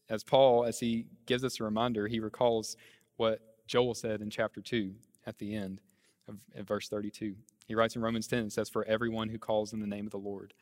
as 0.10 0.24
Paul, 0.24 0.66
as 0.66 0.80
he 0.80 1.08
gives 1.26 1.44
us 1.44 1.60
a 1.60 1.64
reminder, 1.64 2.08
he 2.08 2.20
recalls 2.20 2.78
what 3.18 3.42
Joel 3.68 3.94
said 3.94 4.22
in 4.22 4.30
chapter 4.30 4.62
2 4.62 4.94
at 5.26 5.38
the 5.38 5.56
end 5.56 5.82
of, 6.28 6.38
verse 6.66 6.88
32. 6.88 7.36
He 7.68 7.76
writes 7.76 7.96
in 7.96 8.02
Romans 8.02 8.28
10 8.28 8.40
and 8.40 8.54
says, 8.54 8.70
For 8.70 8.86
everyone 8.86 9.30
who 9.30 9.38
calls 9.38 9.74
in 9.74 9.80
the 9.80 9.88
name 9.88 10.06
of 10.06 10.12
the 10.12 10.18
Lord 10.18 10.54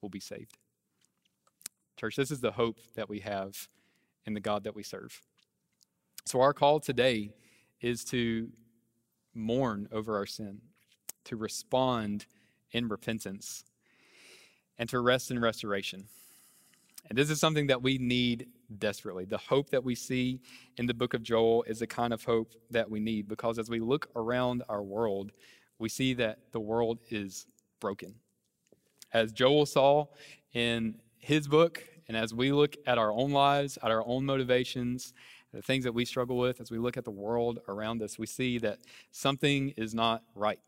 will 0.00 0.08
be 0.08 0.20
saved. 0.20 0.58
Church, 1.96 2.16
this 2.16 2.30
is 2.30 2.40
the 2.40 2.52
hope 2.52 2.78
that 2.94 3.08
we 3.08 3.20
have 3.20 3.68
in 4.26 4.34
the 4.34 4.40
God 4.40 4.64
that 4.64 4.74
we 4.74 4.82
serve. 4.82 5.20
So, 6.24 6.40
our 6.40 6.52
call 6.52 6.78
today 6.80 7.32
is 7.80 8.04
to 8.06 8.50
mourn 9.34 9.88
over 9.92 10.16
our 10.16 10.26
sin, 10.26 10.60
to 11.24 11.36
respond 11.36 12.26
in 12.72 12.88
repentance, 12.88 13.64
and 14.78 14.88
to 14.90 15.00
rest 15.00 15.30
in 15.30 15.40
restoration. 15.40 16.04
And 17.08 17.16
this 17.16 17.30
is 17.30 17.40
something 17.40 17.66
that 17.68 17.82
we 17.82 17.98
need 17.98 18.48
desperately. 18.78 19.24
The 19.24 19.38
hope 19.38 19.70
that 19.70 19.82
we 19.82 19.94
see 19.94 20.40
in 20.76 20.86
the 20.86 20.94
book 20.94 21.14
of 21.14 21.22
Joel 21.22 21.62
is 21.64 21.78
the 21.78 21.86
kind 21.86 22.12
of 22.12 22.22
hope 22.22 22.52
that 22.70 22.90
we 22.90 23.00
need 23.00 23.28
because 23.28 23.58
as 23.58 23.70
we 23.70 23.80
look 23.80 24.08
around 24.14 24.62
our 24.68 24.82
world, 24.82 25.32
we 25.78 25.88
see 25.88 26.12
that 26.14 26.38
the 26.52 26.60
world 26.60 26.98
is 27.10 27.46
broken. 27.80 28.14
As 29.12 29.32
Joel 29.32 29.64
saw 29.64 30.06
in 30.52 30.96
his 31.18 31.48
book, 31.48 31.82
and 32.08 32.16
as 32.16 32.34
we 32.34 32.52
look 32.52 32.76
at 32.86 32.98
our 32.98 33.12
own 33.12 33.32
lives, 33.32 33.78
at 33.82 33.90
our 33.90 34.06
own 34.06 34.24
motivations, 34.24 35.14
the 35.52 35.62
things 35.62 35.84
that 35.84 35.92
we 35.92 36.04
struggle 36.04 36.36
with, 36.36 36.60
as 36.60 36.70
we 36.70 36.78
look 36.78 36.96
at 36.96 37.04
the 37.04 37.10
world 37.10 37.60
around 37.68 38.02
us, 38.02 38.18
we 38.18 38.26
see 38.26 38.58
that 38.58 38.80
something 39.12 39.70
is 39.76 39.94
not 39.94 40.22
right. 40.34 40.58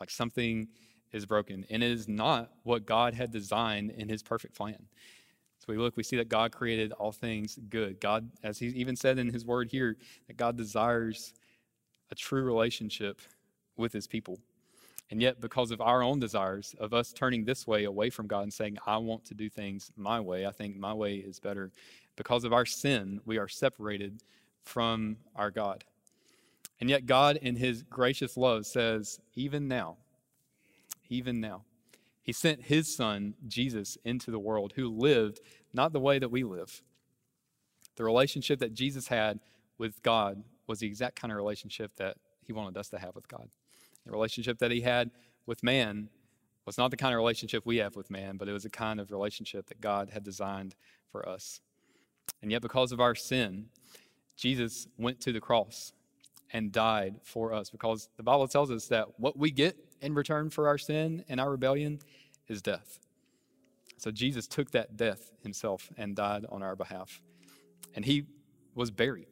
Like 0.00 0.10
something 0.10 0.68
is 1.12 1.26
broken. 1.26 1.66
And 1.70 1.82
it 1.82 1.90
is 1.90 2.08
not 2.08 2.50
what 2.62 2.86
God 2.86 3.14
had 3.14 3.30
designed 3.30 3.90
in 3.90 4.08
his 4.08 4.22
perfect 4.22 4.54
plan. 4.54 4.86
So 5.58 5.72
we 5.72 5.78
look, 5.78 5.96
we 5.96 6.02
see 6.02 6.16
that 6.16 6.28
God 6.28 6.52
created 6.52 6.92
all 6.92 7.12
things 7.12 7.58
good. 7.70 8.00
God, 8.00 8.30
as 8.42 8.58
he 8.58 8.68
even 8.68 8.94
said 8.94 9.18
in 9.18 9.32
his 9.32 9.44
word 9.44 9.70
here, 9.70 9.96
that 10.26 10.36
God 10.36 10.56
desires 10.56 11.32
a 12.10 12.14
true 12.14 12.42
relationship 12.42 13.20
with 13.76 13.92
his 13.92 14.06
people. 14.06 14.38
And 15.10 15.22
yet, 15.22 15.40
because 15.40 15.70
of 15.70 15.80
our 15.80 16.02
own 16.02 16.18
desires, 16.18 16.74
of 16.80 16.92
us 16.92 17.12
turning 17.12 17.44
this 17.44 17.66
way 17.66 17.84
away 17.84 18.10
from 18.10 18.26
God 18.26 18.42
and 18.42 18.52
saying, 18.52 18.78
I 18.86 18.96
want 18.96 19.24
to 19.26 19.34
do 19.34 19.48
things 19.48 19.92
my 19.96 20.20
way, 20.20 20.46
I 20.46 20.50
think 20.50 20.76
my 20.76 20.92
way 20.92 21.16
is 21.16 21.38
better, 21.38 21.70
because 22.16 22.44
of 22.44 22.52
our 22.52 22.66
sin, 22.66 23.20
we 23.24 23.38
are 23.38 23.48
separated 23.48 24.22
from 24.64 25.16
our 25.36 25.50
God. 25.50 25.84
And 26.80 26.90
yet, 26.90 27.06
God, 27.06 27.36
in 27.36 27.56
his 27.56 27.82
gracious 27.82 28.36
love, 28.36 28.66
says, 28.66 29.20
even 29.34 29.68
now, 29.68 29.96
even 31.08 31.40
now, 31.40 31.62
he 32.26 32.32
sent 32.32 32.64
his 32.64 32.92
son, 32.94 33.34
Jesus, 33.46 33.96
into 34.04 34.32
the 34.32 34.38
world 34.40 34.72
who 34.74 34.88
lived 34.88 35.38
not 35.72 35.92
the 35.92 36.00
way 36.00 36.18
that 36.18 36.28
we 36.28 36.42
live. 36.42 36.82
The 37.94 38.02
relationship 38.02 38.58
that 38.58 38.74
Jesus 38.74 39.06
had 39.06 39.38
with 39.78 40.02
God 40.02 40.42
was 40.66 40.80
the 40.80 40.88
exact 40.88 41.14
kind 41.14 41.30
of 41.30 41.36
relationship 41.36 41.92
that 41.98 42.16
he 42.42 42.52
wanted 42.52 42.76
us 42.76 42.88
to 42.88 42.98
have 42.98 43.14
with 43.14 43.28
God. 43.28 43.48
The 44.04 44.10
relationship 44.10 44.58
that 44.58 44.72
he 44.72 44.80
had 44.80 45.12
with 45.46 45.62
man 45.62 46.08
was 46.66 46.76
not 46.76 46.90
the 46.90 46.96
kind 46.96 47.14
of 47.14 47.18
relationship 47.18 47.64
we 47.64 47.76
have 47.76 47.94
with 47.94 48.10
man, 48.10 48.36
but 48.38 48.48
it 48.48 48.52
was 48.52 48.64
the 48.64 48.70
kind 48.70 48.98
of 48.98 49.12
relationship 49.12 49.68
that 49.68 49.80
God 49.80 50.10
had 50.10 50.24
designed 50.24 50.74
for 51.12 51.28
us. 51.28 51.60
And 52.42 52.50
yet, 52.50 52.60
because 52.60 52.90
of 52.90 53.00
our 53.00 53.14
sin, 53.14 53.66
Jesus 54.36 54.88
went 54.98 55.20
to 55.20 55.32
the 55.32 55.40
cross 55.40 55.92
and 56.52 56.72
died 56.72 57.16
for 57.24 57.52
us 57.52 57.70
because 57.70 58.08
the 58.16 58.22
Bible 58.22 58.48
tells 58.48 58.70
us 58.70 58.86
that 58.88 59.18
what 59.18 59.38
we 59.38 59.50
get 59.50 59.76
in 60.00 60.14
return 60.14 60.50
for 60.50 60.68
our 60.68 60.78
sin 60.78 61.24
and 61.28 61.40
our 61.40 61.50
rebellion 61.50 61.98
is 62.48 62.62
death. 62.62 63.00
So 63.98 64.10
Jesus 64.10 64.46
took 64.46 64.70
that 64.72 64.96
death 64.96 65.30
himself 65.42 65.88
and 65.96 66.14
died 66.14 66.44
on 66.50 66.62
our 66.62 66.76
behalf. 66.76 67.20
And 67.94 68.04
he 68.04 68.24
was 68.74 68.90
buried 68.90 69.28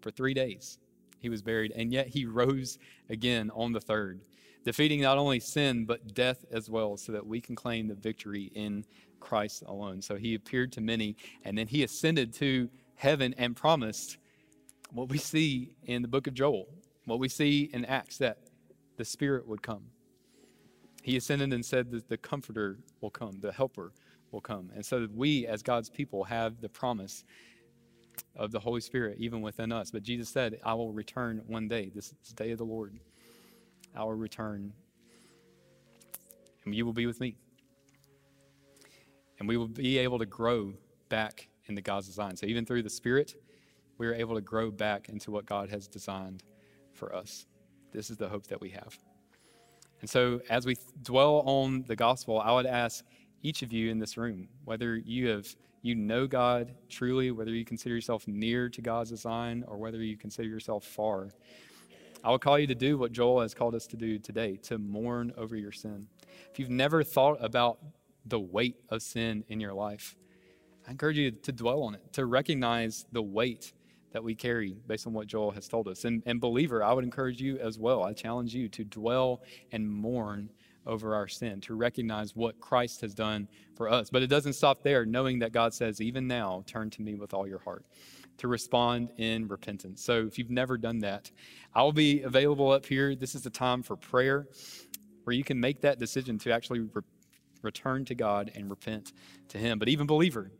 for 0.00 0.10
three 0.10 0.34
days. 0.34 0.78
He 1.18 1.28
was 1.28 1.42
buried, 1.42 1.72
and 1.74 1.92
yet 1.92 2.08
he 2.08 2.26
rose 2.26 2.78
again 3.08 3.50
on 3.54 3.72
the 3.72 3.80
third, 3.80 4.20
defeating 4.64 5.00
not 5.00 5.18
only 5.18 5.40
sin, 5.40 5.84
but 5.84 6.14
death 6.14 6.44
as 6.50 6.68
well, 6.68 6.96
so 6.96 7.12
that 7.12 7.26
we 7.26 7.40
can 7.40 7.54
claim 7.54 7.86
the 7.86 7.94
victory 7.94 8.50
in 8.54 8.84
Christ 9.20 9.62
alone. 9.66 10.02
So 10.02 10.16
he 10.16 10.34
appeared 10.34 10.72
to 10.72 10.80
many, 10.80 11.16
and 11.44 11.56
then 11.56 11.68
he 11.68 11.84
ascended 11.84 12.34
to 12.34 12.68
heaven 12.96 13.34
and 13.38 13.56
promised 13.56 14.18
what 14.92 15.08
we 15.08 15.18
see 15.18 15.74
in 15.84 16.02
the 16.02 16.08
book 16.08 16.26
of 16.26 16.34
Joel, 16.34 16.68
what 17.06 17.18
we 17.18 17.28
see 17.28 17.70
in 17.72 17.84
Acts, 17.84 18.18
that 18.18 18.38
the 18.96 19.04
Spirit 19.04 19.46
would 19.48 19.62
come. 19.62 19.84
He 21.02 21.16
ascended 21.16 21.52
and 21.52 21.64
said 21.64 21.90
that 21.90 22.08
the 22.08 22.16
Comforter 22.16 22.78
will 23.00 23.10
come, 23.10 23.40
the 23.40 23.52
Helper 23.52 23.92
will 24.30 24.40
come. 24.40 24.70
And 24.74 24.84
so 24.84 25.08
we, 25.14 25.46
as 25.46 25.62
God's 25.62 25.90
people, 25.90 26.24
have 26.24 26.60
the 26.60 26.68
promise 26.68 27.24
of 28.36 28.52
the 28.52 28.60
Holy 28.60 28.80
Spirit 28.80 29.16
even 29.18 29.40
within 29.40 29.72
us. 29.72 29.90
But 29.90 30.02
Jesus 30.02 30.28
said, 30.28 30.60
I 30.64 30.74
will 30.74 30.92
return 30.92 31.42
one 31.46 31.66
day. 31.68 31.90
This 31.94 32.10
day 32.36 32.52
of 32.52 32.58
the 32.58 32.64
Lord. 32.64 32.98
I 33.94 34.04
will 34.04 34.14
return, 34.14 34.72
and 36.64 36.74
you 36.74 36.86
will 36.86 36.94
be 36.94 37.06
with 37.06 37.20
me. 37.20 37.36
And 39.38 39.46
we 39.46 39.58
will 39.58 39.68
be 39.68 39.98
able 39.98 40.18
to 40.18 40.24
grow 40.24 40.72
back 41.10 41.48
into 41.66 41.82
God's 41.82 42.06
design. 42.06 42.36
So 42.36 42.46
even 42.46 42.64
through 42.64 42.84
the 42.84 42.90
Spirit, 42.90 43.34
we 44.02 44.08
are 44.08 44.14
able 44.14 44.34
to 44.34 44.40
grow 44.40 44.68
back 44.68 45.08
into 45.08 45.30
what 45.30 45.46
God 45.46 45.70
has 45.70 45.86
designed 45.86 46.42
for 46.92 47.14
us. 47.14 47.46
This 47.92 48.10
is 48.10 48.16
the 48.16 48.28
hope 48.28 48.48
that 48.48 48.60
we 48.60 48.70
have. 48.70 48.98
And 50.00 50.10
so, 50.10 50.40
as 50.50 50.66
we 50.66 50.74
dwell 51.02 51.44
on 51.46 51.84
the 51.86 51.94
gospel, 51.94 52.40
I 52.40 52.50
would 52.50 52.66
ask 52.66 53.04
each 53.44 53.62
of 53.62 53.72
you 53.72 53.92
in 53.92 54.00
this 54.00 54.16
room 54.16 54.48
whether 54.64 54.96
you 54.96 55.28
have 55.28 55.46
you 55.82 55.94
know 55.94 56.26
God 56.26 56.74
truly, 56.88 57.30
whether 57.30 57.52
you 57.52 57.64
consider 57.64 57.94
yourself 57.94 58.26
near 58.26 58.68
to 58.70 58.82
God's 58.82 59.10
design 59.10 59.62
or 59.68 59.76
whether 59.76 60.02
you 60.02 60.16
consider 60.16 60.48
yourself 60.48 60.82
far. 60.82 61.28
I 62.24 62.32
would 62.32 62.40
call 62.40 62.58
you 62.58 62.66
to 62.66 62.74
do 62.74 62.98
what 62.98 63.12
Joel 63.12 63.42
has 63.42 63.54
called 63.54 63.76
us 63.76 63.86
to 63.86 63.96
do 63.96 64.18
today, 64.18 64.56
to 64.64 64.78
mourn 64.78 65.32
over 65.36 65.54
your 65.54 65.70
sin. 65.70 66.08
If 66.50 66.58
you've 66.58 66.70
never 66.70 67.04
thought 67.04 67.38
about 67.40 67.78
the 68.26 68.40
weight 68.40 68.80
of 68.88 69.00
sin 69.00 69.44
in 69.48 69.60
your 69.60 69.74
life, 69.74 70.16
I 70.88 70.90
encourage 70.90 71.18
you 71.18 71.30
to 71.30 71.52
dwell 71.52 71.84
on 71.84 71.94
it, 71.94 72.12
to 72.14 72.26
recognize 72.26 73.06
the 73.12 73.22
weight 73.22 73.72
that 74.12 74.22
we 74.22 74.34
carry 74.34 74.76
based 74.86 75.06
on 75.06 75.12
what 75.12 75.26
Joel 75.26 75.50
has 75.52 75.68
told 75.68 75.88
us. 75.88 76.04
And, 76.04 76.22
and 76.26 76.40
believer, 76.40 76.82
I 76.82 76.92
would 76.92 77.04
encourage 77.04 77.40
you 77.40 77.58
as 77.58 77.78
well. 77.78 78.04
I 78.04 78.12
challenge 78.12 78.54
you 78.54 78.68
to 78.70 78.84
dwell 78.84 79.42
and 79.72 79.88
mourn 79.88 80.50
over 80.86 81.14
our 81.14 81.28
sin, 81.28 81.60
to 81.62 81.74
recognize 81.74 82.34
what 82.34 82.60
Christ 82.60 83.00
has 83.02 83.14
done 83.14 83.48
for 83.76 83.88
us. 83.88 84.10
But 84.10 84.22
it 84.22 84.26
doesn't 84.26 84.54
stop 84.54 84.82
there, 84.82 85.06
knowing 85.06 85.38
that 85.38 85.52
God 85.52 85.72
says, 85.72 86.00
even 86.00 86.26
now, 86.26 86.64
turn 86.66 86.90
to 86.90 87.02
me 87.02 87.14
with 87.14 87.32
all 87.34 87.46
your 87.46 87.60
heart, 87.60 87.84
to 88.38 88.48
respond 88.48 89.12
in 89.16 89.46
repentance. 89.46 90.02
So 90.02 90.26
if 90.26 90.38
you've 90.38 90.50
never 90.50 90.76
done 90.76 90.98
that, 91.00 91.30
I'll 91.74 91.92
be 91.92 92.22
available 92.22 92.70
up 92.72 92.84
here. 92.84 93.14
This 93.14 93.34
is 93.34 93.42
the 93.42 93.50
time 93.50 93.82
for 93.82 93.96
prayer 93.96 94.48
where 95.24 95.34
you 95.34 95.44
can 95.44 95.60
make 95.60 95.80
that 95.82 95.98
decision 96.00 96.38
to 96.40 96.52
actually 96.52 96.80
re- 96.80 97.02
return 97.62 98.04
to 98.06 98.14
God 98.16 98.50
and 98.54 98.68
repent 98.68 99.12
to 99.48 99.58
Him. 99.58 99.78
But 99.78 99.88
even 99.88 100.06
believer, 100.06 100.50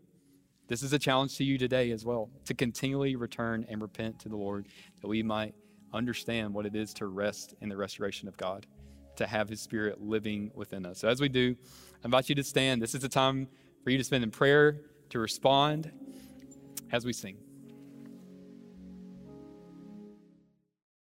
this 0.73 0.83
is 0.83 0.95
a 0.95 0.99
challenge 0.99 1.37
to 1.37 1.45
you 1.45 1.59
today 1.59 1.91
as 1.91 2.03
well 2.03 2.31
to 2.47 2.55
continually 2.55 3.15
return 3.15 3.67
and 3.69 3.83
repent 3.83 4.19
to 4.19 4.31
the 4.31 4.37
Lord 4.37 4.69
that 5.03 5.07
we 5.07 5.23
might 5.23 5.55
understand 5.93 6.55
what 6.55 6.65
it 6.65 6.75
is 6.75 6.95
to 6.95 7.09
rest 7.09 7.55
in 7.61 7.69
the 7.69 7.77
restoration 7.77 8.27
of 8.27 8.39
God, 8.39 8.67
to 9.17 9.27
have 9.27 9.51
His 9.51 9.61
Spirit 9.61 10.01
living 10.01 10.51
within 10.55 10.87
us. 10.87 11.01
So, 11.01 11.09
as 11.09 11.21
we 11.21 11.29
do, 11.29 11.55
I 12.03 12.07
invite 12.07 12.31
you 12.31 12.35
to 12.37 12.43
stand. 12.43 12.81
This 12.81 12.95
is 12.95 13.05
a 13.05 13.09
time 13.11 13.49
for 13.85 13.91
you 13.91 13.99
to 13.99 14.05
spend 14.05 14.25
in 14.25 14.31
prayer, 14.31 14.81
to 15.11 15.19
respond 15.19 15.93
as 16.91 17.05
we 17.05 17.13
sing. 17.13 17.37